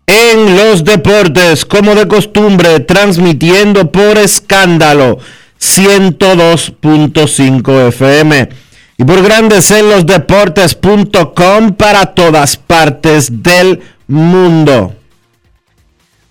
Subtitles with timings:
[0.07, 5.19] en los Deportes, como de costumbre, transmitiendo por escándalo
[5.61, 8.49] 102.5 FM
[8.97, 14.97] y por Grandes en los Deportes.com para todas partes del mundo.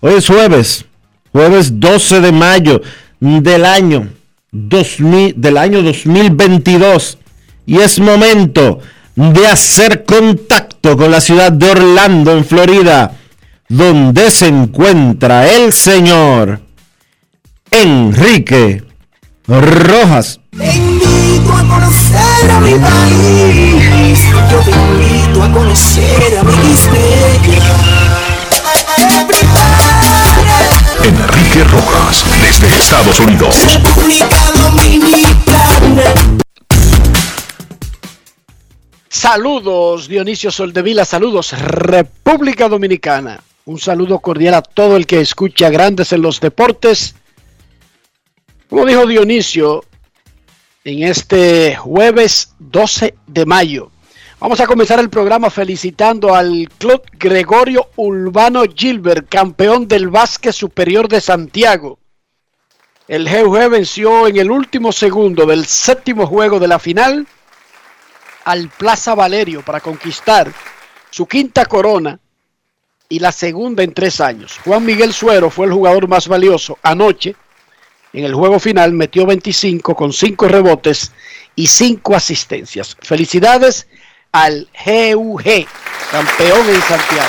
[0.00, 0.84] Hoy es jueves,
[1.32, 2.82] jueves 12 de mayo
[3.20, 4.10] del año
[4.52, 7.16] 2000, del año 2022
[7.68, 8.80] y es momento
[9.14, 13.12] de hacer contacto con la ciudad de Orlando en Florida,
[13.68, 16.62] donde se encuentra el señor
[17.70, 18.82] Enrique
[19.46, 20.40] Rojas.
[20.56, 24.18] Te invito a conocer a mi país.
[24.50, 26.52] Yo te invito a conocer a mi
[31.04, 33.54] Enrique Rojas, desde Estados Unidos.
[33.66, 36.38] República Dominicana.
[39.20, 43.42] Saludos Dionisio Soldevila, saludos República Dominicana.
[43.64, 47.16] Un saludo cordial a todo el que escucha Grandes en los Deportes.
[48.70, 49.84] Como dijo Dionisio,
[50.84, 53.90] en este jueves 12 de mayo.
[54.38, 61.08] Vamos a comenzar el programa felicitando al Club Gregorio Urbano Gilbert, campeón del básquet superior
[61.08, 61.98] de Santiago.
[63.08, 67.26] El GUG venció en el último segundo del séptimo juego de la final
[68.48, 70.50] al Plaza Valerio para conquistar
[71.10, 72.18] su quinta corona
[73.06, 74.58] y la segunda en tres años.
[74.64, 77.36] Juan Miguel Suero fue el jugador más valioso anoche.
[78.14, 81.12] En el juego final metió 25 con 5 rebotes
[81.56, 82.96] y 5 asistencias.
[83.02, 83.86] Felicidades
[84.32, 85.66] al GUG,
[86.10, 87.28] campeón en Santiago.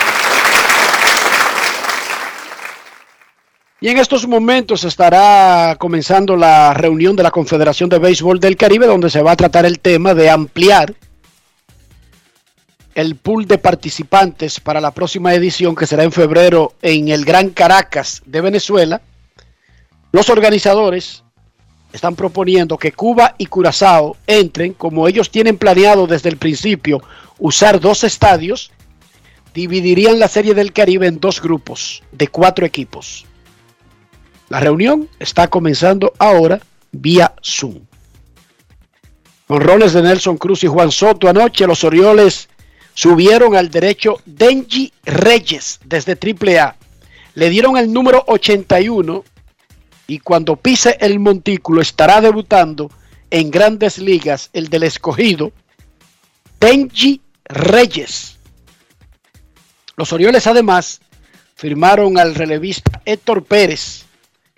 [3.82, 8.88] Y en estos momentos estará comenzando la reunión de la Confederación de Béisbol del Caribe,
[8.88, 10.96] donde se va a tratar el tema de ampliar
[13.00, 17.52] el pool de participantes para la próxima edición, que será en febrero en el Gran
[17.52, 19.02] Caracas de Venezuela.
[20.12, 21.24] Los organizadores
[21.94, 27.02] están proponiendo que Cuba y Curazao entren, como ellos tienen planeado desde el principio
[27.38, 28.70] usar dos estadios,
[29.54, 33.26] dividirían la Serie del Caribe en dos grupos de cuatro equipos.
[34.50, 36.60] La reunión está comenzando ahora
[36.92, 37.80] vía Zoom.
[39.48, 42.49] Con roles de Nelson Cruz y Juan Soto anoche, los Orioles
[43.00, 46.76] subieron al derecho Denji Reyes desde AAA.
[47.34, 49.24] Le dieron el número 81
[50.08, 52.92] y cuando pise el montículo estará debutando
[53.32, 55.54] en grandes ligas el del escogido
[56.60, 58.38] Benji Reyes.
[59.96, 61.00] Los Orioles además
[61.56, 64.08] firmaron al relevista Héctor Pérez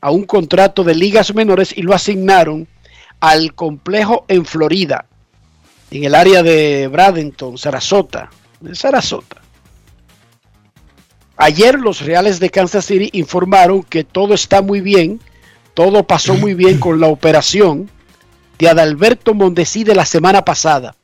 [0.01, 2.68] a un contrato de ligas menores y lo asignaron
[3.19, 5.06] al complejo en Florida,
[5.92, 8.30] en el área de Bradenton, Sarasota,
[8.74, 9.42] Sarasota.
[11.38, 15.20] Ayer los Reales de Kansas City informaron que todo está muy bien
[15.74, 17.90] todo pasó muy bien con la operación
[18.60, 20.96] de Adalberto Mondesi de la semana pasada.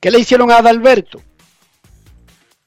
[0.00, 1.20] ¿Qué le hicieron a Adalberto?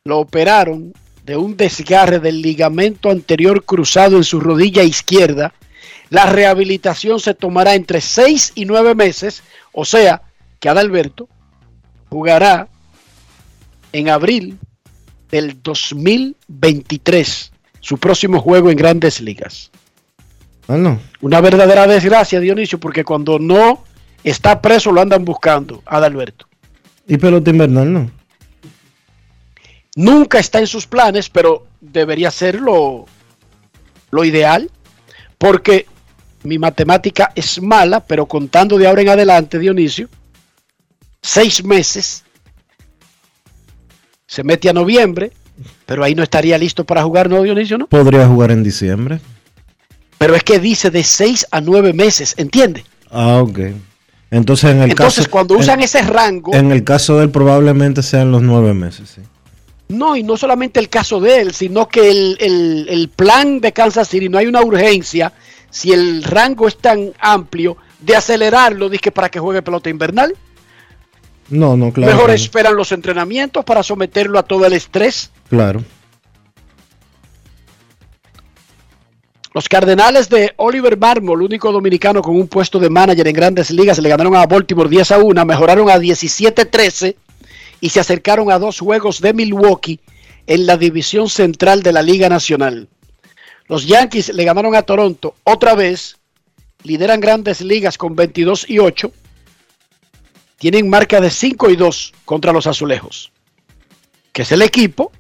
[0.03, 0.93] Lo operaron
[1.23, 5.53] de un desgarre del ligamento anterior cruzado en su rodilla izquierda.
[6.09, 10.21] La rehabilitación se tomará entre 6 y 9 meses, o sea,
[10.59, 11.27] que Adalberto
[12.09, 12.67] jugará
[13.93, 14.57] en abril
[15.29, 19.71] del 2023 su próximo juego en grandes ligas.
[20.67, 20.99] Ah, no.
[21.21, 23.83] Una verdadera desgracia, Dionisio, porque cuando no
[24.23, 26.47] está preso lo andan buscando, Adalberto.
[27.07, 28.11] Y pelota invernal, no.
[29.95, 33.05] Nunca está en sus planes, pero debería ser lo,
[34.11, 34.69] lo ideal,
[35.37, 35.87] porque
[36.43, 40.09] mi matemática es mala, pero contando de ahora en adelante, Dionisio,
[41.27, 42.23] seis meses,
[44.25, 45.31] se mete a noviembre,
[45.85, 47.77] pero ahí no estaría listo para jugar, ¿no, Dionisio?
[47.77, 47.87] ¿no?
[47.87, 49.19] Podría jugar en diciembre.
[50.17, 52.83] Pero es que dice de seis a nueve meses, ¿entiende?
[53.11, 53.59] Ah, ok.
[54.31, 55.31] Entonces, en el Entonces, caso.
[55.31, 59.09] cuando en- usan ese rango, En el caso de él, probablemente sean los nueve meses,
[59.15, 59.21] sí.
[59.89, 63.71] no, y no solamente el caso de él, sino que el, el- el plan de
[63.71, 65.31] Kansas City no hay una urgencia,
[65.69, 70.35] si el rango es tan amplio, de acelerarlo, dizque para que juegue pelota invernal.
[71.49, 72.13] No, no, claro.
[72.13, 75.31] Mejor esperan los entrenamientos para someterlo a todo el estrés.
[75.49, 75.83] Claro.
[79.53, 83.97] Los Cardenales de Oliver Marmol, único dominicano con un puesto de manager en grandes ligas,
[83.97, 87.15] le ganaron a Baltimore 10 a 1, mejoraron a 17-13
[87.81, 89.99] y se acercaron a dos juegos de Milwaukee
[90.45, 92.87] en la división central de la Liga Nacional.
[93.67, 96.17] Los Yankees le ganaron a Toronto otra vez,
[96.83, 99.11] lideran grandes ligas con 22 y 8,
[100.57, 103.31] tienen marca de 5 y 2 contra los azulejos,
[104.31, 105.11] que es el equipo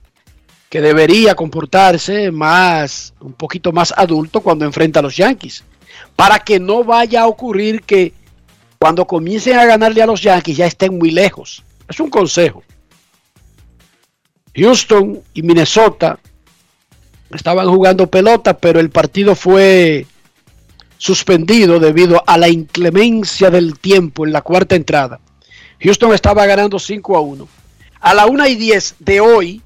[0.69, 5.63] que debería comportarse más, un poquito más adulto cuando enfrenta a los Yankees,
[6.15, 8.13] para que no vaya a ocurrir que
[8.77, 11.63] cuando comiencen a ganarle a los Yankees ya estén muy lejos.
[11.87, 12.63] Es un consejo.
[14.55, 16.19] Houston y Minnesota
[17.31, 20.05] estaban jugando pelota, pero el partido fue
[20.97, 25.19] suspendido debido a la inclemencia del tiempo en la cuarta entrada.
[25.79, 27.47] Houston estaba ganando 5 a 1.
[27.99, 29.61] A la 1 y 10 de hoy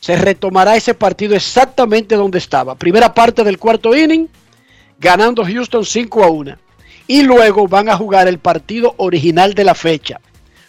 [0.00, 2.74] se retomará ese partido exactamente donde estaba.
[2.74, 4.28] Primera parte del cuarto inning,
[4.98, 6.56] ganando Houston 5 a 1.
[7.06, 10.20] Y luego van a jugar el partido original de la fecha.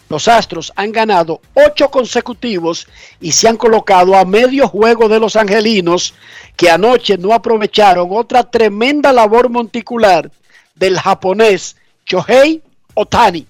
[0.10, 2.88] Los Astros han ganado ocho consecutivos
[3.22, 6.16] y se han colocado a medio juego de los angelinos
[6.56, 10.32] que anoche no aprovecharon otra tremenda labor monticular
[10.74, 11.76] del japonés
[12.08, 12.64] Shohei
[12.96, 13.46] Otani.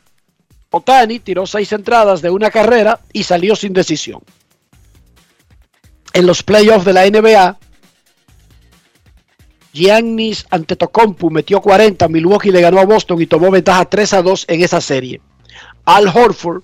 [0.72, 4.22] Otani tiró seis entradas de una carrera y salió sin decisión.
[6.14, 7.58] En los playoffs de la NBA,
[9.74, 14.46] Giannis Antetokounmpo metió 40, Milwaukee le ganó a Boston y tomó ventaja 3 a 2
[14.48, 15.22] en esa serie.
[15.86, 16.64] Al Horford,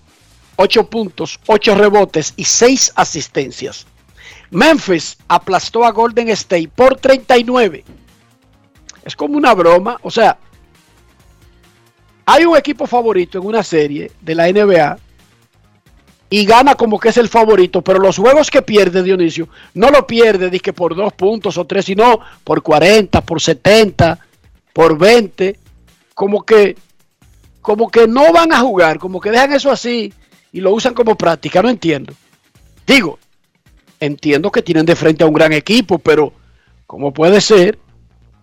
[0.58, 3.86] 8 puntos, 8 rebotes y 6 asistencias.
[4.52, 7.84] Memphis aplastó a Golden State por 39.
[9.04, 10.40] Es como una broma, o sea,
[12.26, 14.98] hay un equipo favorito en una serie de la NBA
[16.30, 20.08] y gana como que es el favorito, pero los juegos que pierde Dionisio no lo
[20.08, 24.20] pierde dizque por dos puntos o tres, sino por 40, por 70,
[24.74, 25.60] por 20,
[26.14, 26.76] como que
[27.62, 30.14] como que no van a jugar, como que dejan eso así
[30.52, 32.14] y lo usan como práctica, no entiendo.
[32.86, 33.18] Digo,
[34.00, 36.32] entiendo que tienen de frente a un gran equipo, pero
[36.86, 37.80] ¿cómo puede ser?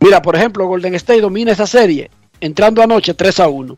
[0.00, 2.11] Mira, por ejemplo, Golden State domina esa serie,
[2.43, 3.77] entrando anoche 3 a 1.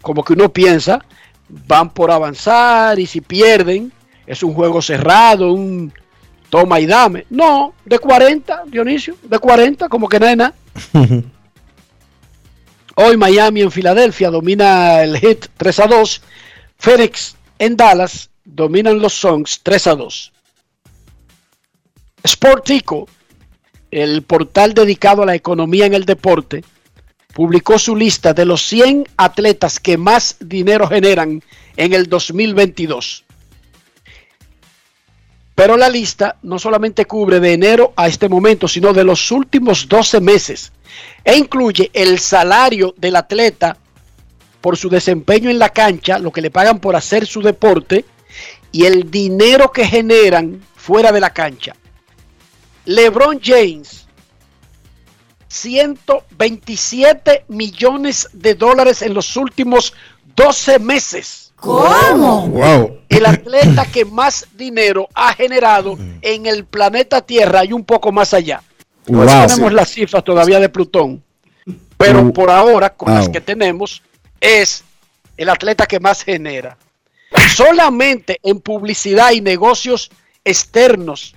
[0.00, 1.04] Como que uno piensa,
[1.48, 3.92] van por avanzar y si pierden,
[4.26, 5.92] es un juego cerrado, un
[6.48, 7.26] toma y dame.
[7.30, 10.54] No, de 40, Dionisio, de 40, como que nada.
[12.94, 16.22] Hoy Miami en Filadelfia domina el hit 3 a 2.
[16.78, 20.32] Phoenix en Dallas dominan los Songs 3 a 2.
[22.24, 23.08] Sportico,
[23.90, 26.62] el portal dedicado a la economía en el deporte,
[27.32, 31.42] publicó su lista de los 100 atletas que más dinero generan
[31.76, 33.24] en el 2022.
[35.54, 39.88] Pero la lista no solamente cubre de enero a este momento, sino de los últimos
[39.88, 40.72] 12 meses
[41.24, 43.76] e incluye el salario del atleta
[44.60, 48.04] por su desempeño en la cancha, lo que le pagan por hacer su deporte
[48.70, 51.74] y el dinero que generan fuera de la cancha.
[52.86, 54.01] LeBron James,
[55.52, 59.92] 127 millones de dólares en los últimos
[60.34, 61.52] 12 meses.
[61.62, 63.00] Wow.
[63.08, 68.32] El atleta que más dinero ha generado en el planeta Tierra y un poco más
[68.34, 68.62] allá.
[69.06, 69.46] No Wow.
[69.46, 71.22] tenemos las cifras todavía de Plutón,
[71.96, 74.02] pero Uh, por ahora, con las que tenemos,
[74.40, 74.82] es
[75.36, 76.76] el atleta que más genera.
[77.54, 80.10] Solamente en publicidad y negocios
[80.44, 81.34] externos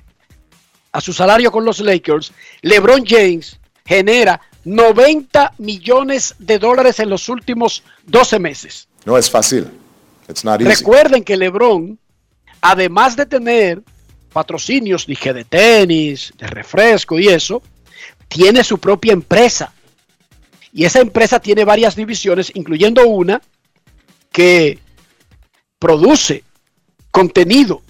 [0.91, 2.31] a su salario con los Lakers,
[2.61, 8.87] LeBron James genera 90 millones de dólares en los últimos 12 meses.
[9.05, 9.69] No es fácil.
[10.27, 10.73] It's not easy.
[10.73, 11.97] Recuerden que LeBron,
[12.61, 13.83] además de tener
[14.33, 17.61] patrocinios, dije, de tenis, de refresco y eso,
[18.27, 19.71] tiene su propia empresa.
[20.73, 23.41] Y esa empresa tiene varias divisiones, incluyendo una
[24.31, 24.79] que
[25.79, 26.43] produce
[27.11, 27.81] contenido,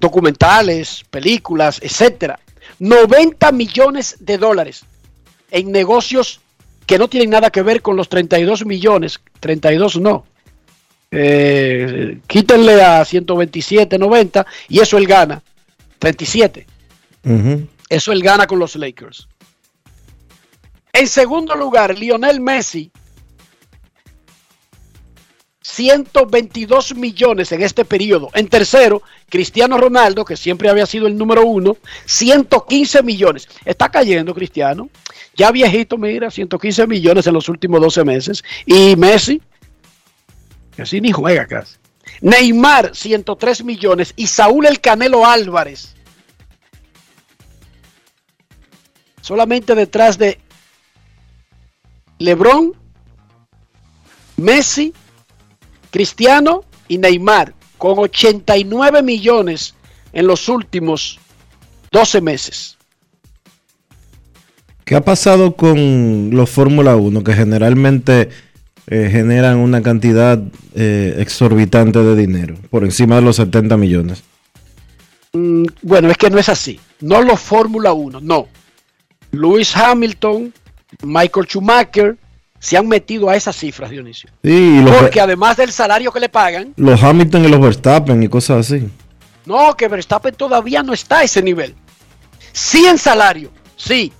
[0.00, 2.40] documentales, películas, etcétera.
[2.80, 4.84] 90 millones de dólares
[5.50, 6.40] en negocios
[6.86, 10.26] que no tienen nada que ver con los 32 millones, 32 no.
[11.12, 15.42] Eh, quítenle a 127, 90 y eso él gana,
[15.98, 16.66] 37.
[17.24, 17.68] Ujú.
[17.88, 19.28] Eso él gana con los Lakers.
[20.92, 22.90] En segundo lugar, Lionel Messi.
[25.70, 28.28] 122 millones en este periodo.
[28.34, 33.48] En tercero, Cristiano Ronaldo, que siempre había sido el número uno, 115 millones.
[33.64, 34.90] Está cayendo Cristiano.
[35.36, 38.44] Ya viejito, mira, 115 millones en los últimos 12 meses.
[38.66, 39.40] Y Messi,
[40.74, 41.76] que así ni juega casi.
[42.20, 44.12] Neymar, 103 millones.
[44.16, 45.94] Y Saúl El Canelo Álvarez,
[49.20, 50.40] solamente detrás de
[52.18, 52.74] LeBron,
[54.36, 54.92] Messi,
[55.90, 59.74] Cristiano y Neymar, con 89 millones
[60.12, 61.18] en los últimos
[61.90, 62.76] 12 meses.
[64.84, 68.28] ¿Qué ha pasado con los Fórmula 1 que generalmente
[68.88, 70.42] eh, generan una cantidad
[70.74, 74.24] eh, exorbitante de dinero, por encima de los 70 millones?
[75.32, 76.80] Mm, bueno, es que no es así.
[77.00, 78.48] No los Fórmula 1, no.
[79.30, 80.52] Lewis Hamilton,
[81.02, 82.16] Michael Schumacher
[82.60, 84.30] se han metido a esas cifras, Dionisio.
[84.44, 88.28] Sí, los, Porque además del salario que le pagan, los Hamilton y los Verstappen y
[88.28, 88.86] cosas así.
[89.46, 91.74] no, que Verstappen todavía no está a ese nivel.
[92.52, 94.12] Sí en salario, sí.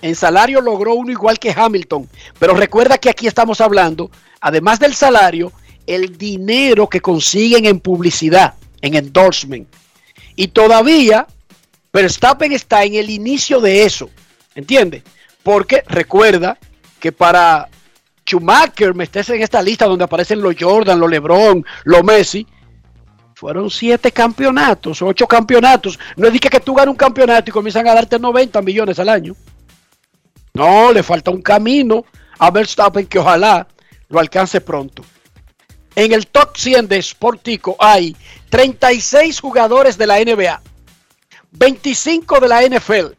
[0.00, 2.08] En salario logró uno igual que Hamilton.
[2.38, 5.52] Pero recuerda que aquí estamos hablando, además del salario,
[5.86, 9.68] el dinero que consiguen en publicidad, en endorsement.
[10.36, 11.26] Y todavía
[11.92, 14.08] Verstappen está en el inicio de eso.
[14.54, 15.02] ¿Entiende?
[15.42, 16.58] Porque recuerda
[17.00, 17.68] que para
[18.28, 22.46] Schumacher meterse en esta lista donde aparecen los Jordan, los LeBron, los Messi,
[23.34, 25.98] fueron siete campeonatos, ocho campeonatos.
[26.16, 29.08] No es que, que tú ganas un campeonato y comienzan a darte 90 millones al
[29.08, 29.34] año.
[30.54, 32.04] No, le falta un camino
[32.38, 33.66] a Verstappen que ojalá
[34.08, 35.04] lo alcance pronto.
[35.94, 38.16] En el top 100 de Sportico hay
[38.50, 40.60] 36 jugadores de la NBA,
[41.52, 43.12] 25 de la NFL,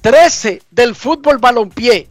[0.00, 2.08] 13 del fútbol balompié,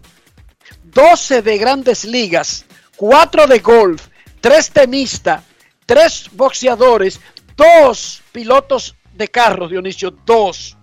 [0.93, 2.65] 12 de grandes ligas,
[2.97, 4.07] 4 de golf,
[4.41, 5.43] 3 tenistas,
[5.85, 7.19] 3 boxeadores,
[7.55, 10.77] 2 pilotos de carros, Dionisio, 2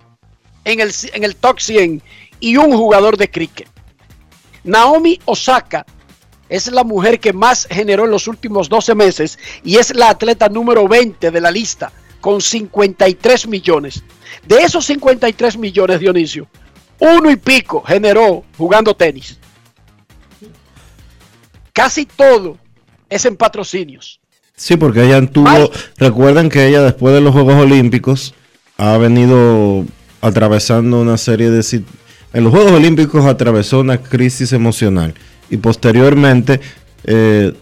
[0.64, 2.02] en el, en el top 100
[2.40, 3.68] y un jugador de cricket.
[4.64, 5.84] Naomi Osaka
[6.48, 10.48] es la mujer que más generó en los últimos 12 meses y es la atleta
[10.48, 14.02] número 20 de la lista con 53 millones.
[14.46, 16.48] De esos 53 millones, Dionisio,
[16.98, 19.38] uno y pico generó jugando tenis.
[21.78, 22.58] Casi todo
[23.08, 24.18] es en patrocinios.
[24.56, 28.34] Sí, porque ella tuvo, recuerden que ella después de los Juegos Olímpicos
[28.78, 29.84] ha venido
[30.20, 31.84] atravesando una serie de...
[32.32, 35.14] En los Juegos Olímpicos atravesó una crisis emocional
[35.50, 36.60] y posteriormente
[37.04, 37.54] eh,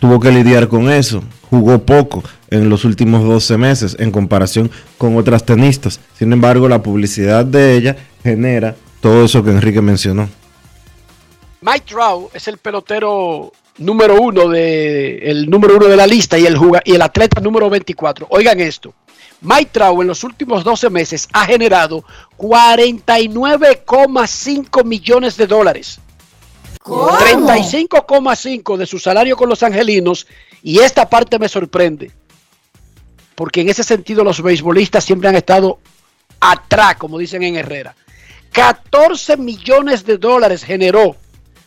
[0.00, 1.22] tuvo que lidiar con eso.
[1.48, 6.00] Jugó poco en los últimos 12 meses en comparación con otras tenistas.
[6.18, 10.28] Sin embargo, la publicidad de ella genera todo eso que Enrique mencionó.
[11.62, 16.44] Mike Trout es el pelotero número uno de el número uno de la lista y
[16.44, 18.26] el y el atleta número 24.
[18.30, 18.92] Oigan esto.
[19.40, 22.02] Mike Trout en los últimos 12 meses ha generado
[22.36, 26.00] 49,5 millones de dólares.
[26.80, 30.26] 35,5 de su salario con los angelinos
[30.64, 32.10] y esta parte me sorprende.
[33.36, 35.78] Porque en ese sentido los beisbolistas siempre han estado
[36.40, 37.94] atrás, como dicen en Herrera.
[38.50, 41.14] 14 millones de dólares generó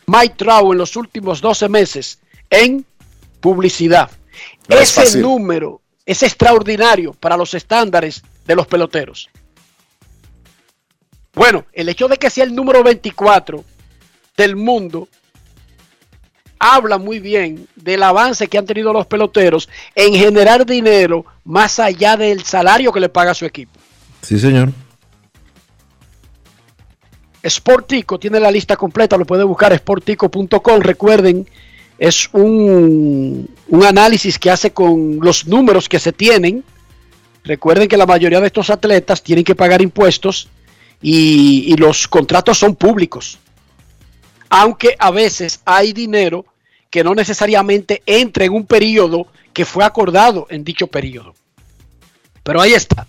[0.08, 2.20] Mike Trout en los últimos 12 meses
[2.50, 2.86] en
[3.40, 4.10] publicidad.
[4.68, 9.30] No Ese número es extraordinario para los estándares de los peloteros.
[11.34, 13.64] Bueno, el hecho de que sea el número 24
[14.38, 15.08] del mundo
[16.60, 22.16] habla muy bien del avance que han tenido los peloteros en generar dinero más allá
[22.16, 23.80] del salario que le paga su equipo.
[24.22, 24.72] Sí, señor.
[27.48, 30.80] Sportico tiene la lista completa, lo puede buscar sportico.com.
[30.82, 31.48] Recuerden,
[31.98, 36.64] es un, un análisis que hace con los números que se tienen.
[37.44, 40.50] Recuerden que la mayoría de estos atletas tienen que pagar impuestos
[41.02, 43.38] y, y los contratos son públicos.
[44.50, 46.46] Aunque a veces hay dinero
[46.90, 51.36] que no necesariamente entra en un periodo que fue acordado en dicho periodo.
[52.44, 53.08] Pero ahí está.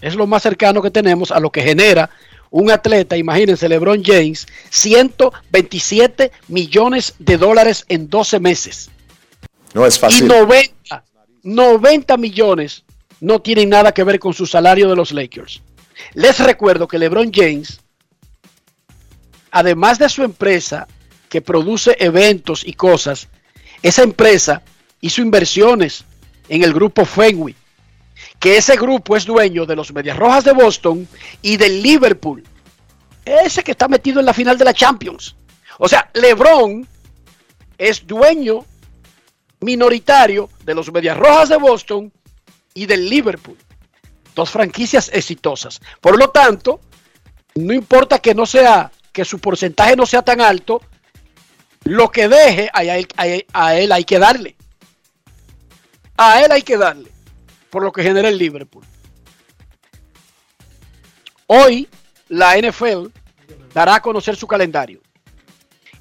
[0.00, 2.10] Es lo más cercano que tenemos a lo que genera
[2.56, 8.90] un atleta, imagínense, LeBron James, 127 millones de dólares en 12 meses.
[9.74, 10.28] No es Y fácil.
[10.28, 11.04] 90,
[11.42, 12.84] 90 millones
[13.20, 15.60] no tienen nada que ver con su salario de los Lakers.
[16.14, 17.80] Les recuerdo que LeBron James,
[19.50, 20.88] además de su empresa
[21.28, 23.28] que produce eventos y cosas,
[23.82, 24.62] esa empresa
[25.02, 26.04] hizo inversiones
[26.48, 27.54] en el grupo Fenway,
[28.38, 31.08] que ese grupo es dueño de los Medias Rojas de Boston
[31.42, 32.44] y del Liverpool,
[33.24, 35.36] ese que está metido en la final de la Champions.
[35.78, 36.86] O sea, LeBron
[37.78, 38.64] es dueño
[39.60, 42.12] minoritario de los Medias Rojas de Boston
[42.74, 43.56] y del Liverpool.
[44.34, 45.80] Dos franquicias exitosas.
[46.00, 46.80] Por lo tanto,
[47.54, 50.82] no importa que no sea, que su porcentaje no sea tan alto,
[51.84, 54.56] lo que deje a él, a él- a él hay que darle.
[56.18, 57.10] A él hay que darle.
[57.76, 58.86] Por lo que genera el Liverpool.
[61.46, 61.86] Hoy
[62.30, 63.08] la NFL
[63.74, 65.02] dará a conocer su calendario.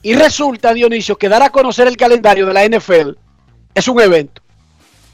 [0.01, 3.17] Y resulta, Dionisio, que dar a conocer el calendario de la NFL
[3.73, 4.41] es un evento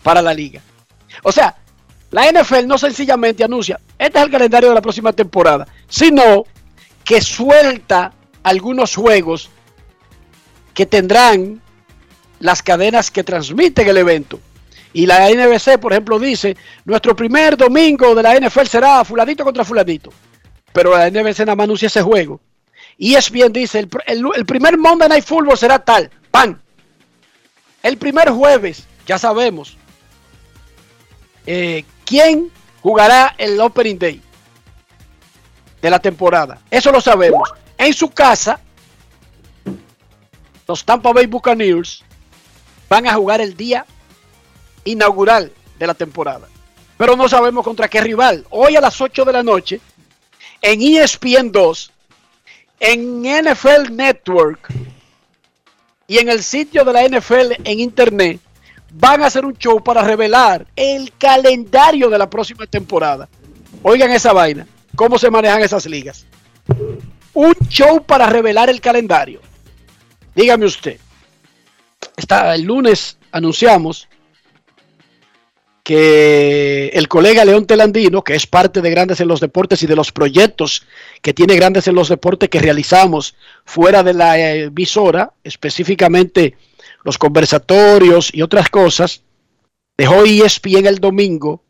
[0.03, 0.61] para la liga.
[1.23, 1.55] O sea,
[2.11, 6.43] la NFL no sencillamente anuncia, este es el calendario de la próxima temporada, sino
[7.03, 8.13] que suelta
[8.43, 9.49] algunos juegos
[10.75, 11.59] que tendrán
[12.39, 14.39] las cadenas que transmiten el evento.
[14.93, 19.63] Y la NBC, por ejemplo, dice, nuestro primer domingo de la NFL será fulanito contra
[19.63, 20.11] fulanito.
[20.73, 22.41] Pero la NBC nada más anuncia ese juego.
[22.97, 26.61] Y es bien dice, el primer Monday Night Football será tal, pan.
[27.81, 29.77] El primer jueves, ya sabemos,
[31.45, 34.21] eh, quién jugará el Opening Day
[35.81, 36.59] de la temporada.
[36.69, 37.49] Eso lo sabemos.
[37.77, 38.59] En su casa,
[40.67, 42.03] los Tampa Bay Buccaneers
[42.87, 43.85] van a jugar el día
[44.85, 46.47] inaugural de la temporada.
[46.97, 48.45] Pero no sabemos contra qué rival.
[48.49, 49.81] Hoy a las 8 de la noche,
[50.61, 51.91] en ESPN 2,
[52.79, 54.71] en NFL Network
[56.07, 58.39] y en el sitio de la NFL en Internet,
[58.93, 63.29] van a hacer un show para revelar el calendario de la próxima temporada.
[63.83, 66.25] Oigan esa vaina, cómo se manejan esas ligas.
[67.33, 69.41] Un show para revelar el calendario.
[70.35, 70.99] Dígame usted.
[72.17, 74.07] Está, el lunes anunciamos
[75.83, 79.95] que el colega León Telandino, que es parte de Grandes en los Deportes y de
[79.95, 80.85] los proyectos
[81.21, 86.55] que tiene Grandes en los Deportes que realizamos fuera de la emisora, específicamente
[87.03, 89.23] los conversatorios y otras cosas,
[89.97, 91.63] dejó ESPN el domingo.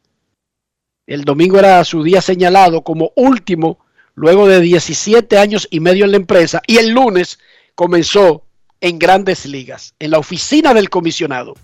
[1.07, 3.79] El domingo era su día señalado como último,
[4.15, 7.39] luego de 17 años y medio en la empresa, y el lunes
[7.75, 8.45] comenzó
[8.81, 11.55] en grandes ligas, en la oficina del comisionado.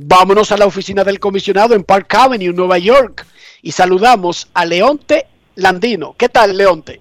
[0.00, 3.26] Vámonos a la oficina del comisionado en Park Avenue, Nueva York,
[3.62, 6.14] y saludamos a Leonte Landino.
[6.16, 7.00] ¿Qué tal, Leonte?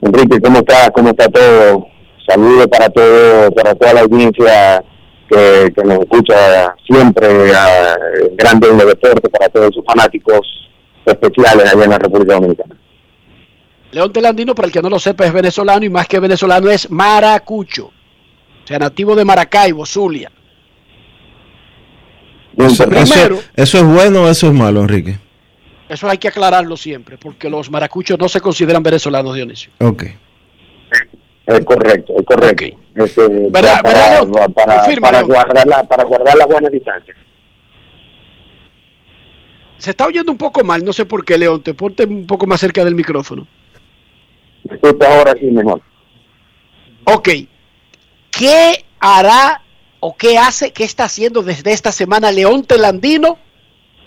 [0.00, 0.92] Enrique, ¿cómo está?
[0.92, 1.88] ¿Cómo está todo?
[2.24, 4.84] Saludos para todo, para toda la audiencia
[5.28, 7.96] que, que nos escucha siempre, a
[8.36, 10.46] Grande el Deporte, para todos sus fanáticos
[11.04, 12.76] especiales allá en la República Dominicana.
[13.90, 16.88] Leonte Landino, para el que no lo sepa, es venezolano y más que venezolano es
[16.92, 17.86] maracucho.
[17.86, 20.30] O sea, nativo de Maracaibo, Zulia.
[22.58, 23.04] Eso, Primero-
[23.36, 25.16] eso- eso es bueno o eso es malo, Enrique?
[25.88, 29.70] Eso hay que aclararlo siempre, porque los maracuchos no se consideran venezolanos, Dionisio.
[29.80, 30.04] Ok.
[31.46, 32.64] es correcto, es correcto.
[32.94, 34.32] Este, ¿Verdad- para, León?
[34.32, 35.30] para, para, Confirma, para León.
[35.30, 37.14] guardar la, para guardar la buena distancia.
[39.78, 41.72] Se está oyendo un poco mal, no sé por qué, Leonte.
[41.72, 43.46] Ponte un poco más cerca del micrófono.
[44.68, 45.80] ¿Me escucha ahora sí mejor?
[47.04, 47.28] Ok.
[48.30, 49.62] ¿Qué hará
[50.00, 53.38] o qué hace, qué está haciendo desde esta semana Leonte Landino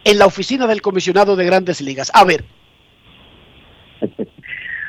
[0.04, 2.12] en la oficina del comisionado de grandes ligas?
[2.14, 2.44] A ver,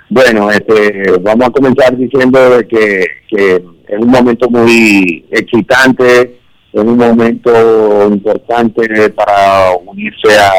[0.08, 2.38] Bueno, este, vamos a comenzar diciendo
[2.68, 3.54] que, que
[3.88, 6.38] es un momento muy excitante,
[6.70, 10.52] es un momento importante para unirse a-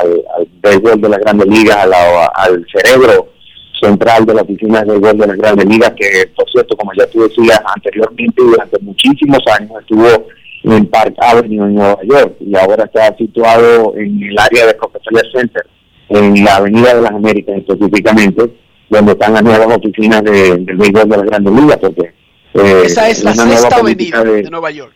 [0.00, 1.76] al, al béisbol de las grandes ligas,
[2.34, 3.28] al cerebro
[3.80, 7.06] central de la oficina de béisbol de las grandes ligas, que por cierto, como ya
[7.08, 10.06] tú decías anteriormente, durante muchísimos años estuvo
[10.64, 15.24] en Park Avenue en Nueva York y ahora está situado en el área de Rockefeller
[15.32, 15.66] Center,
[16.08, 18.50] en la Avenida de las Américas específicamente,
[18.90, 22.12] donde están las nuevas oficinas de- del béisbol de las grandes ligas, porque
[22.54, 24.92] eh, esa es la sexta avenida de- de Nueva York.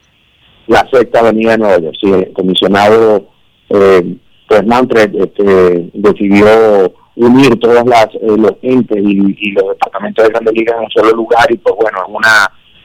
[0.66, 1.96] la sexta avenida de Nueva York.
[2.00, 3.26] Sí, el comisionado
[3.70, 4.16] eh,
[4.48, 10.54] pues Manfred este, decidió unir todas las eh, los entes y, los departamentos de Grandes
[10.54, 12.14] Ligas en un solo lugar y pues bueno, es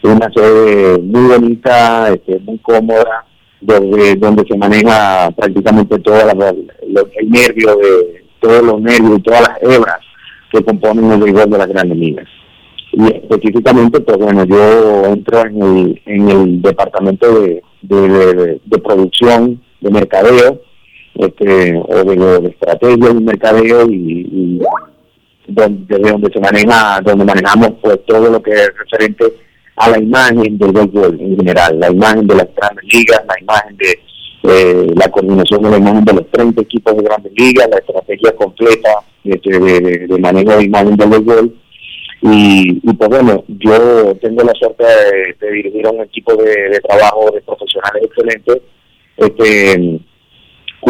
[0.03, 3.25] una, una sede muy bonita, este, muy cómoda,
[3.61, 9.41] donde, donde se maneja prácticamente todo la, el nervio de todos los nervios y todas
[9.41, 9.99] las hebras
[10.51, 12.27] que componen el rigor de las Grandes Ligas.
[12.93, 18.77] Y específicamente, pues bueno, yo entro en el, en el departamento de, de, de- de
[18.79, 20.61] producción, de mercadeo,
[21.19, 24.61] este, o de, de estrategia y mercadeo y,
[25.47, 29.25] donde, desde donde se maneja, donde manejamos pues todo lo que es referente
[29.77, 33.77] a la imagen del béisbol en general, la imagen de las grandes ligas, la imagen
[33.77, 33.99] de
[34.49, 38.35] eh, la coordinación de la imagen de los 30 equipos de grandes ligas, la estrategia
[38.35, 38.89] completa
[39.23, 41.55] este, de, de- manejo de imagen del béisbol.
[42.23, 46.69] Y, y pues bueno, yo tengo la suerte de, de dirigir a un equipo de,
[46.69, 48.57] de trabajo de profesionales excelentes,
[49.17, 49.99] este,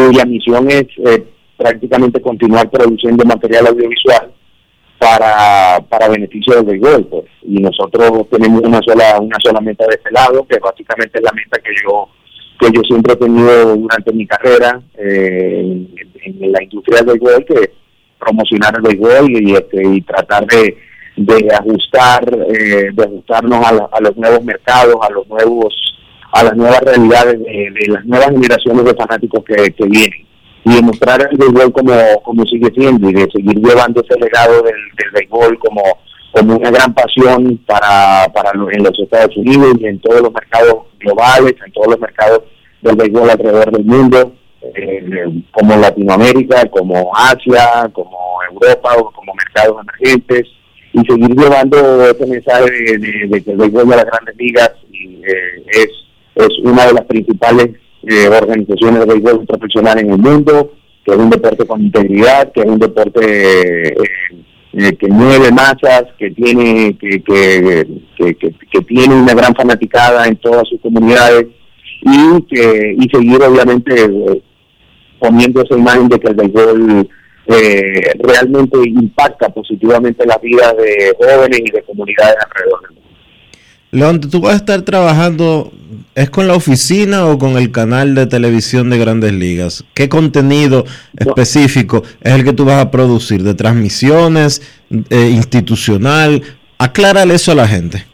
[0.05, 1.23] cuya misión es eh,
[1.57, 4.31] prácticamente continuar produciendo material audiovisual
[4.99, 7.25] para, para beneficio del béisbol, pues.
[7.43, 11.31] Y nosotros tenemos una sola, una sola meta de este lado, que básicamente es la
[11.33, 12.09] meta que yo,
[12.59, 15.87] que yo siempre he tenido durante mi carrera eh,
[16.25, 17.69] en, la industria del béisbol, que es
[18.19, 20.77] promocionar el béisbol y, este, y tratar de,
[21.15, 22.23] de ajustar,
[22.55, 25.73] eh, de ajustarnos a, la- a los nuevos mercados, a los nuevos,
[26.39, 30.25] a las nuevas realidades de, las nuevas generaciones de fanáticos que, que vienen.
[30.65, 34.75] Y demostrar el béisbol como, como sigue siendo y de seguir llevando ese legado del,
[35.13, 35.81] béisbol como,
[36.31, 40.33] como una gran pasión para, para lo- en los Estados Unidos y en todos los
[40.33, 42.41] mercados globales, en todos los mercados
[42.81, 44.33] del béisbol alrededor del mundo,
[44.75, 48.17] eh, como Latinoamérica, como Asia, como
[48.51, 50.43] Europa, o como mercados emergentes,
[50.93, 54.71] y seguir llevando ese mensaje de, de- de que el béisbol de las grandes ligas
[54.91, 55.89] y, eh, es,
[56.37, 57.69] es una de las principales
[58.03, 60.73] eh, organizaciones de béisbol profesional en el mundo,
[61.05, 63.21] que es un deporte con integridad, que es un deporte
[63.89, 63.95] eh,
[64.73, 70.35] eh, que mueve masas, que tiene que, que, que, que- tiene una gran fanaticada en
[70.37, 71.47] todas sus comunidades
[72.03, 73.93] y que y seguir obviamente
[75.19, 77.09] poniendo esa imagen de que el béisbol
[77.47, 83.06] eh, realmente impacta positivamente las vidas de jóvenes y de comunidades alrededor del mundo.
[83.97, 85.71] León, tú vas a estar trabajando,
[86.15, 89.83] ¿es con la oficina o con el canal de televisión de Grandes Ligas?
[89.93, 90.85] ¿Qué contenido
[91.17, 93.43] específico es el que tú vas a producir?
[93.43, 94.61] ¿De transmisiones,
[95.09, 96.41] eh, institucional?
[96.77, 98.05] Aclárale eso a la gente.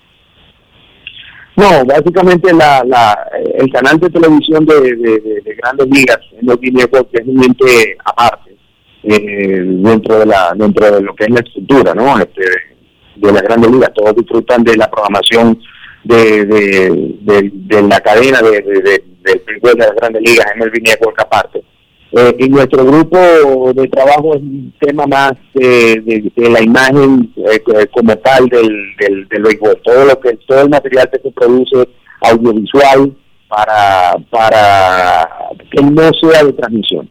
[1.55, 3.15] No, básicamente la, la,
[3.59, 7.97] el canal de televisión de, de, de- de Grandes Ligas en los es un ente
[8.03, 8.55] aparte
[9.03, 12.17] eh, dentro de la dentro de lo que es la estructura, ¿no?
[12.17, 12.41] Este,
[13.17, 15.59] de las Grandes Ligas, todos disfrutan de la programación
[16.03, 20.71] de, de, de, la cadena de, de, de, del de las Grandes Ligas en el
[20.83, 21.63] Network aparte.
[22.15, 27.59] Eh, y nuestro grupo de trabajo es un tema más de, de- la imagen eh,
[27.61, 29.81] co- como tal del, del, del béisbol.
[29.83, 31.87] Todo lo que todo el material que se produce
[32.21, 33.15] audiovisual
[33.47, 35.27] para para
[35.71, 37.09] que no sea de transmisión.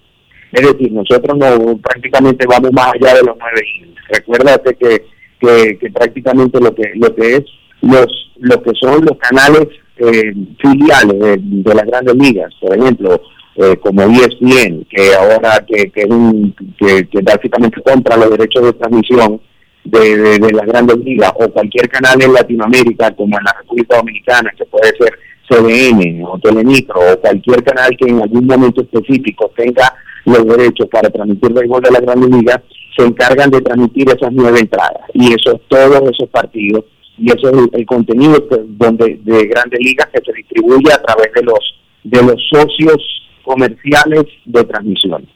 [0.53, 3.63] Es decir, nosotros no prácticamente vamos más allá de los nueve.
[4.09, 5.05] Recuérdate que,
[5.41, 7.45] que, que prácticamente lo que lo que es
[7.83, 8.07] los
[8.43, 9.69] lo que son los canales
[9.99, 13.21] eh, filiales de, las grandes ligas, por ejemplo,
[13.57, 18.65] eh, como ESPN, que ahora que, que, es un, que, que básicamente compra los derechos
[18.65, 19.41] de transmisión
[19.85, 24.51] de, de, las grandes ligas, o cualquier canal en Latinoamérica, como en la República Dominicana,
[24.57, 25.13] que puede ser
[25.49, 31.11] CDN o Telemicro, o cualquier canal que en algún momento específico tenga los derechos para
[31.11, 32.61] transmitir béisbol de las grandes ligas,
[32.97, 35.03] se encargan de transmitir esas nueve entradas.
[35.15, 36.85] Y esos todos esos partidos
[37.19, 41.03] y eso es el, el contenido que- donde de grandes ligas que se distribuye a
[41.03, 41.59] través de los
[42.05, 42.99] de los socios
[43.45, 45.27] comerciales de transmisión.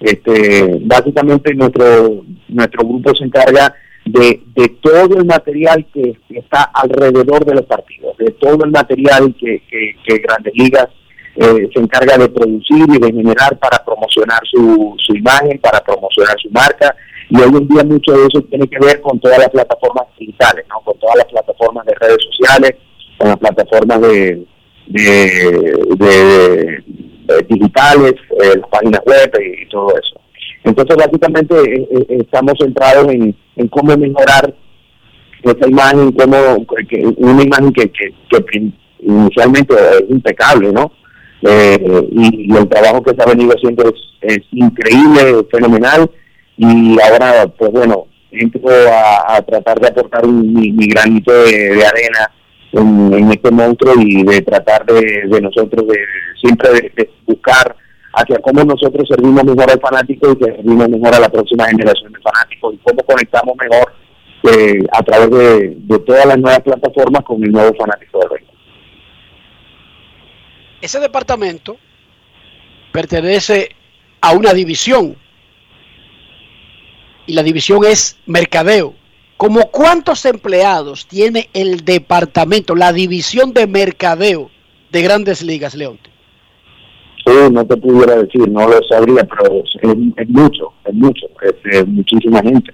[0.00, 6.62] Este, básicamente nuestro nuestro grupo se encarga de, de todo el material que, que está
[6.74, 10.88] alrededor de los partidos, de todo el material que, que, que Grandes Ligas
[11.36, 16.36] eh, se encarga de producir y de generar para promocionar su, su imagen, para promocionar
[16.40, 16.94] su marca.
[17.28, 20.64] Y hoy en día mucho de eso tiene que ver con todas las plataformas digitales,
[20.68, 20.80] ¿no?
[20.80, 22.76] con todas las plataformas de redes sociales,
[23.18, 24.46] con las plataformas de,
[24.86, 26.84] de
[27.48, 30.20] digitales, eh, las páginas web y, todo eso.
[30.64, 33.34] Entonces, básicamente eh, eh, estamos centrados en,
[33.70, 34.54] cómo mejorar
[35.42, 36.12] esa imagen,
[36.88, 40.90] que, una imagen que, que, inicialmente es impecable, ¿no?
[41.42, 41.78] Eh,
[42.10, 46.10] y, y el trabajo que se ha venido haciendo es, es increíble, fenomenal,
[46.56, 48.70] y ahora, pues bueno, entro
[49.28, 52.30] a, tratar de aportar mi, mi granito de, arena
[52.72, 55.98] en, este monstruo y de tratar de, nosotros de
[56.40, 57.76] siempre de, buscar
[58.14, 62.12] hacia cómo nosotros servimos mejor al fanático y que servimos mejor a la próxima generación
[62.12, 63.92] de fanáticos y cómo conectamos mejor
[64.44, 68.56] eh, a través de, de, todas las nuevas plataformas con el nuevo fanático del béisbol.
[70.80, 71.76] Ese departamento
[72.92, 73.70] pertenece
[74.22, 75.16] a una división
[77.26, 78.94] y la división es mercadeo.
[79.36, 84.50] ¿Cómo cuántos empleados tiene el departamento, la división de mercadeo
[84.90, 86.10] de grandes ligas, Leonte?
[87.26, 92.40] Sí, no te pudiera decir, no lo sabría, pero es, mucho, es mucho, es, muchísima
[92.40, 92.72] gente.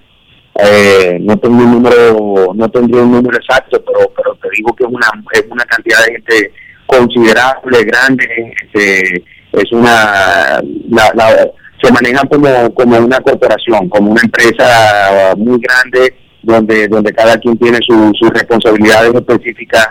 [0.63, 4.83] Eh, no tengo un número, no tendría un número exacto, pero pero te digo que
[4.83, 6.53] es una es una cantidad de gente
[6.85, 11.51] considerable, grande, este, es una la,
[11.83, 17.57] se manejan como como una corporación, como una empresa muy grande donde donde cada quien
[17.57, 19.89] tiene sus responsabilidades específicas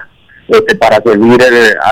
[0.49, 1.39] este, para servir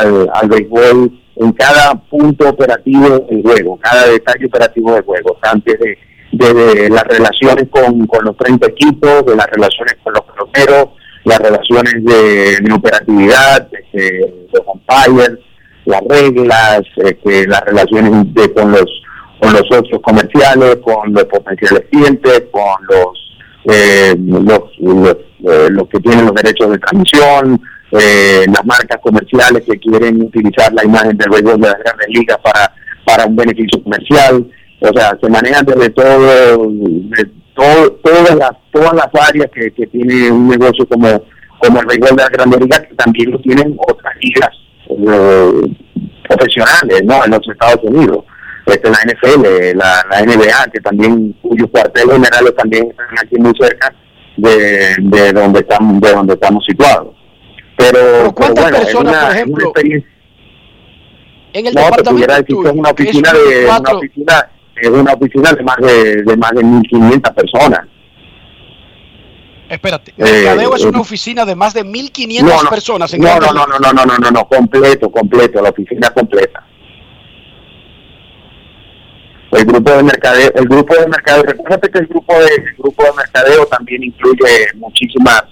[0.00, 5.78] al, al béisbol en cada punto operativo del juego, cada detalle operativo del juego, antes
[5.78, 5.96] de,
[6.32, 10.88] de, las relaciones con, con, los 30 equipos, de las relaciones con los peloteros,
[11.24, 15.38] las relaciones de, operatividad, de, los umpires,
[15.86, 19.02] las reglas, este, las relaciones de, con los
[19.40, 23.31] con los socios comerciales, con los potenciales clientes, con los
[23.64, 27.61] eh, los, los, eh, los que tienen los derechos de transmisión,
[27.92, 32.38] eh, las marcas comerciales que quieren utilizar la imagen del béisbol de las grandes ligas
[32.38, 32.72] para,
[33.05, 34.46] para un beneficio comercial.
[34.81, 39.87] O sea, se manejan desde todo, de todo, todas las todas las áreas que, que
[39.88, 41.22] tiene un negocio como,
[41.59, 44.50] como el béisbol de las grandes ligas, que también lo tienen otras ligas
[44.88, 45.76] eh,
[46.29, 47.24] profesionales ¿no?
[47.24, 48.24] en los Estados Unidos.
[48.66, 53.53] Este, la NFL, la, la NBA, que también, cuyos cuarteles generales también están aquí muy
[53.59, 53.94] cerca
[54.37, 57.14] de, de donde estamos, de donde estamos situados.
[57.77, 59.73] Pero, ¿cuántas personas, por ejemplo,
[61.53, 65.53] en el no, departamento decir que es una oficina de una oficina es una oficina
[65.53, 67.81] de más de, de más de 1500 personas.
[69.68, 73.53] Espérate, Mercadeo eh, es una eh, oficina de más de 1500 personas en no, no,
[73.53, 76.64] no, no, no, no, no, no, no, completo, completo, la oficina completa.
[79.52, 83.02] El grupo de mercadeo, el grupo de mercadeo, recuerda que el grupo de el grupo
[83.02, 85.42] de mercadeo también incluye muchísimas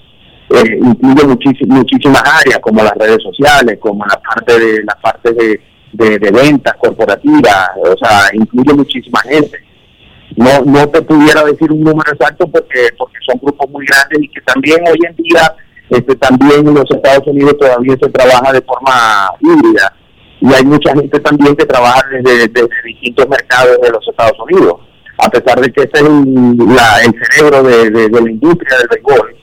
[0.50, 1.26] eh, incluye
[1.66, 5.60] muchísimas áreas como las redes sociales, como la parte de la parte de,
[6.18, 9.58] de, ventas corporativas, o sea, incluye muchísima gente.
[10.36, 14.28] No no te pudiera decir un número exacto porque porque son grupos muy grandes y
[14.28, 15.54] que también hoy en día
[15.90, 19.92] este también en los Estados Unidos todavía se trabaja de forma híbrida
[20.40, 22.48] y hay mucha gente también que trabaja desde,
[22.84, 24.76] distintos mercados de los Estados Unidos
[25.18, 26.58] a pesar de que ese es el,
[27.04, 29.38] el cerebro de, de, la industria del béisbol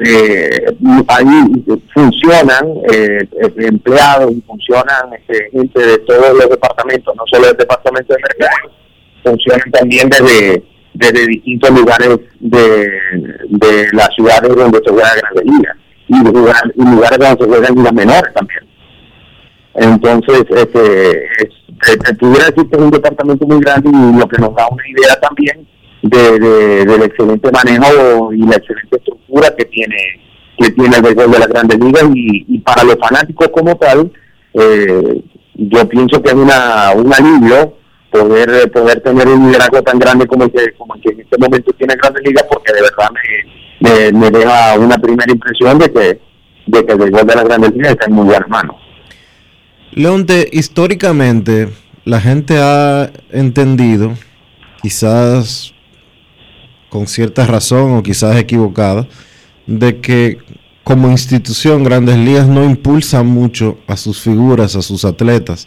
[0.00, 0.76] eh,
[1.08, 3.18] ahí funcionan eh,
[3.56, 8.72] empleados y funcionan este, gente de todos los departamentos, no solo el departamento de mercado,
[9.24, 10.62] funcionan también desde,
[10.94, 12.90] desde distintos lugares de,
[13.48, 17.92] de las ciudades donde se juega Grandes Ligas y, y lugares donde se juegan ligas
[17.92, 18.68] menores también.
[19.80, 21.48] Entonces, este, es,
[22.04, 24.88] te, pudiera decir que es un departamento muy grande y lo que nos da una
[24.88, 25.66] idea también
[26.02, 29.96] de, del excelente manejo y la excelente estructura que tiene
[30.58, 32.04] que tiene el béisbol de las grandes ligas.
[32.12, 34.10] Y, para los fanáticos como tal
[34.54, 35.22] eh,
[35.54, 37.74] yo pienso que es una un alivio
[38.10, 41.72] poder poder tener un liderazgo tan grande como el que como que en este momento
[41.78, 43.08] tiene grandes ligas porque de verdad
[43.80, 46.20] me, me, deja una primera impresión de que
[46.66, 48.76] de que el béisbol de las grandes ligas está en muy buenas manos
[49.98, 51.70] Leonte históricamente
[52.04, 54.14] la gente ha entendido
[54.80, 55.74] quizás
[56.88, 59.08] con cierta razón o quizás equivocada,
[59.66, 60.38] de que
[60.84, 65.66] como institución Grandes Ligas no impulsa mucho a sus figuras, a sus atletas.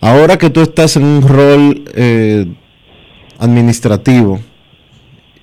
[0.00, 2.46] Ahora que tú estás en un rol eh,
[3.38, 4.40] administrativo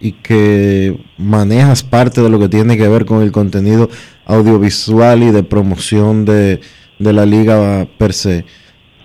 [0.02, 3.92] y que manejas parte de lo que tiene que ver con el contenido
[4.26, 6.62] audiovisual y de promoción de,
[7.00, 8.46] de la liga per se,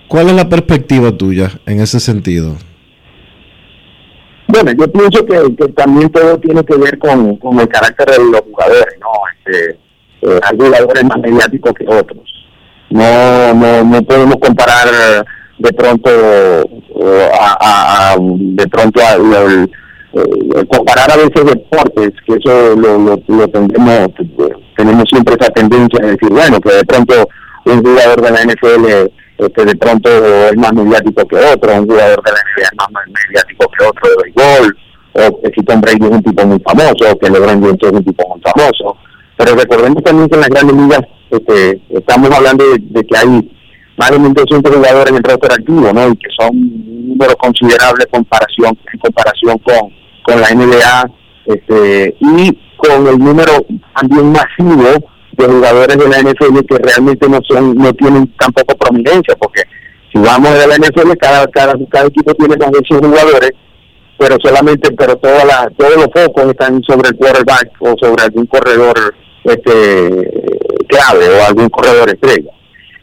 [0.08, 2.56] ¿cuál es la perspectiva tuya en ese sentido?
[4.48, 8.94] Bueno, yo pienso que, también todo tiene que ver con, el carácter de los jugadores,
[9.00, 9.08] ¿no?
[9.38, 9.78] Este,
[10.22, 12.22] eh, hay jugadores más mediáticos que otros.
[12.90, 15.24] No, no, no podemos comparar
[15.58, 16.10] de pronto
[17.40, 19.14] a, de pronto a,
[20.14, 24.08] eh, comparar a veces deportes, que eso lo, lo, tendremos,
[24.76, 27.14] tenemos siempre esa tendencia de decir, bueno, que de pronto
[27.64, 29.12] un jugador de la NFL
[29.50, 32.88] que de pronto es más mediático que otro, un jugador de la NBA es más
[33.28, 34.76] mediático que otro de béisbol,
[35.14, 38.28] o que Tom Brady es un tipo muy famoso, que LeBron James es un tipo
[38.28, 38.96] muy famoso.
[39.36, 43.50] Pero recordemos también que en las grandes ligas este, estamos hablando de, que hay
[43.96, 46.08] más de 1.200 jugadores en el roster activo, ¿no?
[46.08, 51.10] Y que son un número considerable comparación, en comparación con, con la NBA,
[51.46, 53.52] este, y con el número
[53.94, 59.34] también masivo de jugadores de la NFL que realmente no son, no tienen tampoco prominencia,
[59.36, 59.62] porque
[60.12, 63.52] si vamos a la NFL, cada, cada, cada equipo tiene más de 100 jugadores,
[64.18, 68.46] pero solamente, pero toda la, todos los focos están sobre el quarterback o sobre algún
[68.46, 69.14] corredor
[69.44, 70.30] este
[70.86, 72.52] clave o algún corredor estrella.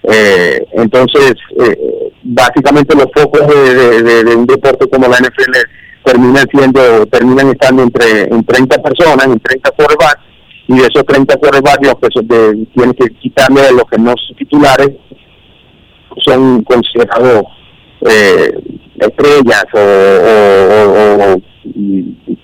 [0.04, 5.58] Eh, entonces, eh, básicamente los focos de, de, un deporte como la NFL
[6.06, 10.22] terminan siendo, terminan estando entre en 30 personas, en 30 quarterbacks,
[10.70, 14.14] y de esos 30 quarterbacks los que de, tienen que quitarle de los que no
[14.16, 14.92] son titulares
[16.24, 17.44] son considerados
[18.02, 18.54] eh,
[19.00, 21.42] estrellas o, o, o,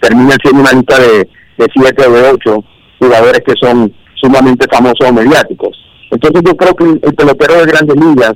[0.01, 2.63] terminan siendo una lista de, de 7 o de 8
[2.99, 5.77] jugadores que son sumamente famosos o mediáticos.
[6.09, 8.33] Entonces yo creo que el, pelotero de grandes ligas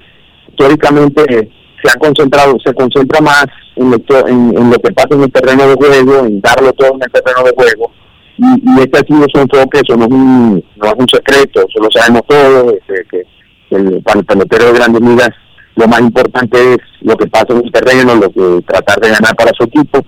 [0.49, 1.49] históricamente
[1.81, 3.97] se ha concentrado, se concentra más en lo,
[4.27, 7.43] en, lo que pasa en el terreno de juego, en darlo todo en el terreno
[7.43, 7.91] de juego.
[8.39, 11.91] Y, este ha sido su eso no es un, no es un secreto, eso lo
[11.91, 15.29] sabemos todos, este, que el, para el pelotero de grandes ligas
[15.75, 19.35] lo más importante es lo que pasa en el terreno, lo que tratar de ganar
[19.35, 19.99] para su equipo.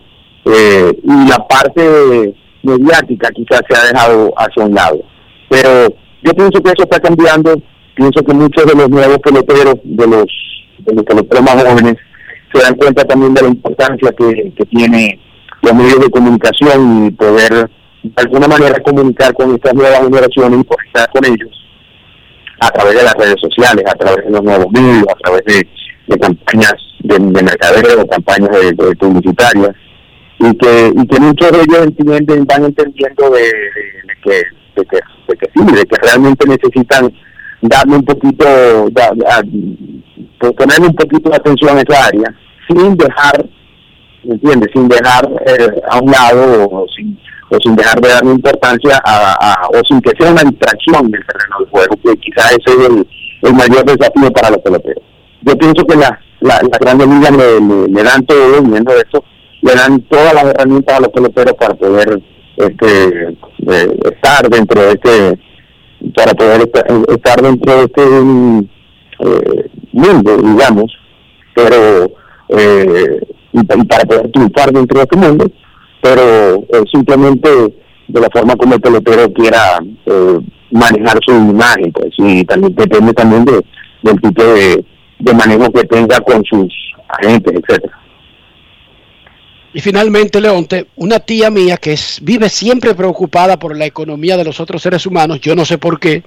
[0.45, 4.99] Eh, y la parte mediática quizás se ha dejado hacia un lado.
[5.49, 5.87] Pero
[6.23, 7.55] yo pienso que eso está cambiando,
[7.95, 10.25] pienso que muchos de los nuevos peloteros, de los,
[10.79, 11.95] de los peloteros más jóvenes,
[12.53, 15.19] se dan cuenta también de la importancia que, que tiene
[15.61, 17.69] los medios de comunicación y poder
[18.03, 21.49] de alguna manera comunicar con estas nuevas generaciones y conectar con ellos
[22.59, 25.67] a través de las redes sociales, a través de los nuevos medios, a través de,
[26.19, 29.75] campañas de, de mercadeo, campañas de, de publicitarias
[30.39, 33.43] y que, y que muchos de ellos entienden, van entendiendo de,
[34.23, 34.43] que,
[34.75, 37.13] de, que, de que sí, de que realmente necesitan
[37.61, 38.45] darle un poquito,
[38.91, 39.11] da,
[40.57, 42.35] ponerle un poquito de atención a esa área,
[42.67, 43.45] sin dejar,
[44.23, 44.69] ¿entiendes?
[44.73, 47.17] Sin dejar eh, a un lado o sin,
[47.51, 51.55] o sin dejar de darle importancia a, o sin que sea una distracción del terreno
[51.59, 53.07] del juego, que quizás ese es el,
[53.41, 55.03] el mayor desafío para los peloteros.
[55.41, 59.23] Yo pienso que la, la, grandes ligas le, le, dan todo viendo esto
[59.61, 62.21] le dan todas las herramientas a los peloteros para poder
[62.57, 65.39] este eh, estar dentro de este
[66.15, 68.01] para poder estar, dentro de este
[69.19, 70.91] eh, mundo digamos
[71.53, 72.11] pero
[72.49, 73.19] eh,
[73.53, 75.45] y, para poder triunfar dentro de este mundo
[76.01, 77.49] pero simplemente
[78.07, 79.79] de la forma como el pelotero quiera
[80.71, 83.61] manejar su imagen pues y también depende también de
[84.03, 84.83] del tipo de,
[85.19, 86.73] de manejo que tenga con sus
[87.07, 88.01] agentes etcétera
[89.73, 94.43] y finalmente, Leonte, una tía mía que es, vive siempre preocupada por la economía de
[94.43, 96.23] los otros seres humanos, yo no sé por qué,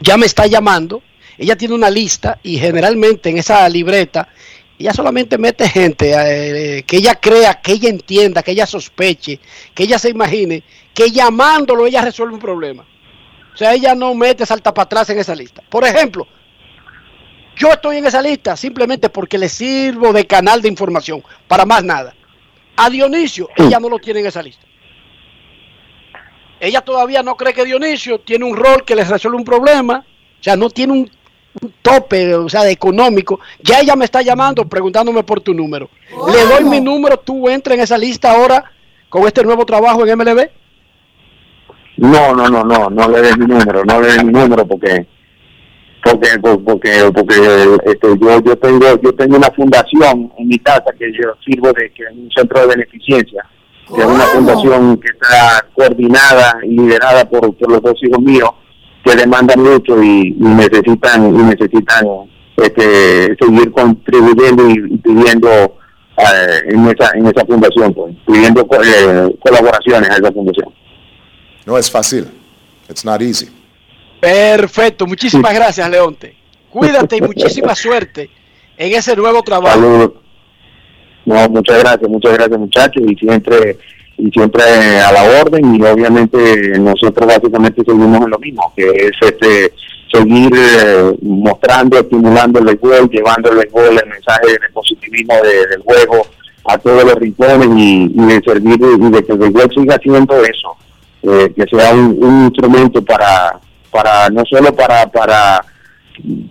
[0.00, 1.02] ya me está llamando.
[1.38, 4.28] Ella tiene una lista y generalmente en esa libreta
[4.78, 9.40] ella solamente mete gente eh, que ella crea, que ella entienda, que ella sospeche,
[9.74, 10.62] que ella se imagine
[10.92, 12.86] que llamándolo ella resuelve un problema.
[13.52, 15.62] O sea, ella no mete salta para atrás en esa lista.
[15.68, 16.26] Por ejemplo,
[17.56, 21.82] yo estoy en esa lista simplemente porque le sirvo de canal de información, para más
[21.82, 22.14] nada.
[22.76, 24.66] A Dionisio, ella no lo tiene en esa lista.
[26.60, 30.04] Ella todavía no cree que Dionisio tiene un rol que les resuelve un problema,
[30.40, 31.10] o sea, no tiene un,
[31.82, 33.40] tope, o sea, de económico.
[33.62, 35.88] Ya ella me está llamando preguntándome por tu número.
[36.10, 38.64] Le doy mi número, tú entra en esa lista ahora
[39.08, 40.48] con este nuevo trabajo en MLB.
[41.98, 45.06] No, no, no, no, no le des mi número, no le des mi número porque
[46.02, 51.10] porque porque porque este, yo yo tengo yo tengo una fundación en mi casa que
[51.12, 53.44] yo sirvo de que es un centro de beneficencia
[53.92, 58.50] que es una fundación que está coordinada y liderada por, por los dos hijos míos
[59.06, 62.06] que demandan mucho y, necesitan y necesitan
[62.56, 65.48] este seguir contribuyendo y, pidiendo
[66.16, 70.74] eh, en esa en esa fundación pues, pidiendo eh, colaboraciones a esa fundación.
[71.64, 72.26] No es fácil.
[72.88, 73.48] It's not easy.
[74.20, 76.36] Perfecto, muchísimas gracias, Leonte.
[76.70, 78.28] Cuídate y muchísima suerte
[78.76, 80.14] en ese nuevo trabajo.
[81.24, 83.78] No, muchas gracias, muchas gracias muchachos y siempre
[84.18, 84.62] y siempre
[85.00, 89.72] a la orden y obviamente nosotros básicamente seguimos en lo mismo, que es este
[90.12, 96.26] seguir eh, mostrando, estimulando el béisbol, llevando el béisbol, el mensaje de positivismo del juego
[96.64, 100.76] a todos los rincones y, de servir y de que el béisbol siga haciendo eso,
[101.22, 105.64] eh, que sea un instrumento para para no solo para para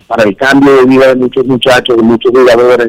[0.06, 2.88] para el cambio de vida de muchos muchachos, de muchos jugadores,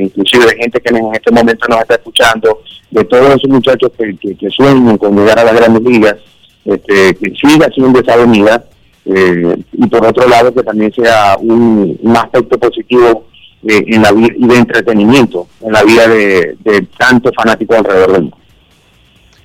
[0.00, 4.36] inclusive de gente que en este momento nos está escuchando, de todos esos muchachos que,
[4.36, 6.16] que, sueñan con llegar a las grandes ligas,
[6.64, 8.64] este, que siga siendo esa avenida
[9.04, 13.26] eh, y por otro lado que también sea un, aspecto positivo
[13.68, 18.12] eh, en la vida y de entretenimiento en la vida de, de tantos fanáticos alrededor
[18.12, 18.36] del mundo.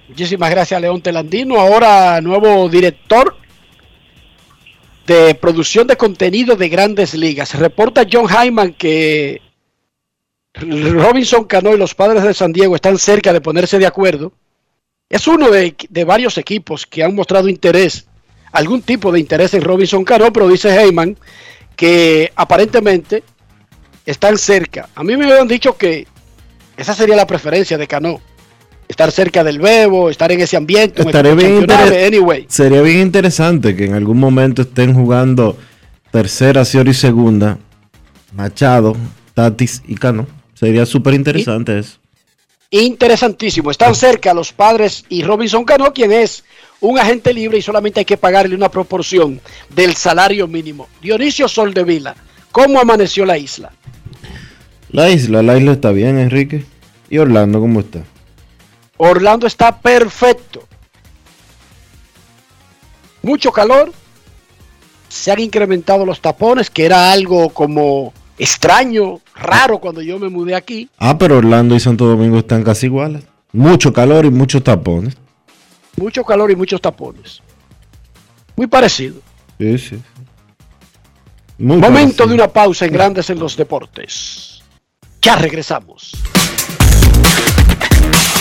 [0.09, 1.59] Muchísimas gracias, León Telandino.
[1.59, 3.36] Ahora, nuevo director
[5.12, 7.53] de producción de contenido de grandes ligas.
[7.55, 9.41] Reporta John Hyman que
[10.53, 14.32] Robinson Cano y los padres de San Diego están cerca de ponerse de acuerdo.
[15.09, 18.07] Es uno de, de varios equipos que han mostrado interés,
[18.53, 21.18] algún tipo de interés en Robinson Cano, pero dice Heyman
[21.76, 23.24] que aparentemente
[24.05, 24.89] están cerca.
[24.95, 26.07] A mí me habían dicho que
[26.78, 28.22] esa sería la preferencia de Cano.
[28.92, 31.02] Estar cerca del Bebo, estar en ese ambiente.
[31.02, 32.46] Estaría bien anyway.
[32.50, 35.56] Sería bien interesante que en algún momento estén jugando
[36.12, 37.58] tercera, Ciori y segunda.
[38.36, 38.98] Machado,
[39.34, 40.28] Tatis y Cano.
[40.56, 42.00] Sería súper interesante eso.
[42.70, 43.72] Interesantísimo.
[43.72, 46.44] Están cerca los padres y Robinson Cano, quien es
[46.82, 49.39] un agente libre y solamente hay que pagarle una proporción
[49.74, 50.89] del salario mínimo.
[51.02, 52.14] Dionisio Soldevila,
[52.52, 53.72] ¿cómo amaneció la isla?
[54.89, 56.66] La isla, la isla está bien, Enrique.
[57.10, 58.04] ¿Y Orlando cómo está?
[59.04, 60.68] Orlando está perfecto.
[63.24, 63.91] Mucho calor.
[65.10, 70.54] Se han incrementado los tapones, que era algo como extraño, raro cuando yo me mudé
[70.54, 70.88] aquí.
[70.99, 73.24] Ah, pero Orlando y Santo Domingo están casi iguales.
[73.52, 75.18] Mucho calor y muchos tapones.
[75.97, 77.41] Mucho calor y muchos tapones.
[78.56, 79.16] Muy parecido.
[79.58, 79.95] Sí, sí.
[79.95, 80.02] sí.
[81.58, 82.28] Muy Momento parecido.
[82.28, 84.62] de una pausa en Grandes en los Deportes.
[85.24, 86.12] Ya regresamos.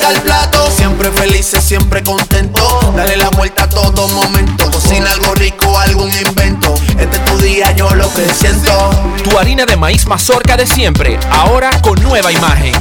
[0.00, 2.92] vuelta al plato, siempre felices, siempre contento.
[2.96, 4.70] Dale la vuelta a todo momento.
[4.70, 6.74] Cocina algo rico, algún invento.
[6.98, 8.90] Este es tu día, yo lo que siento.
[9.22, 12.72] Tu harina de maíz mazorca de siempre, ahora con nueva imagen.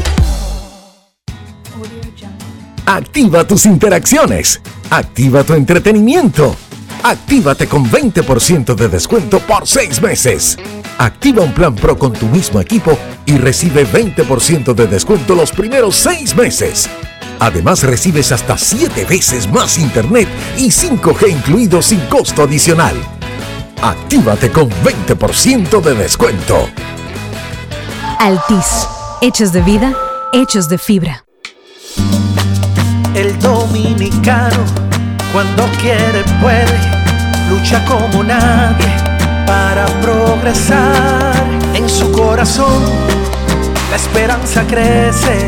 [2.86, 4.62] Activa tus interacciones.
[4.90, 6.56] Activa tu entretenimiento.
[7.04, 10.58] Actívate con 20% de descuento por 6 meses.
[10.98, 15.96] Activa un plan Pro con tu mismo equipo y recibe 20% de descuento los primeros
[15.96, 16.90] 6 meses.
[17.40, 20.28] Además recibes hasta 7 veces más internet
[20.58, 22.96] y 5G incluido sin costo adicional.
[23.82, 26.70] Actívate con 20% de descuento.
[28.20, 28.88] Altis,
[29.22, 29.96] hechos de vida,
[30.34, 31.24] hechos de fibra.
[33.16, 34.64] El dominicano,
[35.32, 36.78] cuando quiere, puede,
[37.50, 38.94] lucha como nadie
[39.48, 41.34] para progresar.
[41.74, 42.84] En su corazón,
[43.90, 45.48] la esperanza crece,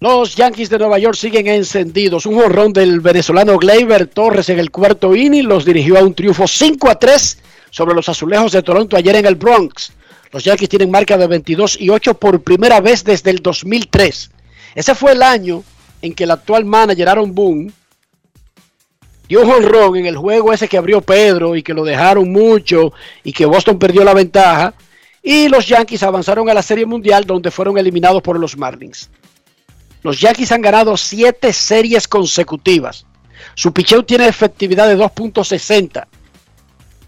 [0.00, 2.24] Los Yankees de Nueva York siguen encendidos.
[2.24, 6.46] Un jorrón del venezolano Gleyber Torres en el cuarto inning los dirigió a un triunfo
[6.46, 7.38] 5 a 3
[7.70, 9.90] sobre los azulejos de Toronto ayer en el Bronx.
[10.30, 14.30] Los Yankees tienen marca de 22 y 8 por primera vez desde el 2003.
[14.76, 15.64] Ese fue el año
[16.00, 17.72] en que el actual manager Aaron Boone
[19.26, 22.92] dio un jonrón en el juego ese que abrió Pedro y que lo dejaron mucho
[23.24, 24.74] y que Boston perdió la ventaja.
[25.24, 29.10] Y los Yankees avanzaron a la Serie Mundial donde fueron eliminados por los Marlins.
[30.02, 33.06] Los Yankees han ganado siete series consecutivas.
[33.54, 36.06] Su picheo tiene efectividad de 2.60,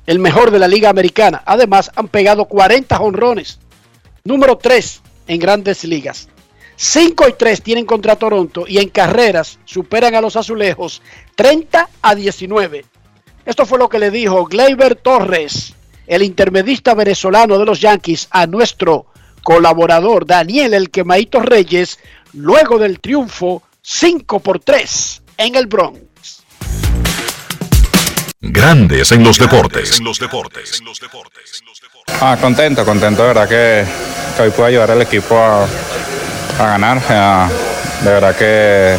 [0.06, 1.42] el mejor de la Liga Americana.
[1.46, 3.58] Además, han pegado 40 jonrones,
[4.24, 6.28] número 3 en grandes ligas.
[6.76, 11.02] 5 y 3 tienen contra Toronto y en carreras superan a los azulejos
[11.34, 12.86] 30 a 19.
[13.44, 15.74] Esto fue lo que le dijo Gleyber Torres,
[16.06, 19.06] el intermedista venezolano de los Yankees, a nuestro
[19.42, 21.98] colaborador Daniel El Quemaito Reyes
[22.34, 26.00] luego del triunfo 5 por 3 en el Bronx.
[28.40, 30.00] Grandes en los deportes.
[32.20, 33.84] Ah, contento, contento, de verdad que,
[34.36, 35.64] que hoy puedo ayudar al equipo a,
[36.58, 37.02] a ganar.
[37.08, 37.48] Ah,
[38.02, 38.96] de verdad que,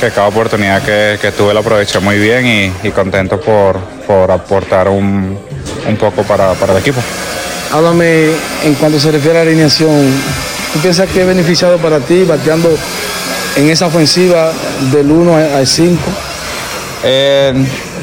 [0.00, 4.30] que cada oportunidad que, que tuve la aproveché muy bien y, y contento por, por
[4.30, 5.38] aportar un,
[5.88, 7.00] un poco para, para el equipo.
[7.72, 8.30] Háblame
[8.62, 10.12] en cuanto se refiere a la alineación.
[10.72, 12.68] ¿Tú piensas que es beneficiado para ti bateando
[13.56, 14.50] en esa ofensiva
[14.92, 15.98] del 1 al 5?
[17.04, 17.54] Eh,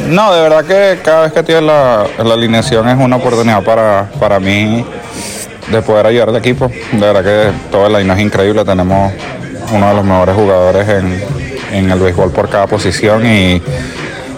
[0.10, 4.10] no, de verdad que cada vez que tienes la, la alineación es una oportunidad para,
[4.20, 4.86] para mí
[5.72, 6.70] de poder ayudar al equipo.
[6.92, 8.64] De verdad que toda la línea es increíble.
[8.64, 9.14] Tenemos
[9.72, 11.24] uno de los mejores jugadores en,
[11.74, 13.62] en el béisbol por cada posición y,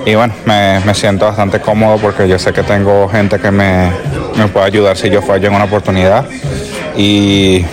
[0.06, 3.92] y bueno, me, me siento bastante cómodo porque yo sé que tengo gente que me,
[4.36, 6.26] me puede ayudar si yo fallo en una oportunidad.
[6.98, 7.66] Y,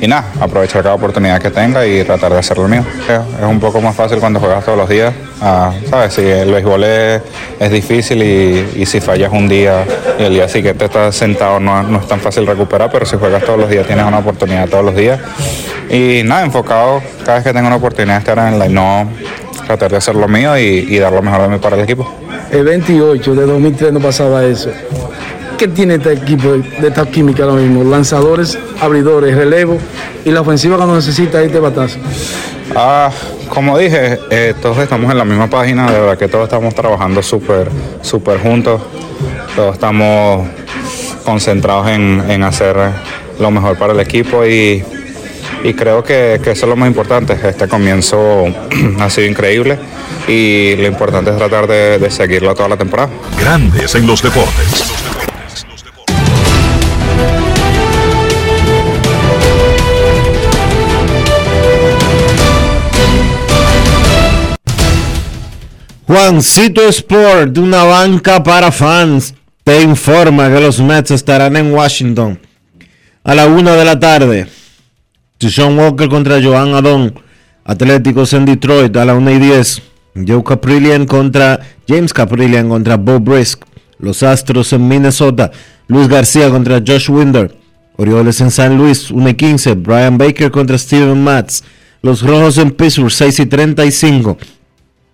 [0.00, 2.84] y nada, aprovechar cada oportunidad que tenga y tratar de hacerlo mío.
[3.08, 5.12] Es un poco más fácil cuando juegas todos los días.
[5.40, 6.14] Ah, ¿Sabes?
[6.14, 7.22] Si el béisbol es,
[7.58, 9.84] es difícil y, y si fallas un día
[10.18, 13.44] y el día siguiente estás sentado no, no es tan fácil recuperar, pero si juegas
[13.44, 15.20] todos los días tienes una oportunidad todos los días.
[15.90, 19.08] Y nada, enfocado cada vez que tengo una oportunidad estar en la no
[19.66, 22.10] tratar de hacer lo mío y, y dar lo mejor de mí para el equipo.
[22.50, 24.70] El 28 de 2003 no pasaba eso.
[25.58, 27.82] ¿Qué tiene este equipo de esta química ahora mismo?
[27.82, 29.76] Lanzadores, abridores, relevo
[30.24, 31.98] y la ofensiva cuando necesita este batazo.
[32.76, 33.10] Ah,
[33.48, 37.24] como dije, eh, todos estamos en la misma página, de verdad que todos estamos trabajando
[37.24, 37.68] súper,
[38.02, 38.80] súper juntos,
[39.56, 40.46] todos estamos
[41.24, 42.76] concentrados en, en hacer
[43.40, 44.84] lo mejor para el equipo y,
[45.64, 47.36] y creo que, que eso es lo más importante.
[47.42, 48.46] Este comienzo
[49.00, 49.76] ha sido increíble
[50.28, 53.10] y lo importante es tratar de, de seguirlo toda la temporada.
[53.40, 54.97] Grandes en los deportes.
[66.08, 72.40] Juancito Sport, de una banca para fans, te informa que los Mets estarán en Washington
[73.22, 74.46] a la una de la tarde.
[75.38, 77.12] Sean Walker contra Joan Adon.
[77.62, 79.82] Atléticos en Detroit a la 1 y 10.
[80.26, 83.66] Joe Caprillian contra James Caprillian contra Bob Brisk.
[83.98, 85.50] Los Astros en Minnesota.
[85.88, 87.54] Luis García contra Josh Winder.
[87.98, 89.74] Orioles en San Luis 1 y 15.
[89.74, 91.64] Brian Baker contra Steven Matz.
[92.00, 94.38] Los Rojos en Pittsburgh 6 y 35.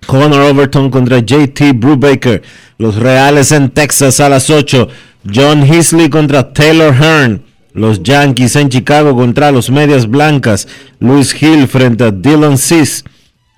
[0.05, 2.43] Connor Overton contra JT Brubaker.
[2.79, 4.89] Los Reales en Texas a las 8.
[5.33, 7.43] John Heasley contra Taylor Hearn.
[7.73, 10.69] Los Yankees en Chicago contra los Medias Blancas.
[11.01, 13.05] Luis Hill frente a Dylan Cis.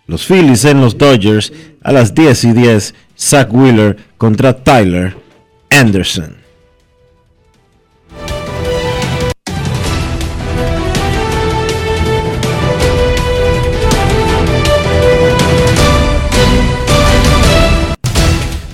[0.06, 2.94] Los Phillies en los Dodgers a las 10 y 10.
[3.18, 5.16] Zach Wheeler contra Tyler
[5.70, 6.45] Anderson.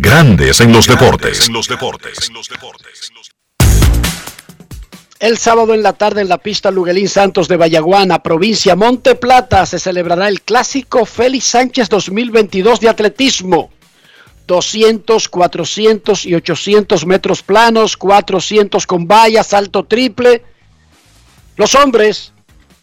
[0.00, 1.48] Grandes en los deportes.
[5.20, 9.64] El sábado en la tarde en la pista Luguelín Santos de Vallaguana, provincia Monte Plata,
[9.66, 13.70] se celebrará el clásico Félix Sánchez 2022 de atletismo.
[14.46, 20.42] 200, 400 y 800 metros planos, 400 con vallas, salto triple.
[21.56, 22.32] Los hombres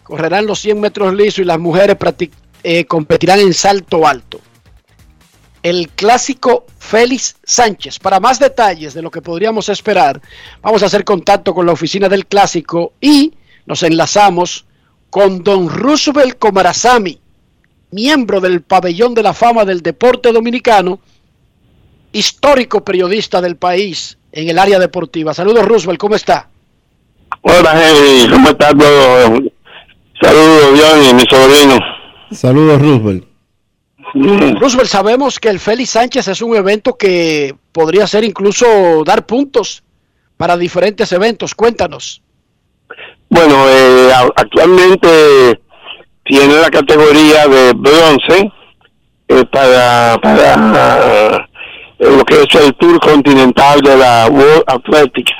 [0.03, 1.97] correrán los 100 metros lisos y las mujeres
[2.63, 4.39] eh, competirán en salto alto.
[5.63, 7.99] El clásico Félix Sánchez.
[7.99, 10.21] Para más detalles de lo que podríamos esperar,
[10.61, 13.33] vamos a hacer contacto con la oficina del clásico y
[13.65, 14.65] nos enlazamos
[15.09, 17.19] con don Roosevelt Comarazami,
[17.91, 20.99] miembro del pabellón de la fama del deporte dominicano,
[22.11, 25.33] histórico periodista del país en el área deportiva.
[25.33, 26.49] Saludos Roosevelt, ¿cómo está?
[27.41, 29.41] Hola, Henry, ¿cómo estás todo?
[30.21, 31.79] Saludos, John y mi sobrino.
[32.31, 33.30] Saludos Roosevelt.
[34.13, 39.83] Roosevelt, sabemos que el Félix Sánchez es un evento que podría ser incluso dar puntos
[40.37, 41.55] para diferentes eventos.
[41.55, 42.21] Cuéntanos.
[43.29, 45.61] Bueno, eh, actualmente
[46.25, 48.51] tiene la categoría de bronce
[49.29, 51.47] eh, para, para
[51.99, 55.31] eh, lo que es el Tour Continental de la World Athletics,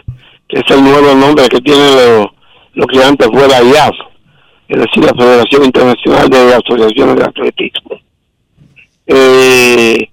[0.48, 2.34] que es el nuevo nombre que tiene lo,
[2.74, 3.96] lo que antes fue la IAF,
[4.70, 8.00] es decir, la Federación Internacional de Asociaciones de Atletismo.
[9.14, 10.10] Eh,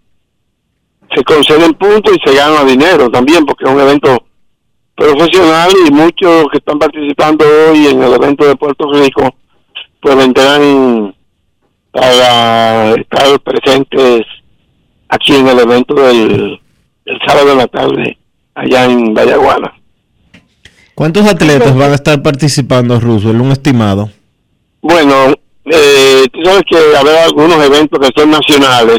[1.14, 4.24] se conceden puntos y se gana dinero también, porque es un evento
[4.94, 9.34] profesional y muchos que están participando hoy en el evento de Puerto Rico,
[10.00, 11.14] pues vendrán
[11.92, 14.22] para estar presentes
[15.08, 16.60] aquí en el evento del,
[17.04, 18.18] del sábado de la tarde
[18.54, 19.72] allá en Vallaguana.
[20.94, 23.40] ¿Cuántos atletas van a estar participando, Roosevelt?
[23.40, 24.10] Un estimado.
[24.82, 25.32] Bueno,
[25.70, 28.98] eh, tú sabes que habrá algunos eventos que son nacionales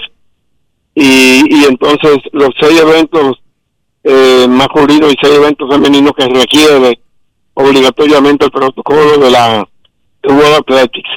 [0.96, 3.38] y, y entonces los seis eventos
[4.04, 7.00] eh, masculinos y seis eventos femeninos que requiere
[7.54, 9.68] obligatoriamente el protocolo de la
[10.24, 11.10] World Athletics.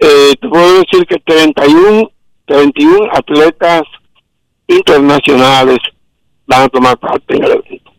[0.00, 2.10] Eh, te puedo decir que 31,
[2.46, 3.82] 31 atletas
[4.66, 5.78] internacionales
[6.46, 7.90] van a tomar parte en el evento.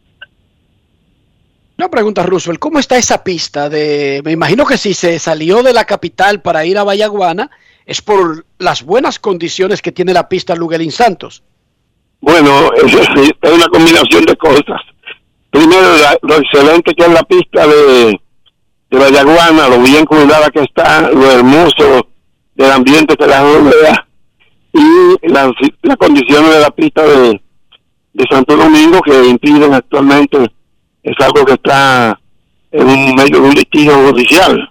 [1.81, 3.67] Una pregunta, Roosevelt, ¿cómo está esa pista?
[3.67, 7.49] de Me imagino que si se salió de la capital para ir a Vallaguana
[7.87, 11.41] es por las buenas condiciones que tiene la pista Luguelín Santos.
[12.19, 12.93] Bueno, es,
[13.51, 14.79] una combinación de cosas.
[15.49, 18.21] Primero, la- lo excelente que es la pista de,
[18.91, 22.07] de Vallaguana, lo bien cuidada que está, lo hermoso
[22.53, 24.07] del ambiente que la rodea
[24.71, 25.49] y las
[25.81, 27.41] las condiciones de la pista de,
[28.13, 30.37] de Santo Domingo que impiden actualmente,
[31.03, 32.19] es algo que está
[32.71, 34.69] en un medio de un litigio judicial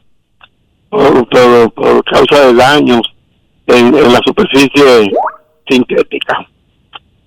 [0.88, 3.02] por, causa de daños
[3.66, 5.10] en, en la superficie
[5.68, 6.46] sintética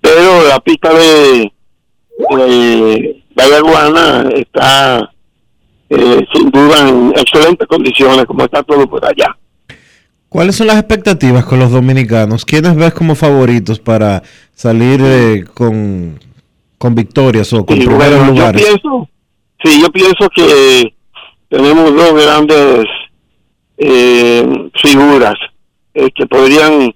[0.04, 1.50] pero la pista de,
[2.36, 5.10] de Vallaguana está
[5.88, 9.34] eh, sin duda en excelentes condiciones como está todo por allá.
[10.28, 12.44] ¿Cuáles son las expectativas con los dominicanos?
[12.44, 14.22] ¿Quiénes ves como favoritos para
[14.54, 16.20] salir eh, con,
[16.84, 18.62] con victorias o con primeros bueno, yo lugares?
[18.62, 19.08] pienso,
[19.64, 20.94] sí, yo pienso que
[21.48, 22.84] tenemos dos grandes
[23.78, 25.32] eh, figuras
[25.94, 26.94] eh, que podrían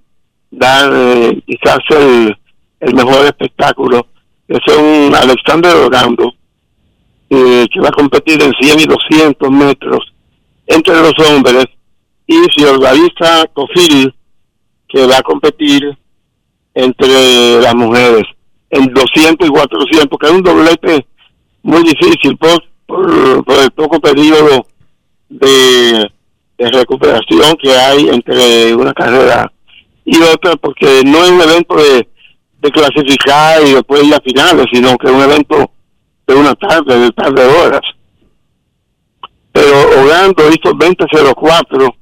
[0.51, 2.37] dar eh, quizás el,
[2.81, 4.07] el mejor espectáculo,
[4.47, 6.35] que son Alexander Orlando,
[7.31, 10.01] eh, que va a competir en 100 y 200 metros
[10.67, 11.65] entre los hombres,
[12.27, 14.15] y Fiordalisa Cofil,
[14.87, 15.97] que va a competir
[16.75, 18.25] entre las mujeres
[18.71, 21.07] en 200 y 400, que es un doblete
[21.63, 24.67] muy difícil por, por, por el poco periodo
[25.29, 26.11] de,
[26.59, 29.51] de recuperación que hay entre una carrera
[30.05, 32.09] y otra, porque no es un evento de,
[32.61, 35.71] de clasificar y después ir a finales, sino que es un evento
[36.27, 37.83] de una tarde, de tarde horas.
[39.53, 41.95] Pero Orlando hizo 20.04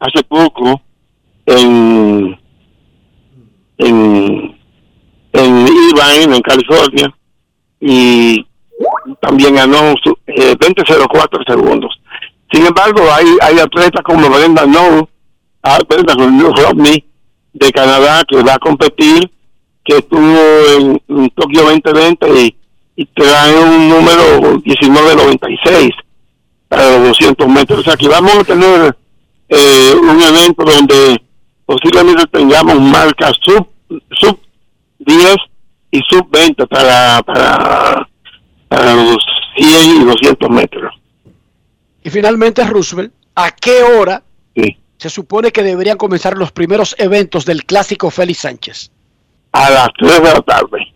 [0.00, 0.80] hace poco
[1.46, 2.38] en
[3.78, 4.53] en
[5.34, 7.14] en Irvine, en California,
[7.80, 8.46] y
[9.20, 9.94] también ganó
[10.26, 11.92] eh, 20.04 segundos.
[12.52, 15.08] Sin embargo, hay, hay atletas como Brenda No,
[15.62, 17.04] ah, Brenda Rodney,
[17.52, 19.30] de Canadá, que va a competir,
[19.84, 20.38] que estuvo
[20.78, 22.56] en, en Tokio 2020 y,
[22.96, 25.90] y trae un número 1996
[26.68, 27.80] para los 200 metros.
[27.80, 28.96] O sea, que vamos a tener
[29.48, 31.20] eh, un evento donde
[31.66, 33.66] posiblemente tengamos marcas sub,
[34.20, 34.38] sub
[35.04, 35.36] 10
[35.90, 38.08] y sub 20 para, para,
[38.68, 39.18] para los
[39.56, 40.94] 100 y 200 metros.
[42.02, 44.22] Y finalmente, Roosevelt, ¿a qué hora
[44.56, 44.76] Sí.
[44.98, 48.90] se supone que deberían comenzar los primeros eventos del clásico Félix Sánchez?
[49.52, 50.92] A las 3 de la tarde.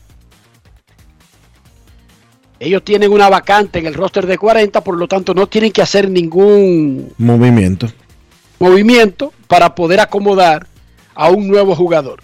[2.58, 5.80] Ellos tienen una vacante en el roster de 40, por lo tanto no tienen que
[5.80, 7.90] hacer ningún Movimiento.
[8.60, 10.66] Movimiento para poder acomodar
[11.14, 12.20] a un nuevo jugador.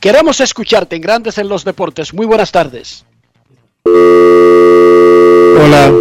[0.00, 2.14] Queremos escucharte en Grandes en los Deportes.
[2.14, 3.04] Muy buenas tardes.
[3.84, 5.92] Hola.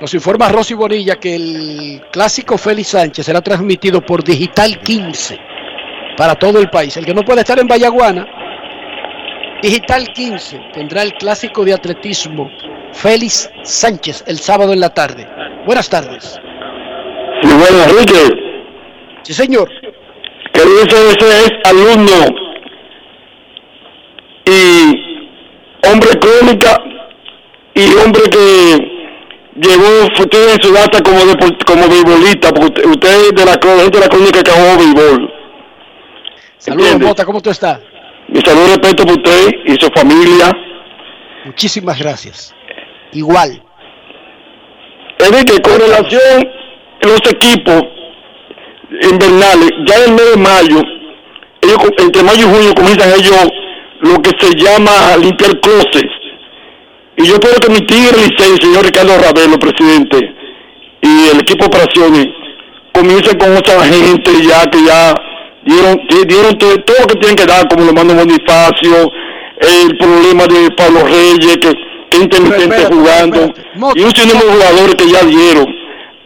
[0.00, 5.36] Nos informa Rosy Bonilla que el clásico Félix Sánchez será transmitido por Digital 15
[6.16, 6.96] para todo el país.
[6.96, 8.26] El que no puede estar en Vallaguana,
[9.60, 12.48] Digital 15 tendrá el clásico de atletismo
[12.92, 15.26] Félix Sánchez el sábado en la tarde.
[15.66, 16.38] Buenas tardes.
[17.42, 18.44] Bueno, Enrique,
[19.22, 19.68] Sí, señor.
[20.52, 22.34] que dice ese es alumno
[24.46, 25.28] y
[25.88, 26.80] hombre crónica
[27.74, 28.76] y hombre que
[29.56, 33.52] llegó fue tiene su data como deport- como beisbolista, porque usted, usted es de la
[33.82, 35.34] gente de la crónica que jugó béisbol.
[36.58, 37.00] Saludos.
[37.00, 37.78] Mota, ¿cómo tú estás?
[38.28, 40.50] Mi saludo respeto por usted y su familia.
[41.44, 42.54] Muchísimas gracias.
[43.12, 43.62] Igual.
[45.20, 46.48] Enrique, con relación
[47.02, 47.82] los equipos
[49.10, 50.82] invernales, ya en el mes de mayo,
[51.60, 53.36] ellos, entre mayo y junio comienzan ellos
[54.00, 56.14] lo que se llama limpiar closets.
[57.16, 60.18] Y yo espero que mi tigre Licey, el señor Ricardo Ravelo, presidente,
[61.02, 62.26] y el equipo de operaciones,
[62.92, 65.14] comiencen con otra gente ya que ya
[65.64, 69.12] dieron, di- dieron todo, todo lo que tienen que dar, como lo mando Bonifacio,
[69.60, 71.72] el problema de Pablo Reyes, que,
[72.10, 73.52] que intermitente espérate, jugando,
[73.96, 75.66] y un sinnúmero de jugadores que ya dieron.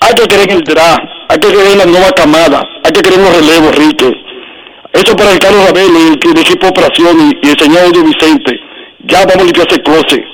[0.04, 3.02] Hay que creer en el draft, hay que creer en la nueva camada, hay que
[3.02, 4.10] creer en los relevos, Enrique.
[4.92, 8.58] Eso para Ricardo Ravelo y el, el equipo de operaciones y el señor Edu Vicente.
[9.06, 10.24] Ya vamos a limpiar ese closet.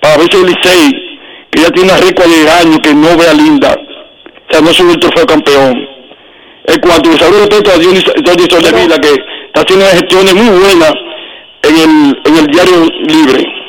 [0.00, 1.18] Para ver si el Licey,
[1.50, 4.92] que ya tiene una récord de años que no vea linda, o sea, no sube
[4.92, 5.74] el trofeo campeón.
[6.66, 9.10] En cuanto a saludo respeto a Dionis de Vila, que
[9.46, 10.94] está haciendo gestiones muy buenas
[11.62, 13.59] en el, en el diario Libre.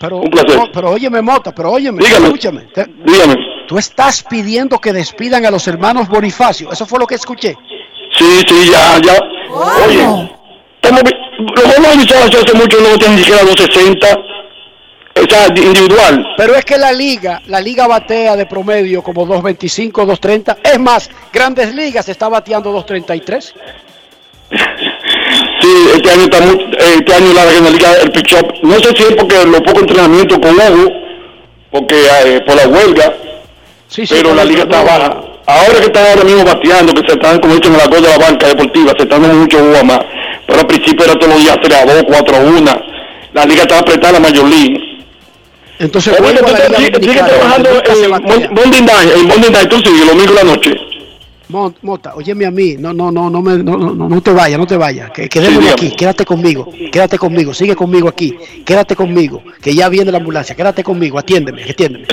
[0.00, 0.46] Pero, Un placer.
[0.58, 2.26] pero, pero óyeme, Mota, pero óyeme, Dígame.
[2.26, 2.60] escúchame.
[2.74, 3.36] Te- Dígame.
[3.66, 6.70] Tú estás pidiendo que despidan a los hermanos Bonifacio.
[6.72, 7.56] Eso fue lo que escuché.
[8.18, 9.18] Sí, sí, ya, ya.
[9.50, 10.30] Oye,
[10.82, 11.02] estamos
[11.56, 14.06] los vamos a iniciar hace mucho, no tienen ni siquiera 260.
[15.16, 16.26] O sea, individual.
[16.36, 20.56] Pero es que la liga, la liga batea de promedio como 2.25, 2.30.
[20.64, 23.54] Es más, Grandes Ligas está bateando 2.33.
[25.64, 28.94] Sí, este año está muy, eh, este año la regionalidad, el pitch up, no sé
[28.94, 30.92] si es porque los pocos entrenamientos con Hugo,
[31.70, 31.94] porque
[32.26, 33.14] eh, por la huelga,
[34.10, 35.22] pero la liga está baja.
[35.46, 38.08] Ahora que están ahora mismo bateando, que se están, como dicen en la cosa de
[38.08, 40.00] la banca deportiva, se están dando mucho jugo más.
[40.46, 42.82] Pero al principio era todos los días 3 a 2, 4 a 1.
[43.32, 44.78] La liga estaba apretada la mayor league.
[45.78, 48.10] Entonces, Liga sigue, trabajando en
[48.54, 50.74] Monday Night, el Monday Night, tú sigues, el domingo en la noche.
[51.48, 54.66] Mota, óyeme a mí, no, no, no, no, me, no, no, no, te vayas, no
[54.66, 58.34] te vayas, que quedémonos aquí, quédate conmigo, quédate conmigo, sigue conmigo aquí,
[58.64, 62.06] quédate conmigo, que ya viene la ambulancia, quédate conmigo, atiéndeme, atiéndeme.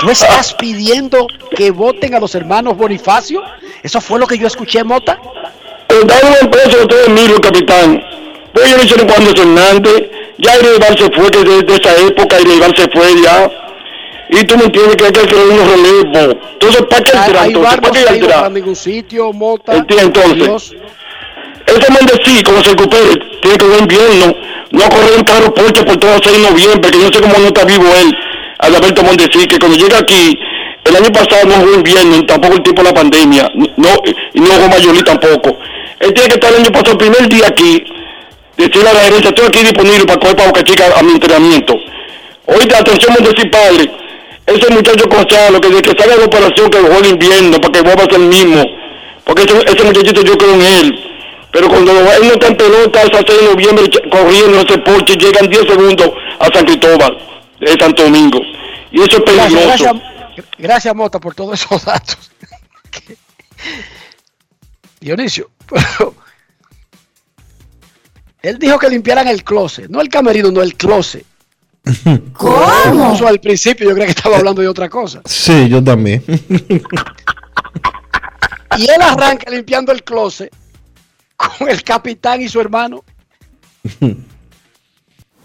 [0.00, 3.42] ¿Tú estás pidiendo que voten a los hermanos Bonifacio?
[3.82, 5.18] ¿Eso fue lo que yo escuché, Mota?
[5.88, 8.02] Dale un precio a ustedes mismos, capitán.
[8.52, 12.88] Pues ellos lo hicieron cuando Hernández, ya Ibar se fue, desde esa época Ibar se
[12.88, 13.67] fue ya.
[14.30, 16.36] Y tú me entiendes que hay que crear unos relevos.
[16.52, 17.16] Entonces, ¿para qué?
[17.16, 19.76] Ahí Entonces, no ¿para qué ningún sitio, Mota.
[19.76, 20.74] Entonces.
[21.66, 24.34] Ese Mondesi, como se recupere, tiene que ver invierno.
[24.70, 27.20] No correr un carro porche por todo el 6 de noviembre, que yo no sé
[27.20, 28.14] cómo no está vivo él,
[28.58, 30.38] Alberto Mondesi, que cuando llega aquí,
[30.84, 33.88] el año pasado no jugó invierno, tampoco el tiempo de la pandemia, no,
[34.34, 35.58] y no jugó Mayolí tampoco.
[36.00, 37.84] Él tiene que estar el año pasado, el primer día aquí,
[38.56, 41.74] decirle a la gerencia, estoy aquí disponible para coger para Boca Chica a mi entrenamiento.
[42.46, 43.90] Ahorita, atención Mondesi, padre,
[44.48, 48.04] ese muchacho Gonzalo, que de que salga de operación, que juegue invierno, para que vuelva
[48.04, 48.64] a ser el mismo.
[49.24, 51.04] Porque ese, ese muchachito yo creo en él.
[51.52, 55.48] Pero cuando él no está en pelota, esa 6 de noviembre corriendo ese porche, llegan
[55.48, 57.18] 10 segundos a San Cristóbal
[57.60, 58.40] de Santo Domingo.
[58.90, 59.84] Y eso es Gracias, peligroso.
[59.84, 62.30] gracias, gracias, Mota, por todos esos datos.
[65.00, 66.14] Dionisio, pero
[68.42, 71.24] él dijo que limpiaran el closet, no el camerino, no el closet.
[72.32, 73.14] ¿Cómo?
[73.14, 75.20] Eso al principio yo creía que estaba hablando de otra cosa.
[75.24, 76.22] Sí, yo también.
[78.76, 80.54] Y él arranca limpiando el closet
[81.36, 83.04] con el capitán y su hermano.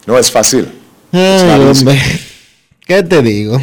[0.06, 0.68] No es fácil.
[1.12, 2.00] Ay, hombre.
[2.86, 3.62] ¿Qué te digo?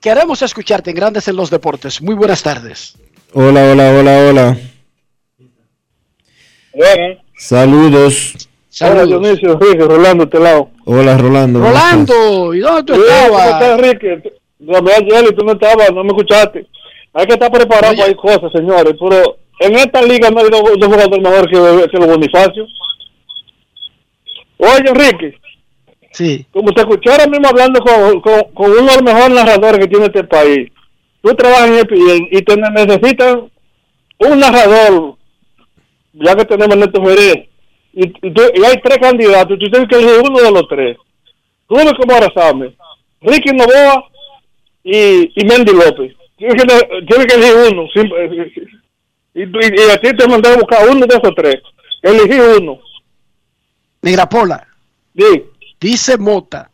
[0.00, 2.00] Queremos escucharte en Grandes en los Deportes.
[2.00, 2.94] Muy buenas tardes.
[3.32, 4.58] Hola, hola, hola, hola.
[7.36, 8.45] Saludos.
[8.80, 10.68] Hola, Dionisio, Enrique, Rolando, este lado.
[10.84, 11.60] Hola, Rolando.
[11.60, 13.62] Rolando, ¿y dónde tú Sí, ¿Cómo estabas?
[13.62, 14.32] estás, Enrique?
[14.58, 16.66] Y tú no estabas, no me escuchaste.
[17.14, 18.94] Hay que estar preparado para hay cosas, señores.
[19.00, 22.66] Pero en esta liga no hay dos, dos jugadores mejor que, que los Bonifacio.
[24.58, 25.38] Oye, Enrique.
[26.12, 26.46] Sí.
[26.52, 29.88] Como te escuché ahora mismo hablando con, con, con uno de los mejores narradores que
[29.88, 30.70] tiene este país.
[31.22, 33.50] Tú trabajas en ESPN y te necesitan
[34.18, 35.16] un narrador,
[36.12, 37.48] ya que tenemos Neto Jerez.
[37.98, 40.96] Y, y, tú- y hay tres candidatos, tú tienes que elegir uno de los tres.
[41.66, 41.80] Cómo
[42.14, 42.76] abrazarme.
[43.22, 44.04] Ricky Novoa
[44.84, 46.14] y, y Mendy López.
[46.36, 47.88] Tienes que, tienes que elegir uno.
[47.94, 48.52] eh,
[49.34, 51.56] Y, y, a ti te mandé a buscar uno de esos tres.
[52.02, 52.78] Elegí uno.
[54.02, 54.68] Negra Pola.
[55.16, 55.44] Sí.
[55.80, 56.70] Dice Mota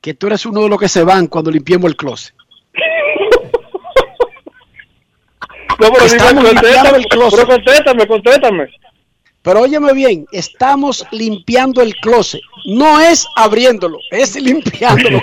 [0.00, 2.34] que tú eres uno de los que se van cuando limpiemos el closet.
[5.80, 7.38] No, pero contéstame, el closet.
[7.40, 8.70] pero contéstame, contéstame.
[9.42, 12.40] Pero óyeme bien, estamos limpiando el closet.
[12.66, 15.20] No es abriéndolo, es limpiándolo.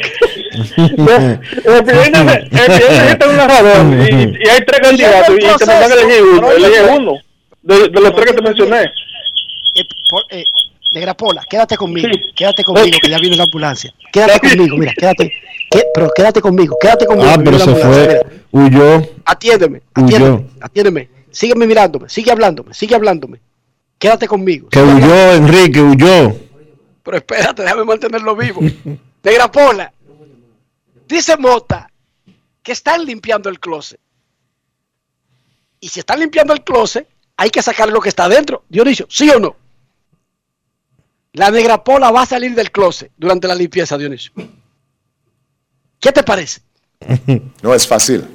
[0.59, 1.39] El
[1.85, 6.51] cliente necesita un narrador y, y hay tres candidatos y te mandan a elegir uno.
[6.51, 7.13] Elige uno
[7.61, 8.83] de, de los tres que te mencioné.
[9.75, 10.43] Eh, por- eh,
[10.93, 13.93] Negra Pola, quédate conmigo, quédate conmigo, que ya viene la ambulancia.
[14.11, 15.31] Quédate conmigo, mira, quédate.
[15.69, 17.29] qué- pero quédate conmigo, quédate conmigo.
[17.31, 18.07] Ah, pero se fue.
[18.07, 18.21] mira.
[18.51, 19.07] Huyó.
[19.25, 21.09] Atiéndeme, atiéndeme, atiéndeme.
[21.31, 23.39] Sígueme mirándome, sigue hablándome, sigue hablándome.
[23.99, 24.69] Quédate conmigo.
[24.69, 26.35] Que huyó, Enrique, huyó.
[27.03, 28.61] Pero espérate, déjame mantenerlo vivo.
[29.23, 29.91] Negra Pola,
[31.07, 31.91] dice Mota
[32.63, 33.99] que están limpiando el closet.
[35.81, 38.63] Y si están limpiando el closet, hay que sacar lo que está adentro.
[38.69, 39.55] Dionisio, ¿sí o no?
[41.33, 44.31] La Negra Pola va a salir del closet durante la limpieza, Dionisio.
[45.99, 46.61] ¿Qué te parece?
[47.61, 48.25] No es fácil.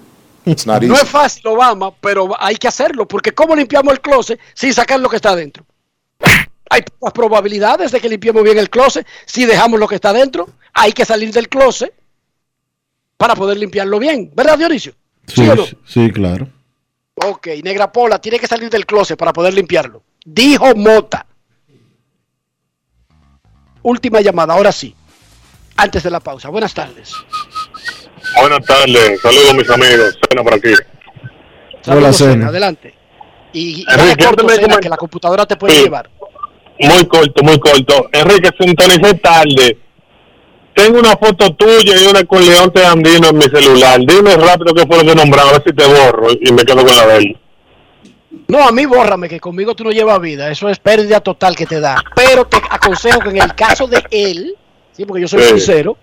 [0.44, 5.00] No es fácil, Obama, pero hay que hacerlo, porque ¿cómo limpiamos el closet sin sacar
[5.00, 5.64] lo que está adentro?
[6.70, 10.48] Hay pocas probabilidades de que limpiemos bien el closet si dejamos lo que está adentro.
[10.72, 11.94] Hay que salir del closet
[13.16, 14.94] para poder limpiarlo bien, ¿verdad, Dionisio?
[15.26, 15.64] Sí, o no?
[15.86, 16.48] sí, claro.
[17.14, 20.02] Ok, Negra Pola tiene que salir del closet para poder limpiarlo.
[20.24, 21.26] Dijo Mota.
[23.82, 24.94] Última llamada, ahora sí.
[25.76, 26.48] Antes de la pausa.
[26.48, 27.14] Buenas tardes.
[28.40, 30.72] Buenas tardes, saludos mis amigos, cena por aquí.
[31.82, 32.12] Cena.
[32.12, 32.94] Cena, Adelante.
[33.52, 35.82] Y, y Enrique, corto, Cena, que la computadora te puede Sí.
[35.84, 36.10] llevar.
[36.80, 38.08] Muy corto, muy corto.
[38.12, 39.78] Enrique, sintonicé tarde.
[40.74, 44.00] Tengo una foto tuya y una con Leonte Andino en mi celular.
[44.00, 46.78] Dime rápido qué fue lo que nombraron, a ver si te borro y me quedo
[46.84, 47.38] con la de él.
[48.48, 50.50] No, a mí bórrame, que conmigo tú no llevas vida.
[50.50, 52.02] Eso es pérdida total que te da.
[52.16, 54.56] Pero te aconsejo que en el caso de él,
[54.92, 55.48] sí, porque yo soy Sí.
[55.50, 55.96] sincero,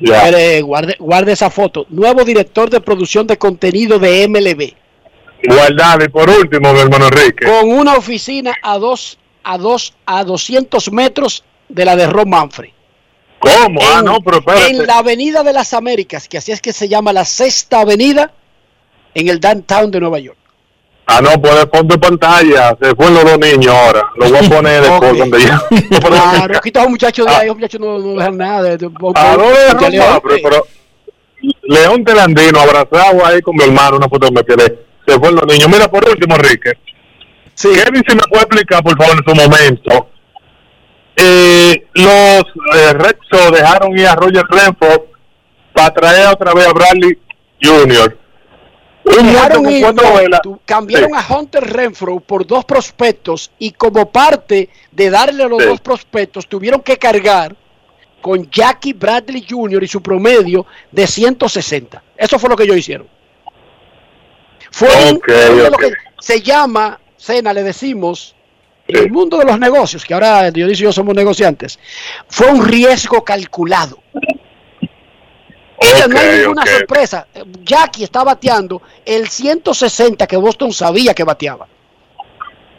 [0.00, 0.28] Ya.
[0.28, 1.86] eh, guarde, guarde esa foto.
[1.88, 4.74] Nuevo director de producción de contenido de MLB.
[5.44, 7.46] Guardado y por último, mi hermano Enrique.
[7.46, 12.70] Con una oficina a dos, a dos, a 200 metros de la de Ron Manfred.
[13.38, 13.80] ¿Cómo?
[13.82, 14.70] ah, no, pero espérate.
[14.70, 18.32] En la Avenida de las Américas, que así es que se llama la Sexta Avenida,
[19.14, 20.37] en el downtown de Nueva York.
[21.10, 22.76] Ah, no, pues fondo de pantalla.
[22.80, 24.02] Se fueron los dos niños ahora.
[24.16, 25.18] Lo voy a poner después Ok.
[25.18, 25.62] donde ya.
[26.00, 28.76] Claro, quita a un muchacho de ahí, los muchachos no, no dejan nada.
[29.14, 30.66] Ah, no, León, no, pero, pero
[31.62, 34.86] León Telandino abrazado ahí con mi hermano, una foto me quedé.
[35.06, 35.68] Se fueron los niños.
[35.68, 36.72] Mira, por último, Enrique.
[37.60, 40.08] Kevin, si me puede explicar, por favor, en su momento.
[41.16, 42.42] Eh, los
[42.76, 45.06] eh, dejaron ir a Roger Renfro
[45.72, 47.18] para traer otra vez a Bradley
[47.62, 48.16] Jr.
[49.04, 55.48] Un tú- cambiaron a Hunter Renfro por dos prospectos y como parte de darle a
[55.48, 55.68] los Sí.
[55.68, 57.56] dos prospectos tuvieron que cargar
[58.20, 59.82] con Jackie Bradley Jr.
[59.84, 62.02] y su promedio de 160.
[62.16, 63.06] Eso fue lo que ellos hicieron.
[64.70, 68.34] Fue un- Ok, fue lo que se llama, Cena, le decimos,
[68.86, 71.78] en el mundo de los negocios, que ahora Dionisio y yo somos negociantes,
[72.28, 73.98] fue un riesgo calculado.
[75.80, 77.26] Sea, no hay ninguna sorpresa.
[77.64, 81.66] Jackie está bateando el 160 que Boston sabía que bateaba.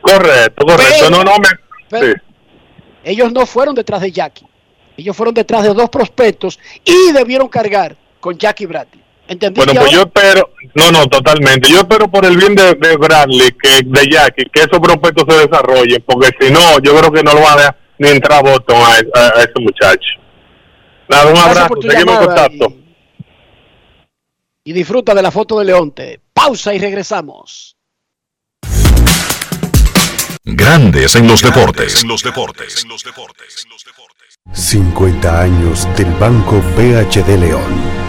[0.01, 0.93] Correcto, correcto.
[0.99, 1.47] Pero- no, no, me.
[1.89, 2.13] pero- sí.
[3.03, 4.45] Ellos no fueron detrás de Jackie.
[4.97, 9.01] Ellos fueron detrás de dos prospectos y debieron cargar con Jackie Bradley.
[9.27, 9.65] ¿Entendiste?
[9.71, 11.69] Bueno, pues yo espero, no, no, totalmente.
[11.69, 15.47] Yo espero por el bien de, de Bradley, que, de Jackie, que esos prospectos se
[15.47, 18.41] desarrollen, porque si no, yo creo que no lo van a dejar ni entrar a
[18.41, 20.09] Boston a, a- a ese muchacho.
[21.07, 22.65] Nada, un Gracias abrazo, seguimos en contacto.
[22.73, 22.88] Y
[24.73, 26.21] disfruta de la foto de Leonte.
[26.33, 27.75] Pausa y regresamos.
[30.43, 32.05] Grandes en los deportes.
[34.53, 38.08] 50 años del Banco BHD León.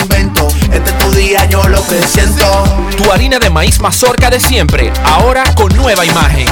[0.00, 0.48] invento.
[0.72, 2.64] Este es tu día, yo lo que siento.
[2.96, 6.46] Tu harina de maíz mazorca de siempre, ahora con nueva imagen.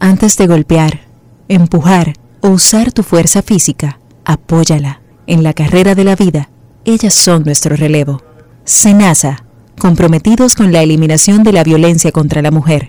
[0.00, 1.00] Antes de golpear,
[1.48, 5.00] empujar o usar tu fuerza física, apóyala.
[5.26, 6.50] En la carrera de la vida,
[6.84, 8.22] ellas son nuestro relevo.
[8.64, 9.44] Senasa,
[9.78, 12.88] comprometidos con la eliminación de la violencia contra la mujer.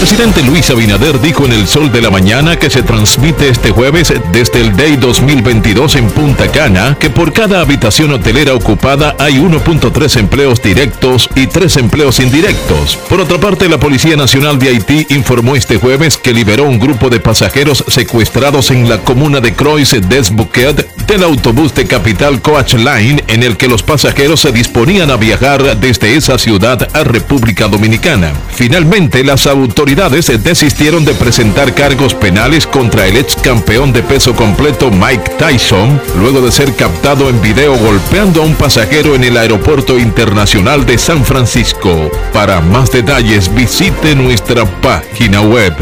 [0.00, 4.10] Presidente Luis Abinader dijo en El Sol de la Mañana que se transmite este jueves
[4.32, 10.18] desde el Day 2022 en Punta Cana que por cada habitación hotelera ocupada hay 1.3
[10.18, 12.96] empleos directos y 3 empleos indirectos.
[13.10, 17.10] Por otra parte, la Policía Nacional de Haití informó este jueves que liberó un grupo
[17.10, 22.72] de pasajeros secuestrados en la comuna de Croix des Bouquet del autobús de Capital Coach
[22.72, 27.68] Line en el que los pasajeros se disponían a viajar desde esa ciudad a República
[27.68, 28.32] Dominicana.
[28.54, 34.88] Finalmente, las autoridades desistieron de presentar cargos penales contra el ex campeón de peso completo
[34.90, 39.98] Mike Tyson, luego de ser captado en video golpeando a un pasajero en el aeropuerto
[39.98, 42.08] internacional de San Francisco.
[42.32, 45.74] Para más detalles visite nuestra página web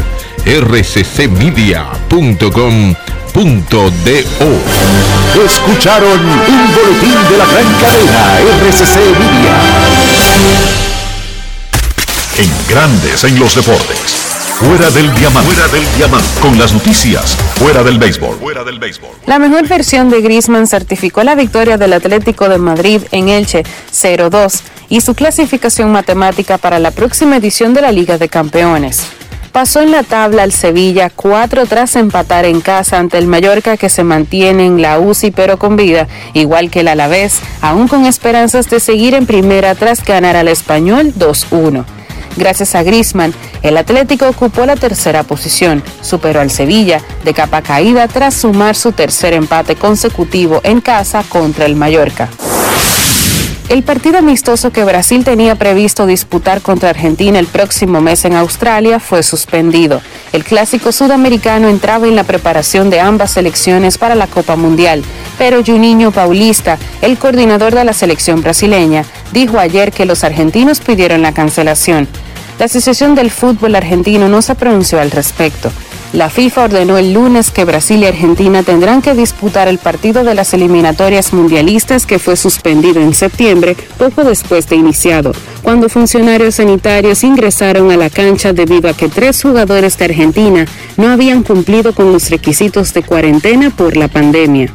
[0.43, 1.79] rccmedia.com.do.
[5.45, 10.88] Escucharon un boletín de la gran cadena RCC Media.
[12.39, 13.97] En Grandes en los deportes.
[14.61, 15.51] Fuera del diamante.
[15.51, 16.39] Fuera del diamante.
[16.39, 17.35] Con las noticias.
[17.55, 18.37] Fuera del béisbol.
[18.37, 19.09] Fuera del béisbol.
[19.25, 24.61] La mejor versión de Griezmann certificó la victoria del Atlético de Madrid en Elche 0-2
[24.87, 29.01] y su clasificación matemática para la próxima edición de la Liga de Campeones.
[29.51, 33.89] Pasó en la tabla al Sevilla 4 tras empatar en casa ante el Mallorca que
[33.89, 38.69] se mantiene en la UCI pero con vida, igual que el Alavés, aún con esperanzas
[38.69, 41.98] de seguir en primera tras ganar al Español 2-1.
[42.39, 43.33] Gracias a Griezmann,
[43.63, 48.93] el Atlético ocupó la tercera posición, superó al Sevilla de capa caída tras sumar su
[48.93, 52.29] tercer empate consecutivo en casa contra el Mallorca.
[53.67, 58.99] El partido amistoso que Brasil tenía previsto disputar contra Argentina el próximo mes en Australia
[58.99, 60.01] fue suspendido.
[60.31, 65.03] El clásico sudamericano entraba en la preparación de ambas selecciones para la Copa Mundial,
[65.37, 71.21] pero Juninho Paulista, el coordinador de la selección brasileña, dijo ayer que los argentinos pidieron
[71.21, 72.07] la cancelación.
[72.59, 75.71] La Asociación del Fútbol Argentino no se pronunció al respecto.
[76.11, 80.35] La FIFA ordenó el lunes que Brasil y Argentina tendrán que disputar el partido de
[80.35, 85.31] las eliminatorias mundialistas que fue suspendido en septiembre, poco después de iniciado,
[85.61, 90.65] cuando funcionarios sanitarios ingresaron a la cancha debido a que tres jugadores de Argentina
[90.97, 94.69] no habían cumplido con los requisitos de cuarentena por la pandemia.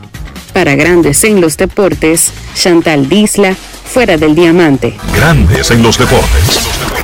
[0.54, 3.54] Para Grandes en los Deportes, Chantal Disla,
[3.84, 4.96] fuera del diamante.
[5.14, 7.03] Grandes en los deportes.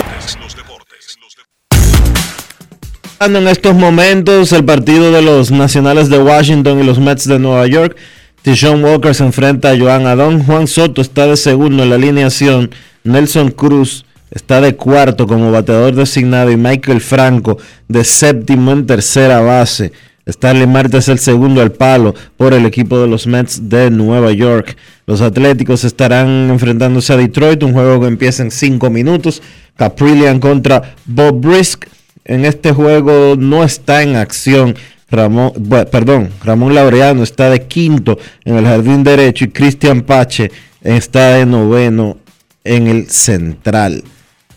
[3.22, 7.66] En estos momentos el partido de los Nacionales de Washington y los Mets de Nueva
[7.66, 7.94] York.
[8.40, 10.42] Tishon Walker se enfrenta a Joan Adón.
[10.42, 12.70] Juan Soto está de segundo en la alineación.
[13.04, 17.58] Nelson Cruz está de cuarto como bateador designado y Michael Franco
[17.88, 19.92] de séptimo en tercera base.
[20.26, 24.32] Starling Marte es el segundo al palo por el equipo de los Mets de Nueva
[24.32, 24.78] York.
[25.06, 29.42] Los Atléticos estarán enfrentándose a Detroit, un juego que empieza en cinco minutos.
[29.76, 31.84] Caprillian contra Bob Brisk
[32.24, 34.76] en este juego no está en acción.
[35.10, 35.52] Ramón,
[35.90, 40.52] perdón, Ramón Laureano está de quinto en el jardín derecho y Cristian Pache
[40.82, 42.18] está de noveno
[42.62, 44.04] en el central.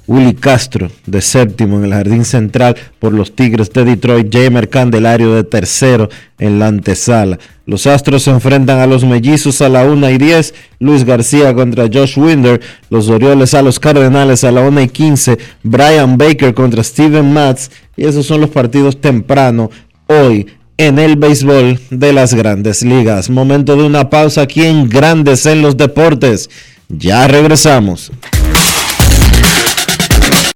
[0.07, 5.33] Willy Castro de séptimo en el jardín central por los Tigres de Detroit, Jamer Candelario
[5.33, 7.39] de tercero en la antesala.
[7.65, 11.85] Los Astros se enfrentan a los Mellizos a la 1 y 10, Luis García contra
[11.91, 16.83] Josh Winder, los Orioles a los Cardenales a la 1 y 15, Brian Baker contra
[16.83, 19.69] Steven Matz y esos son los partidos temprano
[20.07, 20.47] hoy
[20.77, 23.29] en el béisbol de las grandes ligas.
[23.29, 26.49] Momento de una pausa aquí en Grandes en los Deportes.
[26.89, 28.11] Ya regresamos.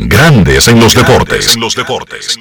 [0.00, 1.56] Grandes en los deportes.
[1.56, 2.38] En los deportes.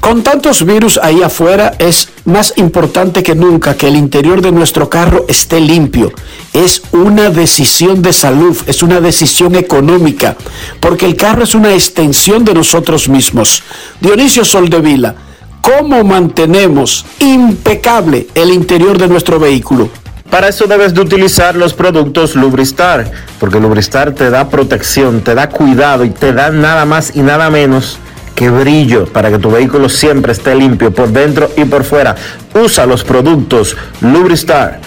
[0.00, 4.90] Con tantos virus ahí afuera es más importante que nunca que el interior de nuestro
[4.90, 6.12] carro esté limpio.
[6.52, 10.36] Es una decisión de salud, es una decisión económica,
[10.80, 13.62] porque el carro es una extensión de nosotros mismos.
[14.00, 15.14] Dionisio Soldevila,
[15.60, 19.88] ¿cómo mantenemos impecable el interior de nuestro vehículo?
[20.34, 23.08] Para eso debes de utilizar los productos Lubristar,
[23.38, 27.50] porque Lubristar te da protección, te da cuidado y te da nada más y nada
[27.50, 28.00] menos
[28.34, 32.16] que brillo para que tu vehículo siempre esté limpio por dentro y por fuera.
[32.52, 34.80] Usa los productos Lubristar.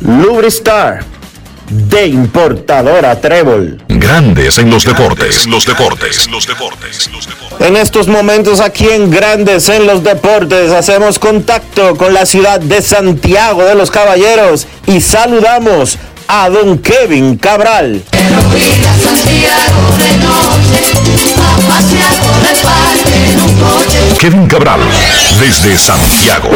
[0.00, 1.04] Lubristar
[1.68, 3.82] de importadora Trébol.
[3.88, 5.44] Grandes en los deportes.
[5.44, 6.28] En los deportes.
[6.30, 7.10] los deportes.
[7.60, 12.82] En estos momentos aquí en Grandes en los deportes hacemos contacto con la ciudad de
[12.82, 15.98] Santiago de los Caballeros y saludamos
[16.28, 18.02] a don Kevin Cabral.
[24.18, 24.80] Kevin Cabral,
[25.40, 26.50] desde Santiago.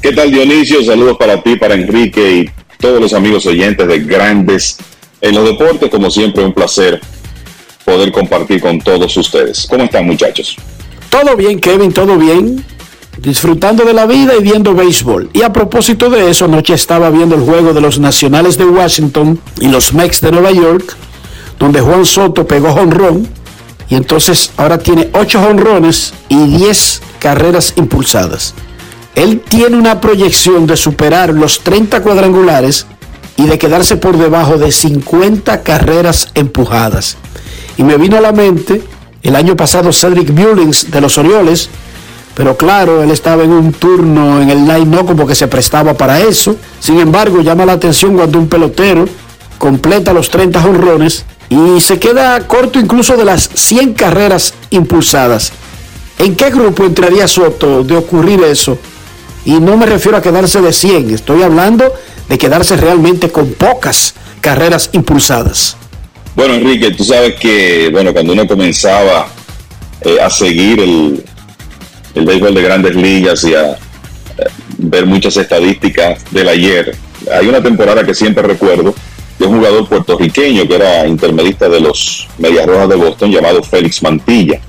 [0.00, 0.84] ¿Qué tal Dionisio?
[0.84, 4.78] Saludos para ti, para Enrique y todos los amigos oyentes de Grandes
[5.20, 5.90] en los Deportes.
[5.90, 7.00] Como siempre, un placer
[7.84, 9.66] poder compartir con todos ustedes.
[9.68, 10.56] ¿Cómo están muchachos?
[11.10, 12.64] Todo bien, Kevin, todo bien.
[13.18, 15.30] Disfrutando de la vida y viendo béisbol.
[15.32, 19.40] Y a propósito de eso, anoche estaba viendo el juego de los Nacionales de Washington
[19.60, 20.96] y los Mex de Nueva York,
[21.58, 23.26] donde Juan Soto pegó jonrón.
[23.90, 28.54] Y entonces ahora tiene 8 jonrones y 10 carreras impulsadas.
[29.18, 32.86] Él tiene una proyección de superar los 30 cuadrangulares
[33.36, 37.16] y de quedarse por debajo de 50 carreras empujadas.
[37.76, 38.80] Y me vino a la mente
[39.24, 41.68] el año pasado Cedric Mullins de los Orioles,
[42.36, 45.94] pero claro, él estaba en un turno en el line no como que se prestaba
[45.94, 46.54] para eso.
[46.78, 49.04] Sin embargo, llama la atención cuando un pelotero
[49.58, 55.50] completa los 30 honrones y se queda corto incluso de las 100 carreras impulsadas.
[56.20, 58.78] ¿En qué grupo entraría Soto de ocurrir eso?
[59.48, 61.90] Y no me refiero a quedarse de 100, estoy hablando
[62.28, 64.12] de quedarse realmente con pocas
[64.42, 65.74] carreras impulsadas.
[66.36, 69.26] Bueno, Enrique, tú sabes que, bueno, cuando uno comenzaba
[70.02, 71.24] eh, a seguir el,
[72.14, 73.76] el béisbol de grandes ligas y a, eh,
[74.76, 76.94] ver muchas estadísticas del ayer,
[77.32, 78.94] hay una temporada que siempre recuerdo
[79.38, 84.02] de un jugador puertorriqueño que era intermedista de los Medias Rojas de Boston llamado Félix
[84.02, 84.60] Mantilla.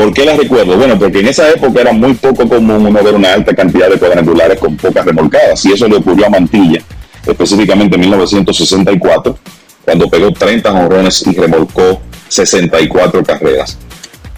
[0.00, 0.78] ¿Por qué la recuerdo?
[0.78, 3.98] Bueno, porque en esa época era muy poco común uno ver una alta cantidad de
[3.98, 6.80] cuadrangulares con pocas remolcadas, y eso le ocurrió a Mantilla,
[7.26, 9.38] específicamente en 1964,
[9.84, 13.76] cuando pegó 30 jonrones y remolcó 64 carreras.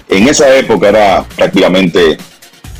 [0.08, 2.18] En esa época era prácticamente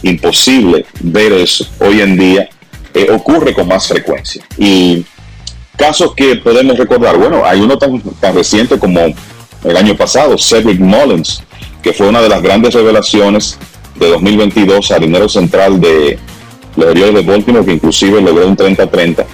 [0.03, 1.65] imposible ver eso.
[1.79, 2.49] Hoy en día
[2.95, 4.45] eh, ocurre con más frecuencia.
[4.59, 5.07] Y
[5.77, 8.99] casos que podemos recordar, bueno, hay uno tan, tan reciente como
[9.63, 11.45] el año pasado, Cedric Mullins,
[11.83, 13.59] que fue una de las grandes revelaciones
[13.97, 16.19] de 2022 al dinero central de
[16.77, 19.25] los Orioles de Baltimore, que inclusive logró un 30-30.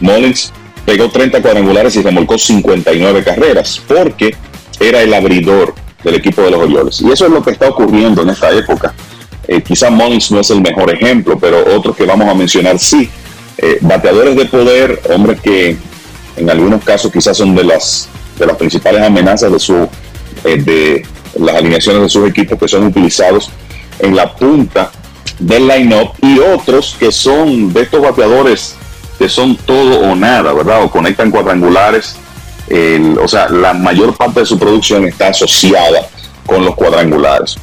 [0.00, 0.52] Mullins
[0.84, 4.34] pegó 30 cuadrangulares y remolcó 59 carreras, porque
[4.80, 7.00] era el abridor del equipo de los Orioles.
[7.00, 8.94] Y eso es lo que está ocurriendo en esta época.
[9.46, 13.08] Eh, quizá Mullins no es el mejor ejemplo, pero otros que vamos a mencionar sí.
[13.58, 15.76] Eh, bateadores de poder, hombres que
[16.36, 18.08] en algunos casos quizás son de las,
[18.38, 19.88] de las principales amenazas de, su,
[20.44, 21.04] eh, de
[21.38, 23.50] las alineaciones de sus equipos que son utilizados
[23.98, 24.90] en la punta
[25.38, 28.76] del line-up y otros que son de estos bateadores
[29.18, 30.84] que son todo o nada, ¿verdad?
[30.84, 32.16] O conectan cuadrangulares.
[33.20, 36.08] O sea, la mayor parte de su producción está asociada
[36.46, 37.56] con los cuadrangulares.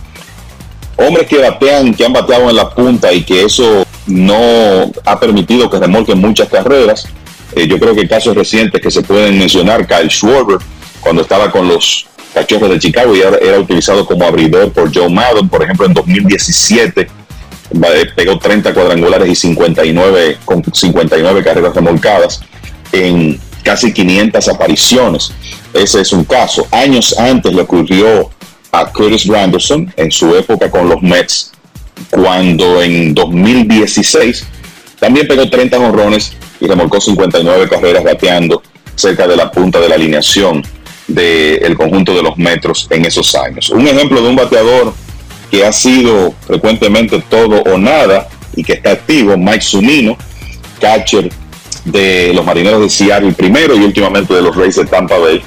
[0.97, 5.69] Hombres que batean, que han bateado en la punta y que eso no ha permitido
[5.69, 7.07] que remolquen muchas carreras.
[7.55, 10.57] Eh, yo creo que casos recientes que se pueden mencionar, Kyle Schwarber,
[10.99, 15.47] cuando estaba con los Cachorros de Chicago y era, utilizado como abridor por Joe Maddon,
[15.47, 17.07] por ejemplo, en 2017
[18.15, 22.41] pegó 30 cuadrangulares y 59 con 59 carreras remolcadas
[22.91, 25.31] en casi 500 apariciones.
[25.73, 26.67] Ese es un caso.
[26.71, 28.29] Años antes le ocurrió
[28.71, 31.53] a Curtis Granderson en su época con los Mets,
[32.09, 34.45] cuando en 2016
[34.99, 38.61] también pegó 30 honrones y remolcó 59 carreras bateando
[38.95, 40.74] cerca de la punta de la alineación
[41.07, 43.69] del conjunto de los metros en esos años.
[43.69, 44.93] Un ejemplo de un bateador
[45.51, 50.17] que ha sido frecuentemente todo o nada y que está activo, Mike Zunino,
[50.79, 51.31] catcher
[51.83, 55.41] de los Marineros de Seattle primero y últimamente de los Rays de Tampa Bay,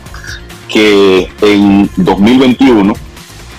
[0.68, 2.94] que en 2021,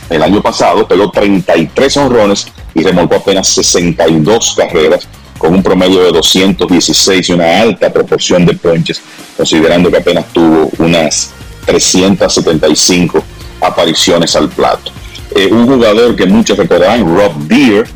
[0.10, 5.08] el año pasado, pegó 33 honrones y remolcó apenas 62 carreras
[5.38, 9.02] con un promedio de 216 y una alta proporción de ponches,
[9.36, 11.34] considerando que apenas tuvo unas
[11.66, 13.24] 375
[13.62, 14.92] apariciones al plato.
[15.36, 17.90] Eh, un jugador que muchos recordarán, Rob Deere,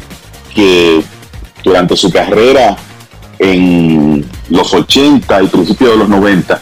[0.53, 1.03] que
[1.63, 2.75] durante su carrera
[3.39, 6.61] en los 80 y principios de los 90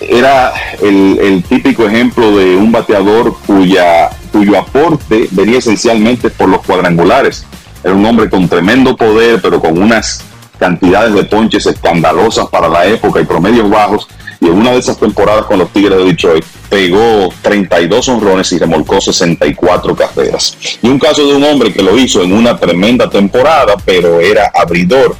[0.00, 6.62] era el, el, típico ejemplo de un bateador cuya, cuyo aporte venía esencialmente por los
[6.62, 7.44] cuadrangulares.
[7.84, 10.24] Era un hombre con tremendo poder, pero con unas
[10.58, 14.08] cantidades de ponches escandalosas para la época y promedios bajos.
[14.40, 18.58] Y en una de esas temporadas con los Tigres de Detroit pegó 32 honrones y
[18.58, 20.56] remolcó 64 carreras.
[20.82, 24.50] Y un caso de un hombre que lo hizo en una tremenda temporada, pero era
[24.54, 25.16] abridor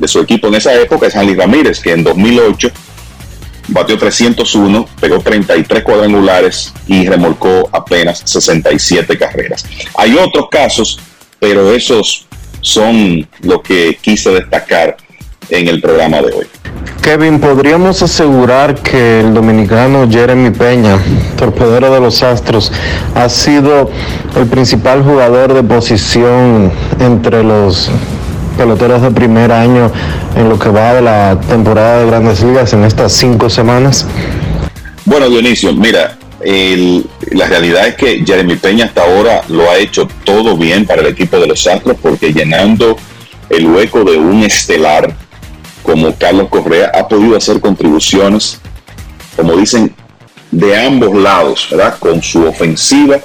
[0.00, 2.70] de su equipo en esa época es Hanley Ramírez, que en 2008
[3.68, 9.64] batió 301, pegó 33 cuadrangulares y remolcó apenas 67 carreras.
[9.94, 10.98] Hay otros casos,
[11.38, 12.26] pero esos
[12.62, 14.96] son lo que quise destacar
[15.50, 16.46] en el programa de hoy.
[17.02, 20.98] Kevin, ¿podríamos asegurar que el dominicano Jeremy Peña,
[21.36, 22.70] torpedero de los Astros,
[23.14, 23.90] ha sido
[24.36, 26.70] el principal jugador de posición
[27.00, 27.90] entre los
[28.58, 29.90] peloteros de primer año
[30.36, 34.06] en lo que va de la temporada de grandes ligas en estas cinco semanas?
[35.06, 40.06] Bueno, Dionisio, mira, el- la realidad es que Jeremy Peña hasta ahora lo ha hecho
[40.24, 42.96] todo bien para el equipo de los Astros porque llenando
[43.48, 45.14] el hueco de un estelar
[45.90, 48.60] como Carlos Correa ha podido hacer contribuciones,
[49.36, 49.92] como dicen,
[50.52, 51.98] de ambos lados, ¿verdad?
[51.98, 53.18] Con su ofensiva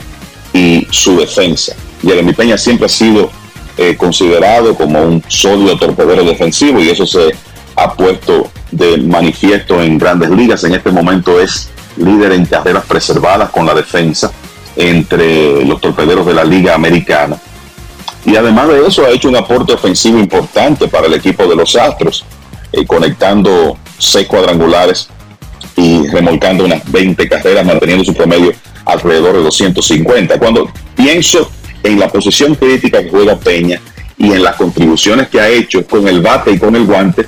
[0.51, 1.75] y su defensa.
[2.01, 3.29] Jeremy Peña siempre ha sido
[3.77, 7.35] eh, considerado como un sólido torpedero defensivo y eso se
[7.75, 10.63] ha puesto de manifiesto en grandes ligas.
[10.63, 14.31] En este momento es líder en carreras preservadas con la defensa
[14.75, 17.37] entre los torpederos de la Liga Americana.
[18.25, 21.75] Y además de eso ha hecho un aporte ofensivo importante para el equipo de los
[21.75, 22.25] Astros,
[22.71, 25.09] eh, conectando seis cuadrangulares
[25.75, 28.53] y remolcando unas 20 carreras, manteniendo su promedio
[28.85, 30.39] alrededor de 250.
[30.39, 31.49] Cuando pienso
[31.83, 33.81] en la posición crítica que juega Peña
[34.17, 37.25] y en las contribuciones que ha hecho con el bate y con el guante,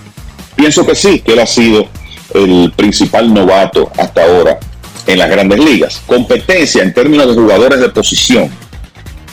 [0.55, 1.87] pienso que sí, que él ha sido
[2.33, 4.59] el principal novato hasta ahora
[5.05, 6.01] en las grandes ligas.
[6.05, 8.49] Competencia en términos de jugadores de posición.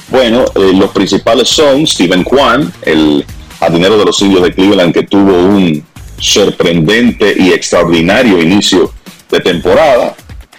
[0.09, 3.25] Bueno, eh, los principales son Steven Kwan, el
[3.59, 5.85] jardinero de los indios de Cleveland, que tuvo un
[6.25, 8.93] sorprendente y extraordinario inicio
[9.31, 10.15] de temporada.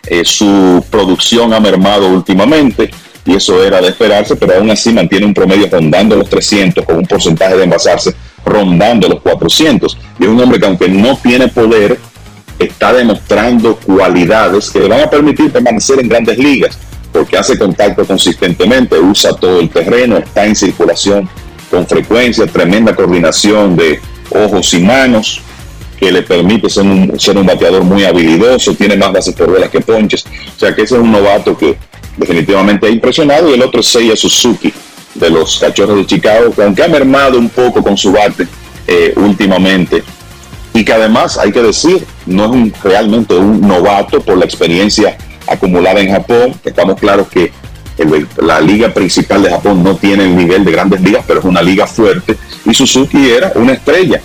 [0.07, 2.91] Eh, su producción ha mermado últimamente
[3.25, 6.97] y eso era de esperarse, pero aún así mantiene un promedio rondando los 300 con
[6.97, 8.15] un porcentaje de envasarse
[8.45, 9.97] rondando los 400.
[10.19, 11.97] Y es un hombre que aunque no tiene poder,
[12.59, 16.77] está demostrando cualidades que le van a permitir permanecer en grandes ligas,
[17.11, 21.27] porque hace contacto consistentemente, usa todo el terreno, está en circulación
[21.71, 25.41] con frecuencia, tremenda coordinación de ojos y manos,
[26.05, 29.81] que le permite ser un, ser un bateador muy habilidoso, tiene más bases por que
[29.81, 30.23] ponches.
[30.55, 31.77] O sea que ese es un novato que
[32.15, 33.49] definitivamente ha impresionado.
[33.49, 34.71] Y el otro es Seiya Suzuki,
[35.15, 38.45] de los Cachorros de Chicago, que aunque ha mermado un poco con su bate
[38.85, 40.03] eh, últimamente,
[40.75, 45.17] y que además, hay que decir, no es un, realmente un novato por la experiencia
[45.47, 46.53] acumulada en Japón.
[46.63, 47.51] Estamos claros que
[48.43, 51.63] la liga principal de Japón no tiene el nivel de grandes ligas, pero es una
[51.63, 52.37] liga fuerte.
[52.63, 54.21] Y Suzuki era una estrella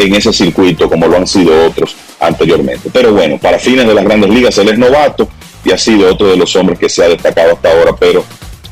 [0.00, 2.90] en ese circuito, como lo han sido otros anteriormente.
[2.92, 5.28] Pero bueno, para fines de las grandes ligas, él es novato
[5.64, 8.24] y ha sido otro de los hombres que se ha destacado hasta ahora, pero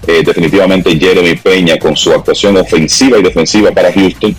[0.06, 4.34] eh, definitivamente Jeremy Peña, con su actuación ofensiva y defensiva para Houston,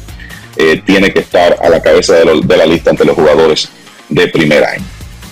[0.55, 3.69] eh, tiene que estar a la cabeza de, de la lista ante los jugadores
[4.09, 4.83] de primer año.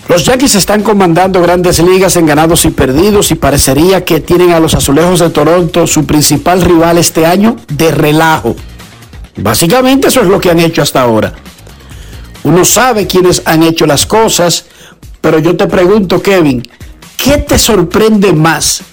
[0.07, 4.59] Los Yankees están comandando grandes ligas en ganados y perdidos y parecería que tienen a
[4.59, 8.55] los Azulejos de Toronto, su principal rival este año, de relajo.
[9.35, 11.33] Básicamente eso es lo que han hecho hasta ahora.
[12.47, 14.67] Uno sabe quiénes han hecho las cosas,
[15.19, 16.63] pero yo te pregunto, Kevin,
[17.21, 18.83] ¿qué te sorprende más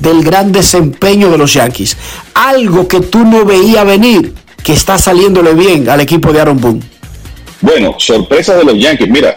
[0.00, 1.96] del gran desempeño de los Yankees?
[2.34, 4.34] Algo que tú no veías venir,
[4.64, 6.80] que está saliéndole bien al equipo de Aaron Boone.
[7.60, 9.08] Bueno, sorpresa de los Yankees.
[9.08, 9.36] Mira,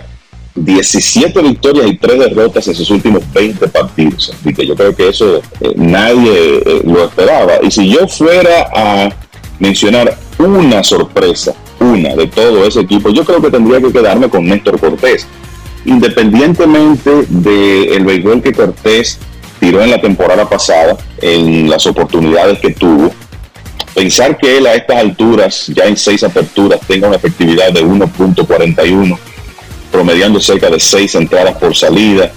[0.56, 4.34] 17 victorias y 3 derrotas en sus últimos 20 partidos.
[4.34, 7.60] Así yo creo que eso eh, nadie eh, lo esperaba.
[7.62, 9.10] Y si yo fuera a
[9.60, 11.54] mencionar una sorpresa,
[12.04, 15.28] de todo ese equipo, yo creo que tendría que quedarme con Néstor Cortés.
[15.86, 19.20] Independientemente del béisbol que Cortés
[19.60, 23.12] tiró en la temporada pasada, en las oportunidades que tuvo,
[23.94, 29.18] pensar que él a estas alturas, ya en seis aperturas, tenga una efectividad de 1.41,
[29.92, 32.32] promediando cerca de seis entradas por salida,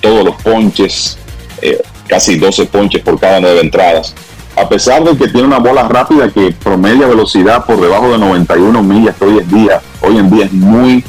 [0.00, 1.18] todos los ponches,
[1.62, 4.14] eh, casi 12 ponches por cada nueve entradas.
[4.56, 8.82] A pesar de que tiene una bola rápida que promedia velocidad por debajo de 91
[8.82, 11.02] millas hoy en día, hoy en día es muy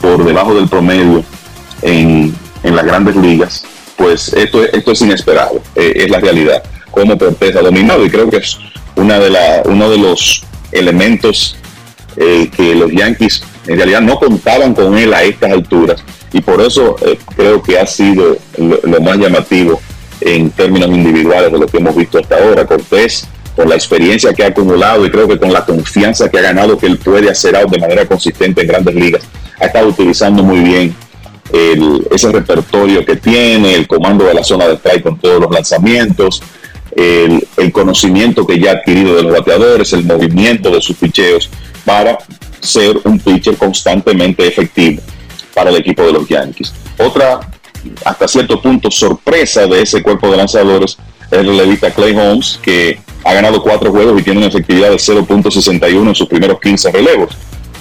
[0.00, 1.22] por debajo del promedio
[1.82, 3.64] en, en las grandes ligas,
[3.96, 6.62] pues esto, es- esto es inesperado, eh, es la realidad.
[6.90, 8.58] Como Cortés ha dominado y creo que es
[8.96, 11.56] una de la, uno de los elementos
[12.16, 16.02] eh, que los Yankees en realidad no contaban con él a estas alturas
[16.32, 19.80] y por eso eh, creo que ha sido lo más llamativo
[20.20, 22.66] en términos individuales de lo que hemos visto hasta ahora.
[22.66, 23.26] Cortés,
[23.56, 26.78] con la experiencia que ha acumulado y creo que con la confianza que ha ganado
[26.78, 29.22] que él puede hacer out de manera consistente en grandes ligas,
[29.60, 30.94] ha estado utilizando muy bien
[31.52, 35.50] el- ese repertorio que tiene, el comando de la zona de strike con todos los
[35.50, 36.40] lanzamientos,
[36.94, 41.48] el, el conocimiento que ya ha adquirido de los bateadores, el movimiento de sus picheos
[41.84, 42.18] para
[42.60, 45.00] ser un pitcher constantemente efectivo
[45.54, 46.72] para el equipo de los Yankees.
[46.98, 47.40] Otra,
[48.04, 50.98] hasta cierto punto, sorpresa de ese cuerpo de lanzadores
[51.30, 54.96] es el relevista Clay Holmes, que ha ganado cuatro juegos y tiene una efectividad de
[54.96, 57.36] 0.61 en sus primeros 15 relevos.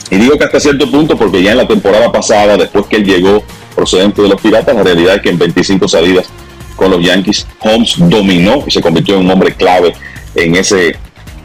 [0.09, 3.05] Y digo que hasta cierto punto porque ya en la temporada pasada, después que él
[3.05, 3.43] llegó
[3.75, 6.27] procedente de los Piratas, la realidad es que en 25 salidas
[6.75, 9.93] con los Yankees, Holmes dominó y se convirtió en un hombre clave
[10.35, 10.95] en ese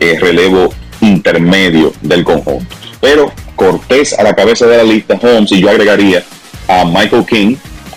[0.01, 2.75] eh, relevo intermedio del conjunto.
[3.01, 6.25] Pero Cortés a la cabeza de la lista, Holmes, y yo agregaría
[6.69, 7.57] a Michael King,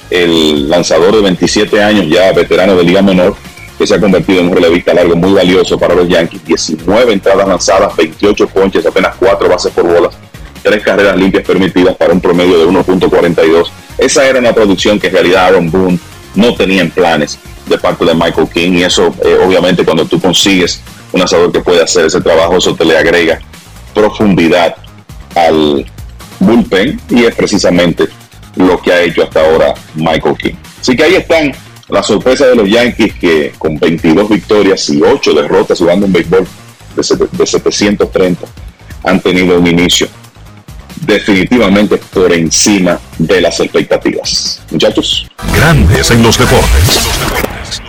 [0.09, 3.35] el lanzador de 27 años, ya veterano de Liga Menor,
[3.77, 6.45] que se ha convertido en un relevista largo muy valioso para los Yankees.
[6.45, 10.15] 19 entradas lanzadas, 28 ponches, apenas 4 bases por bolas,
[10.63, 13.67] 3 carreras limpias permitidas para un promedio de 1.42.
[13.97, 15.99] Esa era una producción que en realidad Aaron Boone
[16.35, 17.37] no tenía en planes
[17.67, 21.61] de parte de Michael King y eso eh, obviamente cuando tú consigues un lanzador que
[21.61, 23.39] puede hacer ese trabajo, eso te le agrega
[23.93, 24.75] profundidad
[25.33, 25.85] al
[26.39, 28.07] bullpen y es precisamente
[28.55, 30.55] lo que ha hecho hasta ahora Michael King.
[30.79, 31.51] Así que ahí están
[31.89, 36.47] las sorpresas de los Yankees que con 22 victorias y 8 derrotas jugando un béisbol
[36.95, 38.45] de 730
[39.03, 40.07] han tenido un inicio
[41.01, 44.61] definitivamente por encima de las expectativas.
[44.71, 45.27] Muchachos.
[45.53, 47.81] Grandes en los deportes.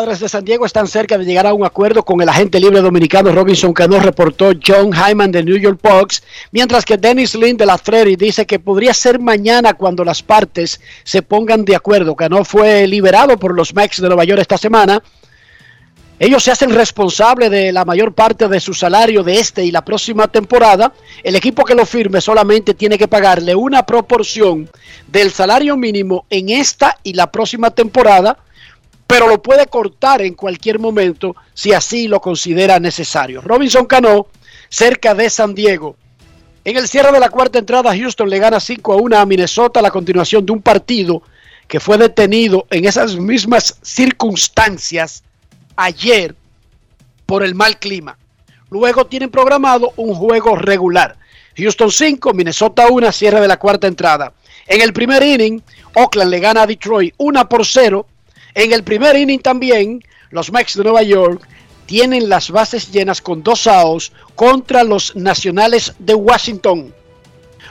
[0.00, 2.80] Padres de San Diego están cerca de llegar a un acuerdo con el agente libre
[2.80, 7.66] dominicano Robinson Cano, reportó John Hyman de New York Post, mientras que Dennis Lynn de
[7.66, 12.16] la Freri dice que podría ser mañana cuando las partes se pongan de acuerdo.
[12.16, 15.02] Cano fue liberado por los Mets de Nueva York esta semana.
[16.18, 19.84] Ellos se hacen responsables de la mayor parte de su salario de este y la
[19.84, 20.94] próxima temporada.
[21.22, 24.70] El equipo que lo firme solamente tiene que pagarle una proporción
[25.08, 28.38] del salario mínimo en esta y la próxima temporada
[29.10, 33.40] pero lo puede cortar en cualquier momento si así lo considera necesario.
[33.40, 34.28] Robinson Cano,
[34.68, 35.96] cerca de San Diego.
[36.64, 39.80] En el cierre de la cuarta entrada, Houston le gana 5 a 1 a Minnesota
[39.80, 41.22] a la continuación de un partido
[41.66, 45.24] que fue detenido en esas mismas circunstancias
[45.74, 46.36] ayer
[47.26, 48.16] por el mal clima.
[48.70, 51.16] Luego tienen programado un juego regular.
[51.56, 54.32] Houston 5, Minnesota 1, cierre de la cuarta entrada.
[54.68, 55.60] En el primer inning,
[55.94, 58.06] Oakland le gana a Detroit 1 por 0
[58.54, 61.46] en el primer inning también, los Mets de Nueva York
[61.86, 66.94] tienen las bases llenas con dos outs contra los Nacionales de Washington.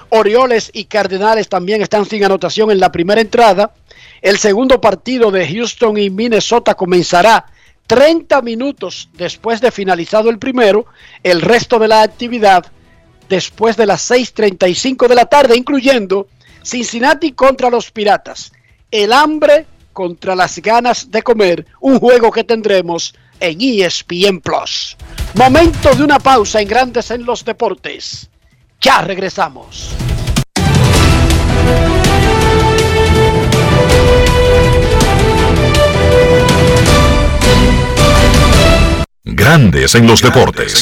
[0.10, 3.74] Orioles y Cardenales también están sin anotación en la primera entrada.
[4.22, 7.46] El segundo partido de Houston y Minnesota comenzará
[7.88, 10.86] 30 minutos después de finalizado el primero.
[11.24, 12.66] El resto de la actividad
[13.30, 16.28] después de las 6.35 de la tarde, incluyendo
[16.64, 18.52] Cincinnati contra los Piratas.
[18.92, 19.66] El hambre
[20.00, 24.96] contra las ganas de comer, un juego que tendremos en ESPN Plus.
[25.34, 28.30] Momento de una pausa en Grandes en los Deportes.
[28.80, 29.94] Ya regresamos.
[39.26, 40.82] Grandes en los deportes.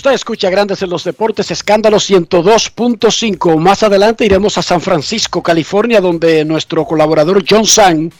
[0.00, 3.58] Usted escucha Grandes en los Deportes, escándalo 102.5.
[3.58, 8.10] Más adelante iremos a San Francisco, California, donde nuestro colaborador John Sang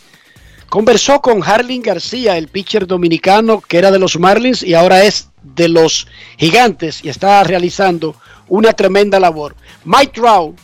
[0.68, 5.30] conversó con Harling García, el pitcher dominicano que era de los Marlins y ahora es
[5.42, 8.14] de los Gigantes y está realizando
[8.48, 9.56] una tremenda labor.
[9.86, 10.58] Mike Trout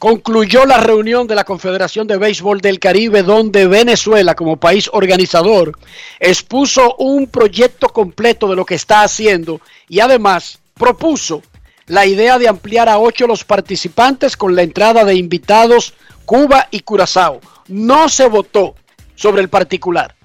[0.00, 5.78] Concluyó la reunión de la Confederación de Béisbol del Caribe donde Venezuela como país organizador
[6.18, 9.60] expuso un proyecto completo de lo que está haciendo
[9.90, 11.42] y además propuso
[11.86, 15.92] la idea de ampliar a ocho los participantes con la entrada de invitados
[16.24, 17.42] Cuba y Curazao.
[17.68, 18.76] No se votó
[19.16, 20.16] sobre el particular.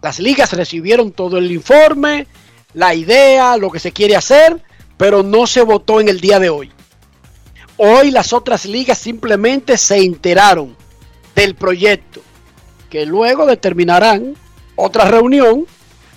[0.00, 2.28] Las ligas recibieron todo el informe,
[2.74, 4.62] la idea, lo que se quiere hacer,
[4.96, 6.70] pero no se votó en el día de hoy.
[7.82, 10.76] Hoy las otras ligas simplemente se enteraron
[11.34, 12.20] del proyecto,
[12.90, 14.36] que luego determinarán
[14.76, 15.64] otra reunión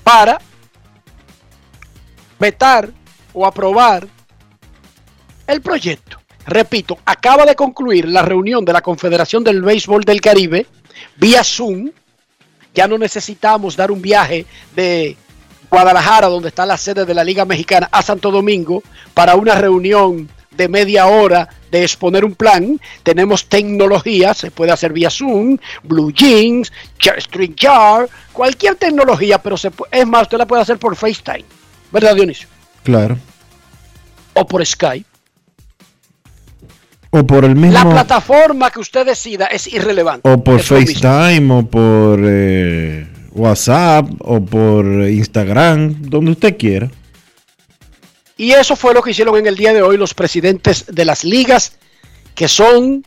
[0.04, 0.42] para
[2.38, 2.90] vetar
[3.32, 4.06] o aprobar
[5.48, 6.20] el proyecto.
[6.46, 10.66] Repito, acaba de concluir la reunión de la Confederación del Béisbol del Caribe
[11.16, 11.92] vía Zoom.
[12.76, 14.46] Ya no necesitamos dar un viaje
[14.76, 15.16] de
[15.70, 18.84] Guadalajara, donde está la sede de la Liga Mexicana, a Santo Domingo
[19.14, 22.80] para una reunión de media hora de exponer un plan.
[23.04, 29.72] Tenemos tecnología, se puede hacer vía Zoom, Blue Jeans, String Jar, cualquier tecnología, pero se
[29.92, 31.46] es más, usted la puede hacer por FaceTime,
[31.92, 32.48] ¿verdad, Dionisio?
[32.84, 33.18] Claro.
[34.34, 35.06] O por Skype.
[37.16, 37.74] O por el mismo.
[37.74, 40.28] La plataforma que usted decida es irrelevante.
[40.28, 40.60] O por.
[40.60, 46.90] FaceTime, o por eh, WhatsApp, o por Instagram, donde usted quiera.
[48.38, 51.24] Y eso fue lo que hicieron en el día de hoy los presidentes de las
[51.24, 51.78] ligas,
[52.36, 53.06] que son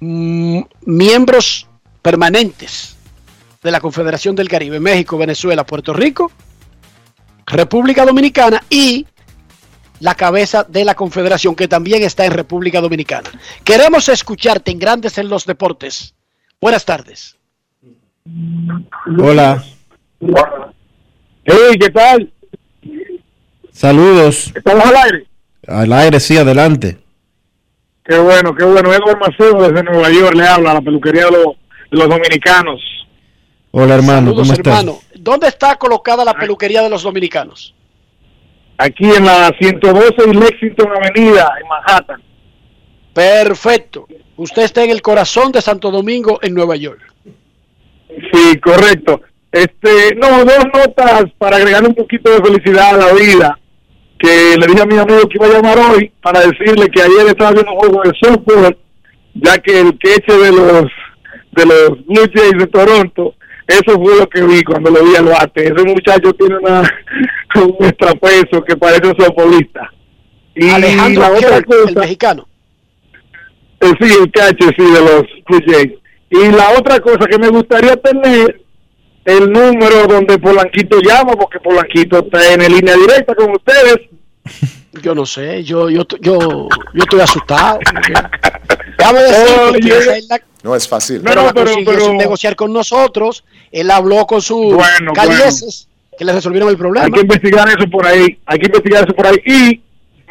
[0.00, 1.66] mm, miembros
[2.02, 2.96] permanentes
[3.62, 6.30] de la Confederación del Caribe, México, Venezuela, Puerto Rico,
[7.46, 9.06] República Dominicana y
[10.00, 13.30] la cabeza de la Confederación, que también está en República Dominicana.
[13.64, 16.14] Queremos escucharte en Grandes en los Deportes.
[16.60, 17.36] Buenas tardes.
[19.18, 19.64] Hola.
[21.44, 22.32] Hey, ¿qué tal?
[23.80, 24.52] Saludos.
[24.54, 25.26] ¿Estamos al aire?
[25.66, 26.98] Al aire, sí, adelante.
[28.04, 28.92] Qué bueno, qué bueno.
[28.92, 31.44] Edward Maceo desde Nueva York le habla a la peluquería de los,
[31.90, 32.78] de los dominicanos.
[33.70, 34.80] Hola hermano, Saludos, ¿cómo estás?
[34.80, 34.98] hermano.
[35.14, 37.74] ¿Dónde está colocada la peluquería de los dominicanos?
[38.76, 42.22] Aquí en la 112 y Lexington Avenida, en Manhattan.
[43.14, 44.06] Perfecto.
[44.36, 47.00] Usted está en el corazón de Santo Domingo, en Nueva York.
[48.30, 49.22] Sí, correcto.
[49.50, 53.59] Este, no, dos notas para agregar un poquito de felicidad a la vida.
[54.20, 57.26] Que le dije a mi amigo que iba a llamar hoy para decirle que ayer
[57.28, 58.76] estaba viendo un juego de softball,
[59.34, 60.84] ya que el queche de los
[61.52, 63.34] de los Blue Jays de Toronto,
[63.66, 65.64] eso fue lo que vi cuando lo vi al bate.
[65.64, 66.82] Ese muchacho tiene una,
[67.56, 69.90] un extrapeso que parece un softballista.
[70.54, 72.48] Y Alejandro la otra Kirk, el cosa, mexicano.
[73.80, 75.92] eh, sí, el cache, sí, de los Blue Jays.
[76.30, 78.60] Y la otra cosa que me gustaría tener
[79.24, 83.96] el número donde Polanquito llama, porque Polanquito está en línea directa con ustedes.
[85.02, 86.68] Yo no sé, yo yo yo yo
[87.04, 87.78] estoy asustado.
[88.98, 91.20] Es la- No es fácil.
[91.24, 93.44] pero, No, la pero- consiguió pero- sin negociar con nosotros.
[93.70, 95.12] Él habló con sus Bueno,
[96.18, 97.06] que le resolvieron el problema.
[97.06, 99.36] Hay que investigar eso por ahí, hay que investigar eso por ahí.
[99.46, 99.80] Y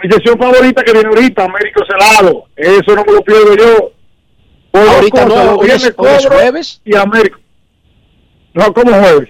[0.03, 3.91] mi sesión favorita que viene ahorita, Américo Celado, eso no me lo pierdo yo.
[4.71, 6.81] Por Ahorita no, cosas, hoy es- hoy es jueves.
[6.85, 7.39] Y Américo.
[8.53, 9.29] No, ¿cómo jueves?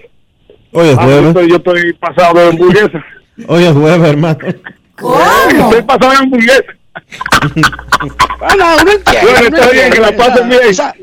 [0.72, 1.26] Hoy es Ah, yo, jueves.
[1.28, 3.04] estoy, yo estoy pasado de hamburguesa.
[3.48, 4.38] Hoy es jueves, hermano.
[4.46, 6.62] Estoy pasado de hamburguesa.
[8.38, 10.60] Bueno, uno entiende, Bueno, está bien, que la pasen bien.
[10.64, 10.94] Esa,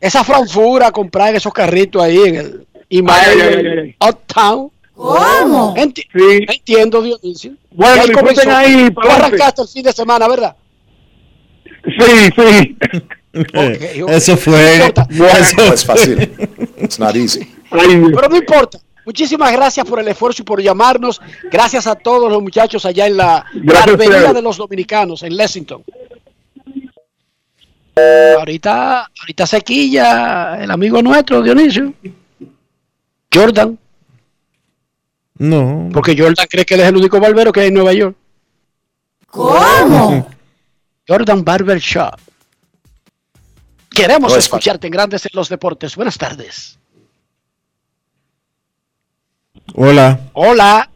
[0.00, 3.94] esa franfura comprar en esos carritos ahí en el Imael.
[4.00, 4.70] Uptown.
[4.94, 5.74] ¿Cómo?
[5.76, 6.46] Enti- Sí.
[6.48, 7.52] Entiendo, Dionisio.
[7.72, 8.50] Bueno, disfruten comenzó.
[8.56, 10.54] ahí, Tú arrancaste el fin de semana, ¿verdad?
[11.84, 12.76] Sí, sí.
[13.34, 14.10] ok.
[14.10, 14.74] Eso No fue.
[14.76, 15.06] importa.
[15.10, 16.32] No Eso es fácil.
[16.82, 17.48] It's not easy.
[17.70, 18.78] Pero no importa.
[19.04, 21.20] Muchísimas gracias por el esfuerzo y por llamarnos.
[21.50, 25.82] Gracias a todos los muchachos allá en la barbería de los dominicanos en Lexington.
[28.38, 31.92] Ahorita, ahorita sequilla el amigo nuestro, Dionisio.
[33.32, 33.78] Jordan,
[35.38, 35.88] No.
[35.92, 38.16] porque Jordan cree que él es el único barbero que hay en Nueva York.
[39.26, 40.28] ¿Cómo?
[41.08, 42.14] Jordan Barber Shop.
[43.94, 45.96] Queremos No es escucharte en Grandes en los Deportes.
[45.96, 46.78] Buenas tardes.
[49.74, 50.18] Hola.
[50.32, 50.88] Hola.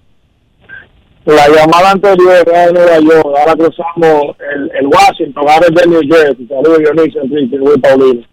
[1.25, 5.87] La llamada anterior era de Nueva York, ahora cruzamos el, el Washington, ahora es de
[5.89, 6.47] New Jersey.
[6.47, 8.25] Saludos, Dionisio, Enrique, Luis Paulino.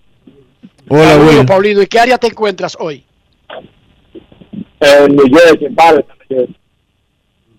[0.90, 1.45] Hola, Will.
[1.45, 1.81] Paulino.
[1.81, 3.03] ¿Y qué área te encuentras hoy?
[4.80, 5.69] En New Jersey.
[5.69, 5.76] New
[6.30, 6.56] Jersey.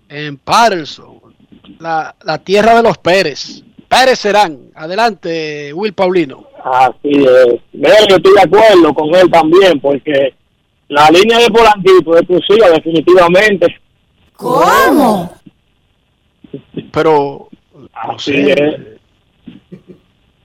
[0.07, 1.19] En Patterson,
[1.79, 3.61] la, la tierra de los Pérez.
[3.89, 4.69] Pérez serán.
[4.73, 6.47] Adelante, Will Paulino.
[6.67, 7.59] Así es.
[7.73, 10.33] Mira, yo estoy de acuerdo con él también, porque
[10.87, 13.67] la línea de Polanquito es exclusiva, definitivamente.
[14.35, 15.31] ¿Cómo?
[16.91, 18.75] Pero, no Así sé, es.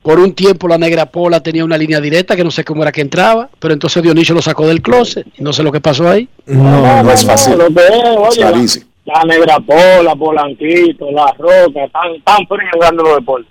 [0.02, 2.92] por un tiempo la Negra Pola tenía una línea directa que no sé cómo era
[2.92, 6.08] que entraba, pero entonces Dionisio lo sacó del closet y no sé lo que pasó
[6.08, 6.28] ahí.
[6.46, 7.56] No, No es fácil.
[7.56, 8.38] Lo que es, It's
[8.76, 13.50] oye, la Negra Pola, Polanquito, La Roca, están tan fríos jugando los deportes.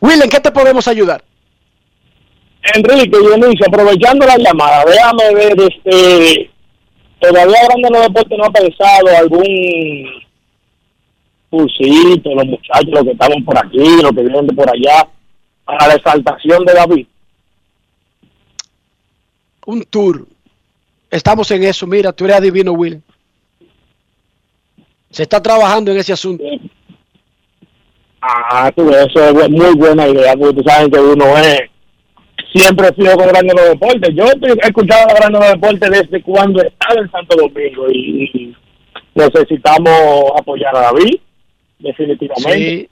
[0.00, 1.22] Will, ¿en qué te podemos ayudar?
[2.74, 6.50] Enrique, Dionisio, aprovechando la llamada, déjame ver, este,
[7.20, 10.26] todavía Grande los Deportes no ha pensado algún
[11.50, 15.08] cursito, los muchachos, los que estamos por aquí, los que vienen de por allá,
[15.64, 17.06] para la exaltación de David.
[19.66, 20.26] Un tour.
[21.10, 23.00] Estamos en eso, mira, tú eres adivino, Will.
[25.10, 26.44] Se está trabajando en ese asunto.
[28.28, 31.60] Ah, tú, eso es muy buena idea, porque tú sabes que uno es
[32.56, 34.14] siempre fijo con Grande los Deportes.
[34.14, 38.54] Yo he escuchado a Grande los Deportes desde cuando estaba en Santo Domingo y,
[39.14, 41.18] necesitamos apoyar a David,
[41.78, 42.58] definitivamente.
[42.58, 42.88] Sí.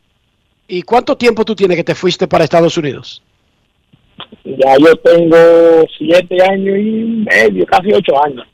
[0.69, 3.23] ¿Y cuánto tiempo tú tienes que te fuiste para Estados Unidos?
[4.45, 8.47] Ya yo tengo siete años y medio, casi ocho años.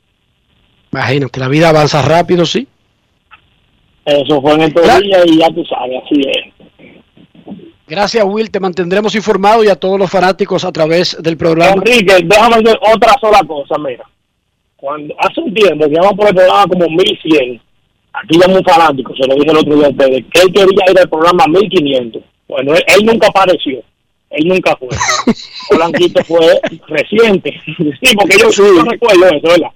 [0.93, 2.66] Imagínate, la vida avanza rápido, sí.
[4.05, 5.05] Eso fue en estos Claro.
[5.27, 6.60] y ya tú sabes, así es.
[7.91, 8.53] Gracias, Will.
[8.53, 11.73] Te mantendremos informado y a todos los fanáticos a través del programa.
[11.75, 14.05] Enrique, déjame decir otra sola cosa, mira.
[14.77, 17.61] Cuando hace un tiempo que llamamos por el programa como 1100,
[18.12, 20.85] aquí llamó un fanático, se lo dije el otro día a ustedes, que él quería
[20.89, 22.23] ir al programa 1500.
[22.47, 23.83] Bueno, él, él nunca apareció,
[24.31, 24.89] él nunca fue.
[25.69, 27.61] Polanquito fue reciente.
[27.67, 29.71] sí, porque yo, yo recuerdo eso, ¿verdad?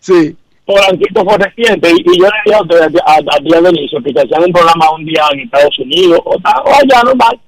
[0.00, 0.36] Sí.
[0.74, 3.70] Polanquito fue reciente y, y yo le dije a ustedes a, a, a día de
[3.70, 7.38] inicio que se hacían un programa un día en Estados Unidos o, o allá normal.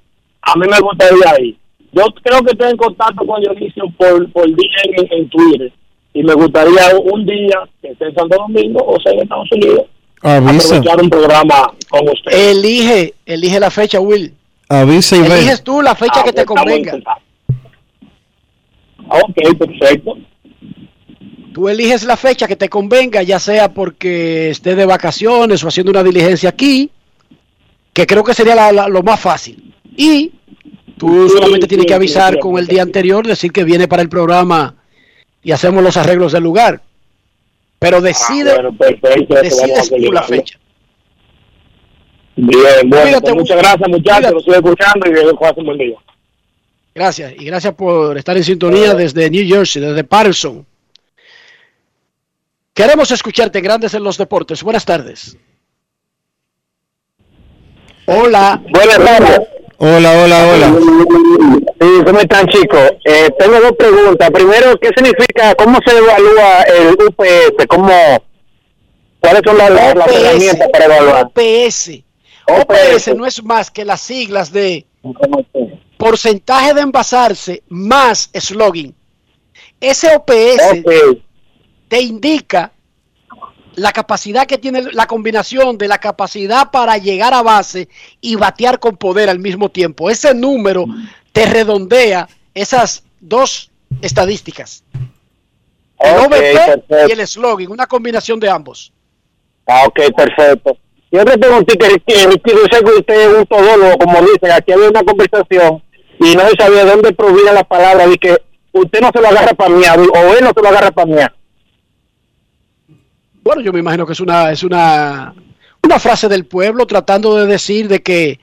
[0.41, 1.55] A mí me gustaría ir.
[1.93, 5.71] Yo creo que estoy en contacto con Dionisio por, por día en, en Twitter
[6.13, 9.83] y me gustaría un día que esté en Santo Domingo o sea en Estados Unidos
[10.21, 10.75] Avisa.
[10.75, 12.31] aprovechar un programa con usted.
[12.51, 14.33] Elige, elige la fecha, Will.
[14.69, 15.27] Avisa y ve.
[15.27, 17.17] Eliges tú la fecha Ah, que te pues, está bueno, convenga.
[19.09, 20.17] Ok, perfecto.
[21.53, 25.91] Tú eliges la fecha que te convenga, ya sea porque estés de vacaciones o haciendo
[25.91, 26.89] una diligencia aquí,
[27.93, 29.71] que creo que sería la- la- lo más fácil.
[29.95, 30.31] Y
[30.97, 34.75] tú solamente tienes que avisar con el día anterior, decir que viene para el programa
[35.43, 36.81] y hacemos los arreglos del lugar.
[37.77, 40.57] Pero decide, Ah, bueno, perfecto, decides tú la fecha.
[42.35, 45.97] Bien, bueno, pues muchas gracias muchachos, lo estoy escuchando y que pasen un buen día.
[46.95, 47.33] Gracias.
[47.37, 50.65] Y gracias por estar en sintonía desde New Jersey, desde Patterson.
[52.73, 54.63] Queremos escucharte, Grandes en los Deportes.
[54.63, 55.37] Buenas tardes.
[58.07, 58.61] Hola.
[58.71, 59.39] Buenas tardes.
[59.77, 60.75] Hola, hola, hola.
[61.81, 62.91] Sí, ¿cómo están chicos?
[63.05, 64.31] Eh, tengo dos preguntas.
[64.31, 67.67] Primero, ¿qué significa, cómo se evalúa el UPS?
[67.67, 67.91] ¿Cómo,
[69.19, 71.25] ¿Cuáles son las, las- las herramientas para evaluar?
[71.25, 72.03] OPS.
[72.47, 74.85] OPS no es más que las siglas de
[75.97, 78.93] porcentaje de envasarse más slogan.
[79.79, 80.83] Ese OPS
[81.93, 82.71] te indica
[83.75, 87.87] la capacidad que tiene la combinación de la capacidad para llegar a base
[88.19, 90.09] y batear con poder al mismo tiempo.
[90.09, 90.87] Ese número
[91.31, 93.69] te redondea esas dos
[94.01, 94.83] estadísticas.
[95.99, 96.95] El Ok, OVP perfecto.
[97.09, 98.91] y el slogan, una combinación de ambos.
[99.67, 100.75] Ah, ok, perfecto.
[101.11, 104.71] Y otra preguntita, Ricky, Ricky, yo sé que usted es un todólogo, como dicen, aquí
[104.71, 105.83] había una conversación
[106.19, 108.35] y no se sabía de dónde proviene la palabra de que
[108.71, 111.21] usted no se lo agarra para mí, o él no se lo agarra para mí.
[113.43, 115.33] Bueno, yo me imagino que es una, es una,
[115.83, 118.39] una frase del pueblo tratando de decir de que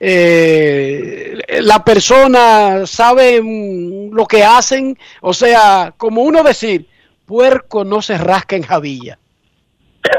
[0.00, 3.40] eh, la persona sabe
[4.10, 6.88] lo que hacen, o sea, como uno decir,
[7.24, 9.18] puerco no se rasca en jabilla.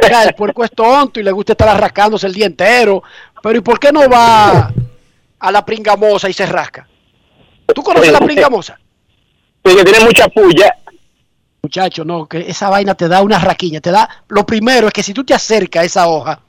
[0.02, 3.04] Mira, el puerco es tonto y le gusta estar rascándose el día entero,
[3.44, 4.74] pero ¿y por qué no va
[5.40, 6.88] a la pringamosa y se rasca?
[7.74, 8.80] ¿Tú conoces la pringamosa?
[9.66, 10.74] Sí, que tiene mucha puya.
[11.64, 15.04] Muchacho, no, que esa vaina te da una raquiña, te da, lo primero es que
[15.04, 16.40] si tú te acercas a esa hoja,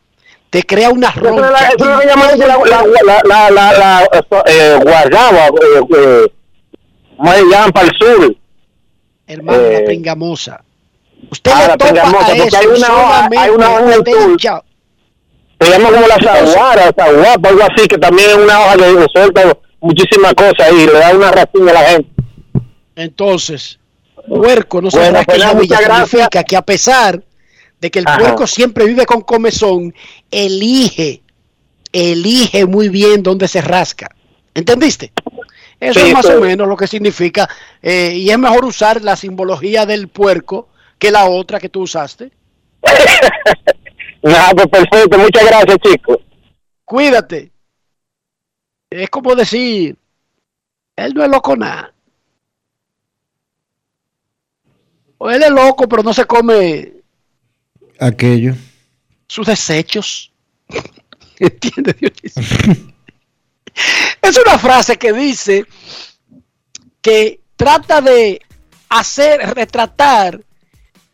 [0.51, 1.51] te crea una roncha.
[1.51, 2.57] la- eso es lo que llaman la, la,
[3.05, 6.33] la, la, la, la, esto, eh, guardaba, eh, eh,
[7.17, 8.37] ¿cómo se llaman para el sur?
[9.27, 10.65] Hermano, Eh, la pringamosa.
[11.31, 14.05] Usted ah, le la topa a eso hay una hoja- hay una hoja en el
[14.39, 14.63] sur.
[15.61, 19.57] Se llama como la saguara, saguapa, algo así, que también es una hoja que suelta
[19.81, 22.11] muchísimas cosas y le da una ración a la gente.
[22.95, 23.78] Entonces,
[24.29, 26.11] puerco no rasca en pues, muchas gracias.
[26.11, 27.23] significa que a pesar
[27.81, 28.19] de que el Ajá.
[28.19, 29.95] puerco siempre vive con comezón,
[30.31, 31.23] elige,
[31.93, 34.15] elige muy bien dónde se rasca.
[34.55, 35.13] ¿Entendiste?
[35.81, 37.49] Eso Sí, es más o menos lo que significa.
[37.83, 40.69] eh, y es mejor usar la simbología del puerco
[40.99, 42.33] que la otra que tú usaste.
[44.23, 46.19] Nada, pues perfecto, muchas gracias, chicos.
[46.85, 47.53] Cuídate.
[48.91, 49.97] Es como decir,
[50.97, 51.93] él no es loco nada.
[55.19, 56.93] O él es loco, pero no se come
[57.99, 58.55] Aquello.
[59.27, 60.33] sus desechos.
[61.39, 62.43] ¿Entiendes, Dionisio?
[64.23, 65.67] es una frase que dice
[67.01, 68.41] que trata de
[68.89, 70.41] hacer, retratar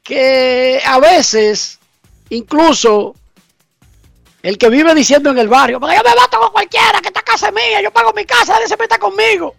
[0.03, 1.79] que a veces,
[2.29, 3.15] incluso
[4.43, 7.23] el que vive diciendo en el barrio, porque yo me bato con cualquiera, que esta
[7.23, 9.55] casa es mía, yo pago mi casa, nadie se meta conmigo.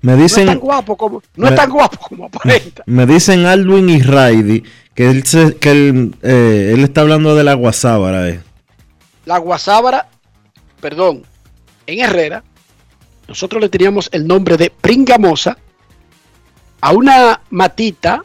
[0.00, 2.82] Me No es tan dicen, guapo como, no me- es tan guapo como aparenta.
[2.86, 4.62] me dicen Alwin y Raidi
[4.94, 8.28] que él, se- que él, eh, él está hablando de la guasábara.
[8.28, 8.40] eh.
[9.26, 10.08] La guasábara,
[10.80, 11.24] perdón,
[11.86, 12.44] en Herrera,
[13.26, 15.58] nosotros le teníamos el nombre de pringamosa
[16.80, 18.22] a una matita,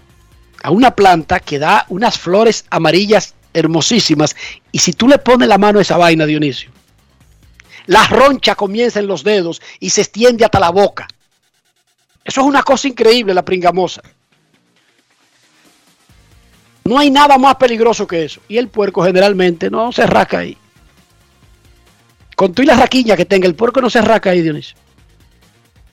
[0.62, 4.36] a una planta que da unas flores amarillas hermosísimas.
[4.72, 6.70] Y si tú le pones la mano a esa vaina, Dionisio,
[7.88, 11.08] la roncha comienza en los dedos y se extiende hasta la boca.
[12.24, 14.02] Eso es una cosa increíble, la pringamosa.
[16.86, 18.42] No hay nada más peligroso que eso.
[18.48, 20.58] Y el puerco generalmente no se rasca ahí.
[22.36, 24.76] Con tú y la raquiña que tenga, el puerco no se rasca ahí, Dionisio.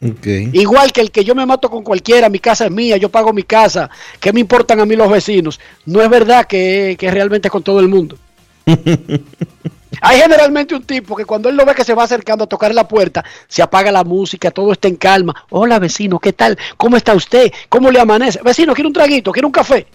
[0.00, 3.34] Igual que el que yo me mato con cualquiera, mi casa es mía, yo pago
[3.34, 5.60] mi casa, ¿qué me importan a mí los vecinos?
[5.84, 8.16] No es verdad que, que realmente es con todo el mundo.
[10.00, 12.74] Hay generalmente un tipo que cuando él lo ve que se va acercando a tocar
[12.74, 15.44] la puerta, se apaga la música, todo está en calma.
[15.50, 16.58] Hola vecino, ¿qué tal?
[16.76, 17.52] ¿Cómo está usted?
[17.68, 18.40] ¿Cómo le amanece?
[18.42, 19.32] Vecino, ¿quiere un traguito?
[19.32, 19.86] ¿Quiere un café?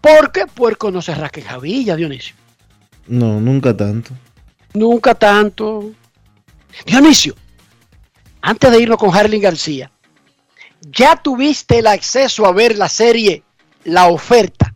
[0.00, 2.34] Porque puerco no se rasca en jabilla, Dionisio.
[3.06, 4.12] No, nunca tanto.
[4.72, 5.92] Nunca tanto.
[6.86, 7.34] Dionisio,
[8.40, 9.90] antes de irnos con Harling García,
[10.80, 13.42] ¿ya tuviste el acceso a ver la serie
[13.84, 14.74] La oferta.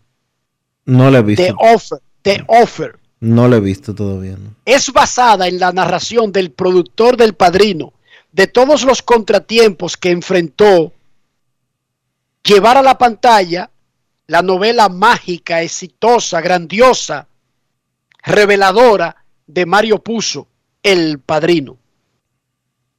[0.87, 1.43] No la he visto.
[1.43, 1.99] The Offer.
[2.23, 2.99] The Offer.
[3.21, 4.37] No la he visto todavía.
[4.37, 4.55] ¿no?
[4.65, 7.93] Es basada en la narración del productor del padrino
[8.33, 10.93] de todos los contratiempos que enfrentó
[12.43, 13.71] llevar a la pantalla
[14.27, 17.29] la novela mágica, exitosa, grandiosa,
[18.25, 20.49] reveladora de Mario Puzo,
[20.83, 21.77] el padrino.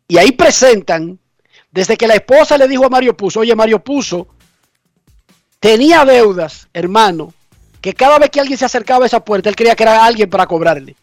[0.08, 1.20] Y ahí presentan,
[1.72, 4.28] desde que la esposa le dijo a Mario Puzo, oye Mario Puzo,
[5.60, 7.34] tenía deudas, hermano,
[7.86, 10.28] que cada vez que alguien se acercaba a esa puerta, él creía que era alguien
[10.28, 10.96] para cobrarle.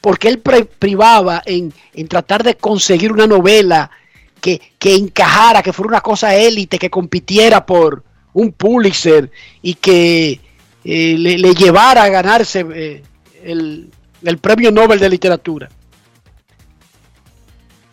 [0.00, 3.92] Porque él privaba en, en tratar de conseguir una novela
[4.40, 9.30] que, que encajara, que fuera una cosa élite, que compitiera por un Pulitzer
[9.62, 10.40] y que
[10.84, 13.04] eh, le, le llevara a ganarse eh,
[13.44, 13.88] el,
[14.24, 15.68] el premio Nobel de Literatura.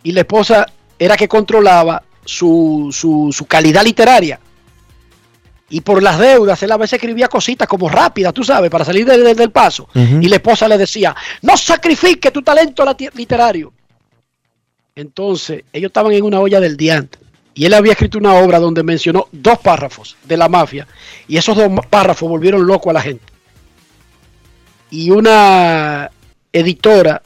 [0.02, 0.66] Y la esposa
[0.98, 4.40] era que controlaba su, su, su calidad literaria.
[5.74, 9.04] Y por las deudas, él a veces escribía cositas como rápidas, tú sabes, para salir
[9.04, 9.88] de- de- del paso.
[10.22, 12.84] Y la esposa le decía, no sacrifique tu talento
[13.14, 13.72] literario.
[14.94, 17.18] Entonces, ellos estaban en una olla del diante.
[17.54, 20.86] Y él había escrito una obra donde mencionó dos párrafos de la mafia.
[21.26, 23.24] Y esos dos párrafos volvieron loco a la gente.
[24.90, 26.08] Y una
[26.52, 27.20] editora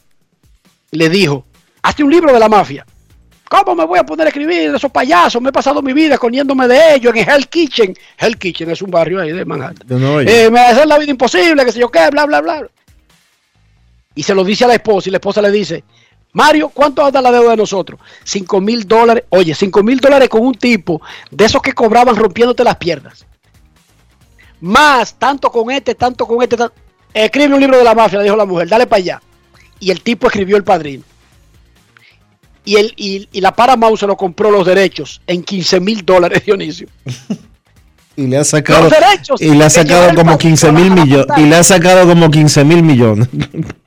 [0.89, 1.45] le dijo,
[1.83, 2.83] hazte un libro de la mafia.
[3.49, 5.41] ¿Cómo me voy a poner a escribir de esos payasos?
[5.41, 7.95] Me he pasado mi vida comiéndome de ellos en Hell Kitchen.
[8.19, 9.87] Hell Kitchen es un barrio ahí de Manhattan.
[9.99, 10.27] York.
[10.29, 12.69] Eh, me hace la vida imposible, que sé yo qué, bla, bla, bla.
[14.13, 15.83] Y se lo dice a la esposa y la esposa le dice,
[16.33, 17.99] Mario, ¿cuánto anda la deuda de nosotros?
[18.23, 19.23] Cinco mil dólares.
[19.29, 21.01] Oye, cinco mil dólares con un tipo
[21.31, 23.25] de esos que cobraban rompiéndote las piernas.
[24.61, 26.55] Más, tanto con este, tanto con este.
[27.11, 29.21] Escribe un libro de la mafia, le dijo la mujer, dale para allá.
[29.79, 31.03] Y el tipo escribió el padrino.
[32.65, 36.43] Y, el, y, y la Paramount se lo compró los derechos en 15 mil dólares,
[36.45, 36.87] Dionisio.
[38.15, 41.37] Y le ha sacado, Los derechos y le ha sacado como padrino 15 mil millones.
[41.37, 43.29] Y le ha sacado como 15 mil millones.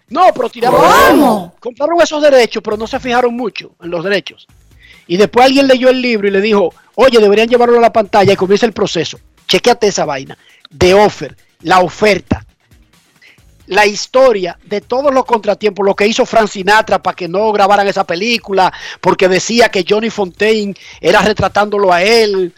[0.09, 1.53] No, pero tiraron.
[1.59, 4.47] Compraron esos derechos, pero no se fijaron mucho en los derechos.
[5.07, 8.32] Y después alguien leyó el libro y le dijo, oye, deberían llevarlo a la pantalla
[8.32, 9.19] y comienza el proceso.
[9.49, 10.36] Chequeate esa vaina.
[10.69, 12.44] De offer, la oferta.
[13.73, 17.86] La historia de todos los contratiempos, lo que hizo Frank Sinatra para que no grabaran
[17.89, 18.70] esa película,
[19.01, 22.53] porque decía que Johnny Fontaine era retratándolo a él.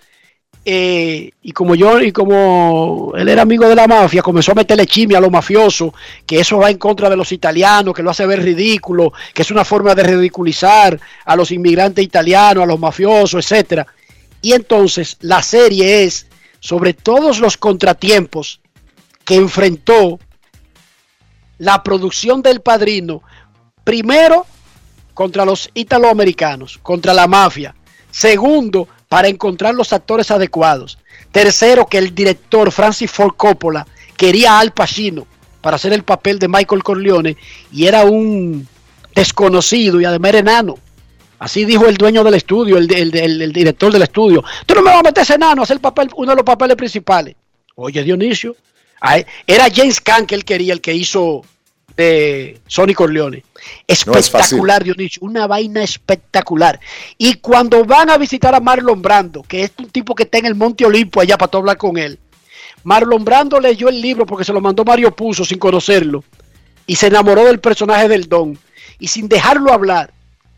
[0.67, 4.87] eh, y como yo, y como él era amigo de la mafia, comenzó a meterle
[4.87, 5.93] chimia a los mafiosos,
[6.27, 9.51] que eso va en contra de los italianos, que lo hace ver ridículo, que es
[9.51, 13.87] una forma de ridiculizar a los inmigrantes italianos, a los mafiosos, etcétera.
[14.41, 16.27] Y entonces la serie es
[16.61, 18.61] sobre todos los contratiempos
[19.25, 20.19] que enfrentó
[21.59, 23.23] la producción del padrino,
[23.85, 24.47] primero
[25.15, 27.75] contra los italoamericanos, contra la mafia.
[28.11, 30.99] Segundo, para encontrar los actores adecuados.
[31.31, 33.87] Tercero, que el director Francis Ford Coppola
[34.17, 35.27] quería Al Pacino
[35.61, 37.37] para hacer el papel de Michael Corleone
[37.73, 38.67] y era un
[39.15, 40.77] desconocido y además era enano.
[41.39, 44.43] Así dijo el dueño del estudio, el, el- director del estudio.
[44.67, 46.45] Tú no me vas a meter ese enano a hacer el papel, uno de los
[46.45, 47.35] papeles principales.
[47.77, 48.55] Oye, Dionisio,
[49.47, 51.43] era James Caan que él quería, el que hizo
[51.97, 53.45] de Sonny Corleone.
[53.47, 54.19] No es fácil.
[54.19, 56.81] Espectacular, Dionisio, una vaina espectacular.
[57.19, 60.47] Y cuando van a visitar a Marlon Brando, que es un tipo que está en
[60.47, 62.19] el Monte Olimpo allá para tú hablar con él,
[62.83, 66.23] Marlon Brando leyó el libro porque se lo mandó Mario Puzo sin conocerlo
[66.87, 68.59] y se enamoró del personaje del Don.
[68.99, 70.13] Y sin dejarlo hablar,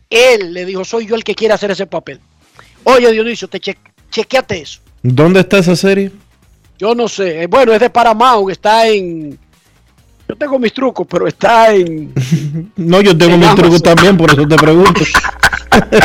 [0.09, 2.19] él le dijo, soy yo el que quiere hacer ese papel.
[2.83, 3.77] Oye, Dionisio, te che-
[4.11, 4.79] chequeate eso.
[5.03, 6.11] ¿Dónde está esa serie?
[6.77, 7.43] Yo no sé.
[7.43, 9.37] Eh, Bueno, es de Paramount, está en...
[10.29, 12.13] Yo tengo mis trucos, pero está en...
[12.75, 13.63] No, yo tengo En mis Amazon.
[13.63, 15.01] trucos también, por eso te pregunto.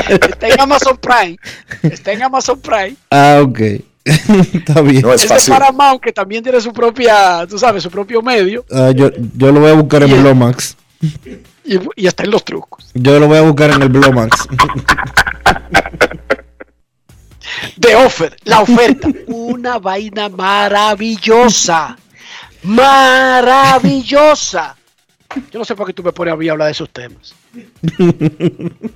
[0.09, 1.39] Está en Amazon Prime.
[1.83, 2.95] Está en Amazon Prime.
[3.11, 3.59] Ah, ok.
[4.05, 5.01] está bien.
[5.01, 5.53] No es Es de.
[5.53, 8.65] Paramount, que también tiene su propia, tú sabes, su propio medio.
[8.71, 10.77] Ah, yo, yo lo voy a buscar en Y Blomax.
[11.65, 12.91] Y, y está en los trucos.
[12.93, 14.47] Yo lo voy a buscar en el Blomax.
[17.77, 19.09] De offer, la oferta.
[19.27, 21.97] Una vaina maravillosa.
[23.43, 24.77] Maravillosa.
[25.51, 27.35] Yo no sé por qué tú me pones a mí a hablar de esos temas.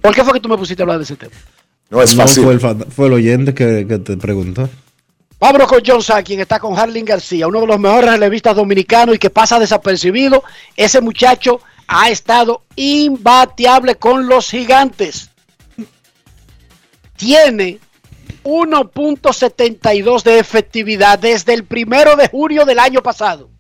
[0.01, 1.33] ¿Por qué fue que tú me pusiste a hablar de ese tema?
[1.91, 2.45] No es No, fácil.
[2.45, 4.69] fue el, fa- fue el oyente que, que te preguntó.
[5.39, 9.17] Vámonos con John San, quien está con Harling García, uno de los mejores relevistas dominicanos
[9.17, 10.43] y que pasa desapercibido.
[10.77, 15.31] Ese muchacho ha estado imbateable con los gigantes.
[17.17, 17.79] Tiene
[18.47, 23.51] 1.72 de efectividad desde el primero de junio del año pasado.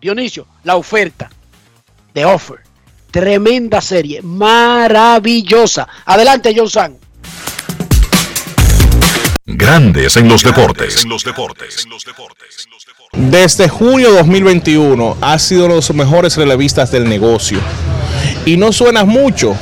[0.00, 1.30] Dionisio, la oferta
[2.14, 2.60] de offer.
[3.10, 5.86] Tremenda serie, maravillosa.
[6.06, 6.96] Adelante, John San.
[9.44, 11.06] Grandes en los deportes.
[13.12, 17.58] Desde junio 2021 ha sido uno de los mejores relevistas del negocio.
[18.46, 19.54] Y no suenas mucho.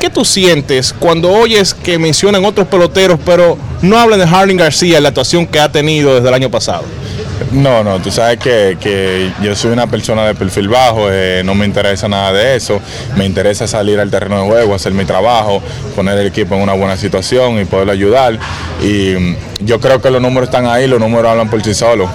[0.00, 5.00] ¿Qué, tú sientes cuando oyes que mencionan otros peloteros, pero no hablan de Harlan García
[5.00, 6.84] la actuación que ha tenido desde el año pasado?
[7.52, 11.54] No, no, tú sabes que, que yo soy una persona de perfil bajo, eh, no
[11.54, 12.80] me interesa nada de eso,
[13.16, 15.62] me interesa salir al terreno de juego, hacer mi trabajo,
[15.94, 18.38] poner el equipo en una buena situación y poderlo ayudar.
[18.82, 22.10] Y mm, yo creo que los números están ahí, los números hablan por sí solos.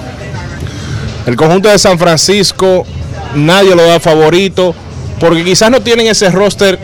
[1.25, 2.85] El conjunto de San Francisco,
[3.35, 4.73] nadie lo da favorito,
[5.19, 6.79] porque quizás no tienen ese roster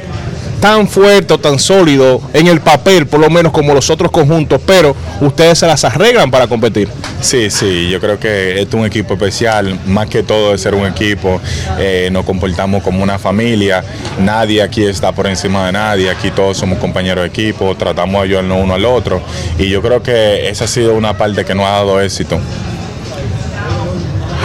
[0.59, 4.61] tan fuerte o tan sólido en el papel, por lo menos como los otros conjuntos,
[4.65, 6.89] pero ustedes se las arreglan para competir.
[7.21, 10.85] Sí, sí, yo creo que es un equipo especial, más que todo de ser un
[10.85, 11.39] equipo,
[11.79, 13.83] eh, nos comportamos como una familia,
[14.19, 18.27] nadie aquí está por encima de nadie, aquí todos somos compañeros de equipo, tratamos de
[18.27, 19.21] ayudarnos uno al otro
[19.57, 22.39] y yo creo que esa ha sido una parte que nos ha dado éxito.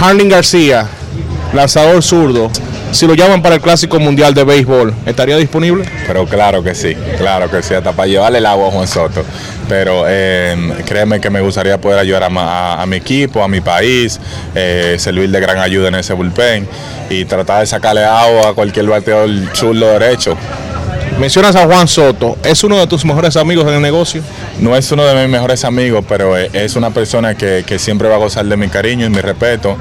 [0.01, 0.89] Harlan García,
[1.53, 2.51] lanzador zurdo,
[2.93, 5.85] si lo llaman para el Clásico Mundial de Béisbol, ¿estaría disponible?
[6.07, 9.25] Pero claro que sí, claro que sí, hasta para llevarle el agua a Juan Soto.
[9.69, 10.55] Pero eh,
[10.87, 14.21] créeme que me gustaría poder ayudar a, a, a mi equipo, a mi país,
[14.55, 16.69] eh, servir de gran ayuda en ese bullpen
[17.09, 20.37] y tratar de sacarle agua a cualquier bateador zurdo derecho.
[21.19, 24.23] Mencionas a Juan Soto, ¿es uno de tus mejores amigos en el negocio?
[24.61, 28.17] No es uno de mis mejores amigos, pero es una persona que, que siempre va
[28.17, 29.77] a gozar de mi cariño y mi respeto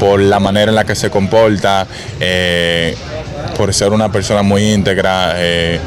[0.00, 1.86] por la manera en la que se comporta,
[2.18, 2.96] eh,
[3.56, 5.78] por ser una persona muy íntegra, eh,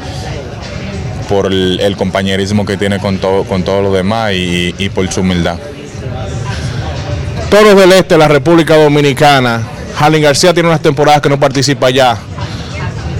[1.28, 5.58] por el, compañerismo que tiene con, todo, con todos los demás y, por su humildad.
[7.50, 9.62] Toros del Este, la República Dominicana.
[9.98, 12.16] Harlan García tiene unas temporadas que no participa ya.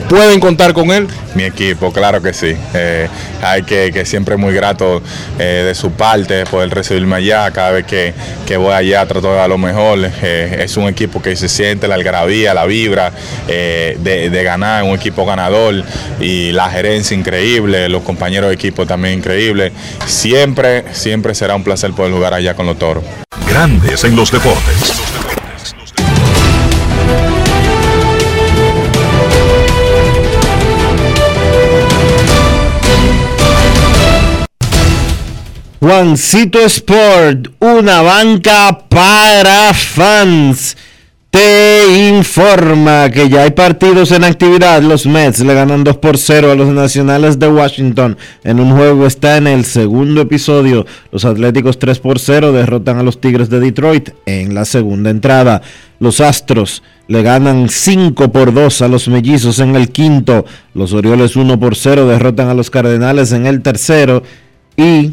[0.08, 1.08] ¿Pueden contar con él?
[1.34, 2.54] Mi equipo, claro que sí.
[2.74, 3.08] Eh,
[3.42, 5.02] hay que, que siempre muy grato
[5.38, 7.50] eh, de su parte poder recibirme allá.
[7.50, 8.12] Cada vez que,
[8.46, 9.98] que voy allá trato de dar lo mejor.
[10.22, 13.12] Eh, es un equipo que se siente la algarabía, la vibra
[13.46, 13.96] de,
[14.30, 15.82] de, ganar, un equipo ganador
[16.20, 19.72] y la gerencia increíble, los compañeros de equipo también increíbles.
[20.06, 23.04] Siempre, siempre será un placer poder jugar allá con los toros.
[23.48, 25.13] Grandes en los deportes.
[35.84, 40.78] Juancito Sport, una banca para fans.
[41.28, 44.80] Te informa que ya hay partidos en actividad.
[44.80, 48.16] Los Mets le ganan 2 por 0 a los Nacionales de Washington.
[48.44, 50.86] En un juego está en el segundo episodio.
[51.12, 55.60] Los Atléticos 3 por 0 derrotan a los Tigres de Detroit en la segunda entrada.
[56.00, 60.46] Los Astros le ganan 5 por 2 a los Mellizos en el quinto.
[60.72, 64.22] Los Orioles 1 por 0 derrotan a los Cardenales en el tercero.
[64.78, 65.12] Y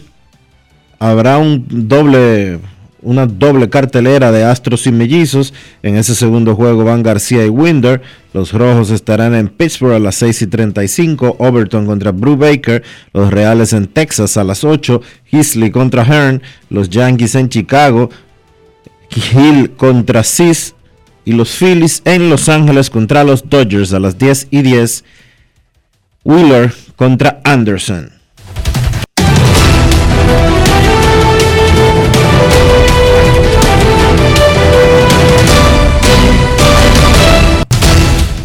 [1.02, 2.60] habrá un doble,
[3.02, 5.52] una doble cartelera de Astros y Mellizos.
[5.82, 8.04] En ese segundo juego van García y Winder.
[8.34, 11.38] Los Rojos estarán en Pittsburgh a las 6 y 35.
[11.40, 12.84] Overton contra Brew Baker.
[13.14, 15.02] Los Reales en Texas a las 8.
[15.32, 16.44] Hisley contra Hearn.
[16.70, 18.12] Los Yankees en Chicago.
[19.10, 20.76] Hill contra Cis.
[21.26, 25.04] Y los Phillies en Los Ángeles contra los Dodgers a las 10 y 10.
[26.24, 28.21] Wheeler contra Anderson.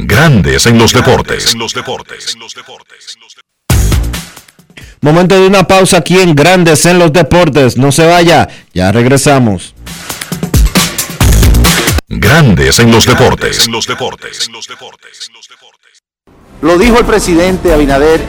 [0.00, 1.56] Grandes en los deportes.
[5.00, 7.76] Momento de una pausa aquí en Grandes en los deportes.
[7.76, 9.74] No se vaya, ya regresamos.
[12.06, 13.68] Grandes en los deportes.
[16.62, 18.20] Lo dijo el presidente Abinader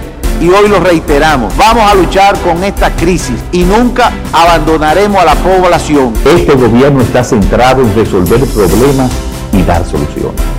[0.41, 1.55] y hoy lo reiteramos.
[1.55, 6.15] Vamos a luchar con esta crisis y nunca abandonaremos a la población.
[6.25, 9.11] Este gobierno está centrado en resolver problemas
[9.53, 10.58] y dar soluciones.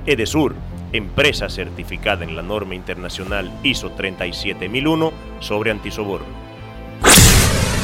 [0.07, 0.55] Edesur,
[0.93, 6.27] empresa certificada en la norma internacional ISO 37001 sobre antisoborno.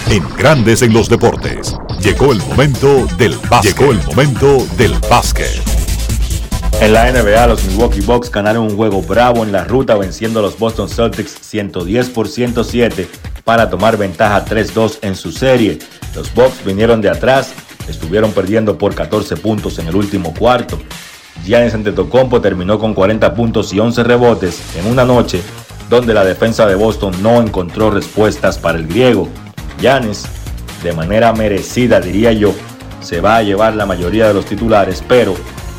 [0.09, 1.77] En Grandes en los Deportes.
[2.01, 3.77] Llegó el momento del básquet.
[3.77, 5.86] Llegó el momento del básquet.
[6.79, 10.43] En la NBA, los Milwaukee Bucks ganaron un juego bravo en la ruta venciendo a
[10.43, 13.09] los Boston Celtics 110 por 107
[13.45, 15.79] para tomar ventaja 3-2 en su serie.
[16.15, 17.55] Los Bucks vinieron de atrás,
[17.89, 20.79] estuvieron perdiendo por 14 puntos en el último cuarto.
[21.45, 25.41] Giannis Antetokounmpo terminó con 40 puntos y 11 rebotes en una noche
[25.89, 29.29] donde la defensa de Boston no encontró respuestas para el griego.
[29.81, 30.27] Giannis,
[30.83, 32.55] de manera merecida diría yo,
[33.01, 35.35] se va a llevar la mayoría de los titulares, pero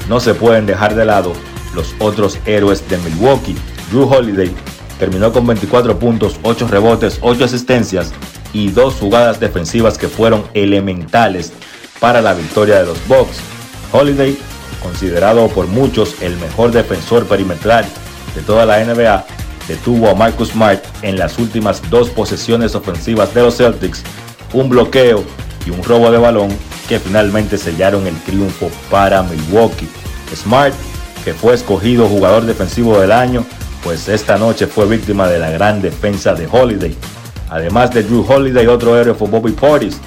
[0.09, 1.33] no se pueden dejar de lado
[1.73, 3.55] los otros héroes de Milwaukee.
[3.91, 4.51] Drew Holiday
[4.99, 8.11] terminó con 24 puntos, 8 rebotes, 8 asistencias
[8.53, 11.53] y dos jugadas defensivas que fueron elementales
[11.99, 13.37] para la victoria de los Bucks.
[13.91, 14.37] Holiday,
[14.81, 17.85] considerado por muchos el mejor defensor perimetral
[18.35, 19.25] de toda la NBA,
[19.67, 24.03] detuvo a Marcus Smart en las últimas dos posesiones ofensivas de los Celtics,
[24.53, 25.23] un bloqueo
[25.65, 26.49] y un robo de balón
[26.87, 29.87] que finalmente sellaron el triunfo para Milwaukee.
[30.35, 30.73] Smart,
[31.23, 33.45] que fue escogido jugador defensivo del año,
[33.83, 36.95] pues esta noche fue víctima de la gran defensa de Holiday.
[37.49, 39.99] Además de Drew Holiday, otro héroe fue Bobby Portis.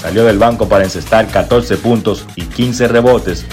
[0.00, 3.46] Salió del banco para encestar 14 puntos y 15 rebotes,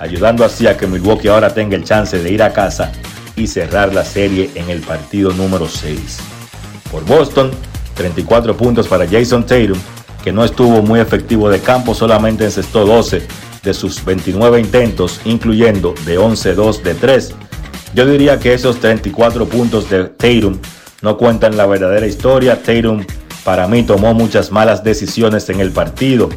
[0.00, 2.90] ayudando así a que Milwaukee ahora tenga el chance de ir a casa
[3.36, 6.18] y cerrar la serie en el partido número 6.
[6.90, 7.52] Por Boston,
[7.94, 9.78] 34 puntos para Jason Tatum,
[10.22, 13.26] que no estuvo muy efectivo de campo, solamente encestó 12
[13.62, 17.34] de sus 29 intentos, incluyendo de 11-2 de 3.
[17.94, 20.58] Yo diría que esos 34 puntos de Tatum
[21.02, 22.62] no cuentan la verdadera historia.
[22.62, 23.04] Tatum
[23.44, 26.28] para mí tomó muchas malas decisiones en el partido.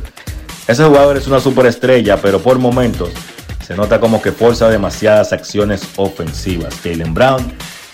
[0.67, 3.09] Ese jugador es una superestrella, pero por momentos
[3.65, 6.75] se nota como que forza demasiadas acciones ofensivas.
[6.83, 7.53] Jalen Brown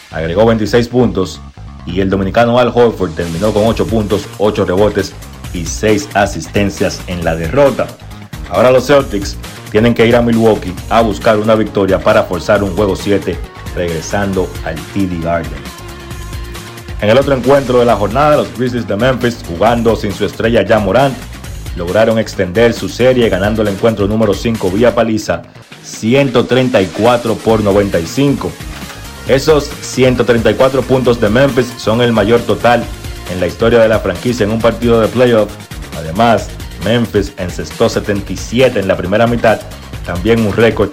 [0.09, 1.41] agregó 26 puntos
[1.85, 5.13] y el dominicano Al Horford terminó con 8 puntos, 8 rebotes
[5.53, 7.87] y 6 asistencias en la derrota.
[8.49, 9.37] Ahora los Celtics
[9.71, 13.37] tienen que ir a Milwaukee a buscar una victoria para forzar un juego 7
[13.75, 15.51] regresando al TD Garden.
[17.01, 20.63] En el otro encuentro de la jornada, los Grizzlies de Memphis, jugando sin su estrella
[20.63, 21.15] ya Morant,
[21.75, 25.41] lograron extender su serie ganando el encuentro número 5 vía paliza
[25.83, 28.51] 134 por 95.
[29.27, 32.83] Esos 134 puntos de Memphis son el mayor total
[33.31, 35.49] en la historia de la franquicia en un partido de playoff.
[35.97, 36.49] Además,
[36.83, 39.59] Memphis encestó 77 en la primera mitad,
[40.05, 40.89] también un récord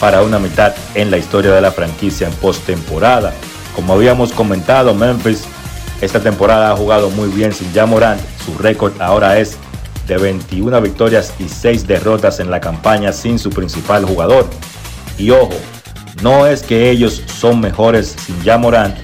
[0.00, 3.32] para una mitad en la historia de la franquicia en postemporada.
[3.74, 5.44] Como habíamos comentado, Memphis
[6.02, 8.20] esta temporada ha jugado muy bien sin ya Morant.
[8.44, 9.56] Su récord ahora es
[10.08, 14.50] de 21 victorias y 6 derrotas en la campaña sin su principal jugador.
[15.16, 15.54] Y ojo,
[16.20, 18.96] no es que ellos son mejores sin ya Morant,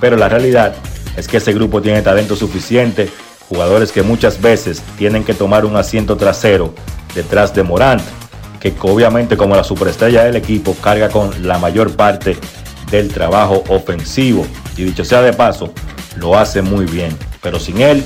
[0.00, 0.76] pero la realidad
[1.16, 3.10] es que ese grupo tiene talento suficiente,
[3.48, 6.74] jugadores que muchas veces tienen que tomar un asiento trasero
[7.14, 8.02] detrás de Morant,
[8.60, 12.36] que obviamente como la superestrella del equipo carga con la mayor parte
[12.90, 14.46] del trabajo ofensivo.
[14.76, 15.72] Y dicho sea de paso,
[16.16, 17.16] lo hace muy bien.
[17.42, 18.04] Pero sin él,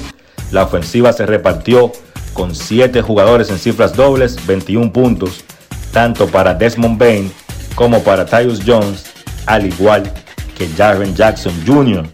[0.51, 1.93] la ofensiva se repartió
[2.33, 5.45] con 7 jugadores en cifras dobles, 21 puntos,
[5.93, 7.33] tanto para Desmond Bain
[7.75, 9.07] como para Tyus Jones,
[9.47, 10.13] al igual
[10.57, 12.07] que Jaren Jackson Jr.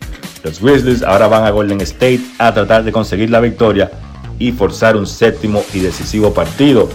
[0.47, 3.91] Los Grizzlies ahora van a Golden State a tratar de conseguir la victoria
[4.39, 6.89] y forzar un séptimo y decisivo partido.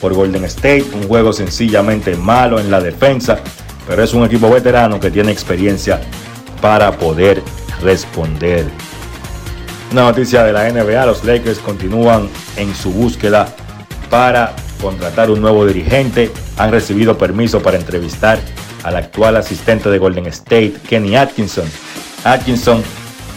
[0.00, 3.40] Por Golden State, un juego sencillamente malo en la defensa,
[3.88, 6.00] pero es un equipo veterano que tiene experiencia
[6.60, 7.42] para poder
[7.82, 8.66] responder.
[9.90, 13.48] Una noticia de la NBA, los Lakers continúan en su búsqueda
[14.10, 16.30] para contratar un nuevo dirigente.
[16.56, 18.38] Han recibido permiso para entrevistar
[18.84, 21.64] al actual asistente de Golden State, Kenny Atkinson.
[22.24, 22.82] Atkinson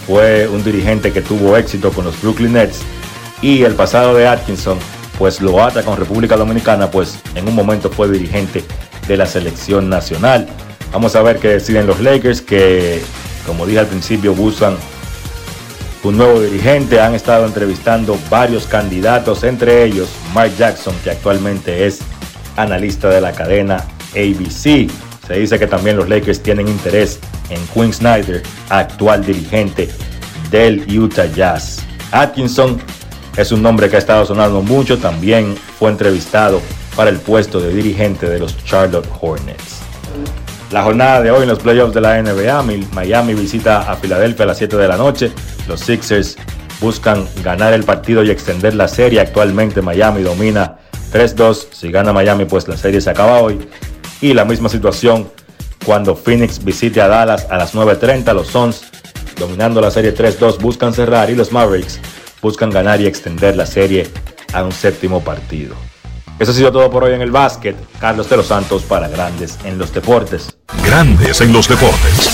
[0.07, 2.82] fue un dirigente que tuvo éxito con los Brooklyn Nets
[3.41, 4.78] y el pasado de Atkinson
[5.18, 8.64] pues lo ata con República Dominicana, pues en un momento fue dirigente
[9.07, 10.48] de la selección nacional.
[10.91, 13.02] Vamos a ver qué deciden los Lakers, que
[13.45, 14.76] como dije al principio buscan
[16.03, 16.99] un nuevo dirigente.
[16.99, 21.99] Han estado entrevistando varios candidatos, entre ellos Mike Jackson, que actualmente es
[22.57, 24.90] analista de la cadena ABC.
[25.28, 27.20] Se dice que también los Lakers tienen interés
[27.50, 29.90] en Quinn Snyder, actual dirigente
[30.50, 31.80] del Utah Jazz.
[32.12, 32.78] Atkinson
[33.38, 36.62] es un nombre que ha estado sonando mucho, también fue entrevistado
[36.96, 39.82] para el puesto de dirigente de los Charlotte Hornets.
[40.72, 42.64] La jornada de hoy en los playoffs de la NBA,
[42.94, 45.32] Miami visita a Filadelfia a las 7 de la noche.
[45.68, 46.38] Los Sixers
[46.82, 49.20] buscan ganar el partido y extender la serie.
[49.20, 50.78] Actualmente Miami domina
[51.14, 51.68] 3-2.
[51.72, 53.60] Si gana Miami, pues la serie se acaba hoy.
[54.22, 55.30] Y la misma situación
[55.86, 58.34] cuando Phoenix visite a Dallas a las 9.30.
[58.34, 58.82] Los Suns,
[59.38, 61.99] dominando la serie 3-2, buscan cerrar y los Mavericks
[62.41, 64.07] buscan ganar y extender la serie
[64.53, 65.76] a un séptimo partido.
[66.38, 67.76] Eso ha sido todo por hoy en el básquet.
[67.99, 70.57] Carlos de los Santos para Grandes en los Deportes.
[70.86, 72.30] Grandes en los Deportes.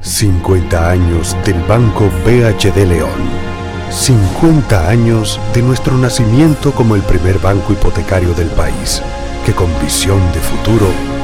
[0.00, 3.46] 50 años del Banco BHD León.
[3.90, 9.00] 50 años de nuestro nacimiento como el primer banco hipotecario del país,
[9.44, 11.15] que con visión de futuro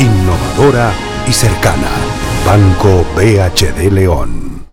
[0.00, 0.92] innovadora
[1.28, 1.90] y cercana.
[2.46, 4.64] Banco BHD León.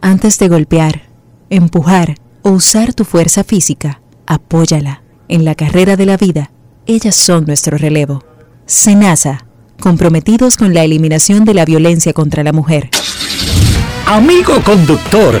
[0.00, 1.02] Antes de golpear,
[1.50, 5.02] empujar o usar tu fuerza física, apóyala.
[5.28, 6.50] En la carrera de la vida,
[6.86, 8.24] ellas son nuestro relevo.
[8.64, 9.44] Senasa,
[9.80, 12.88] comprometidos con la eliminación de la violencia contra la mujer.
[14.06, 15.40] Amigo conductor,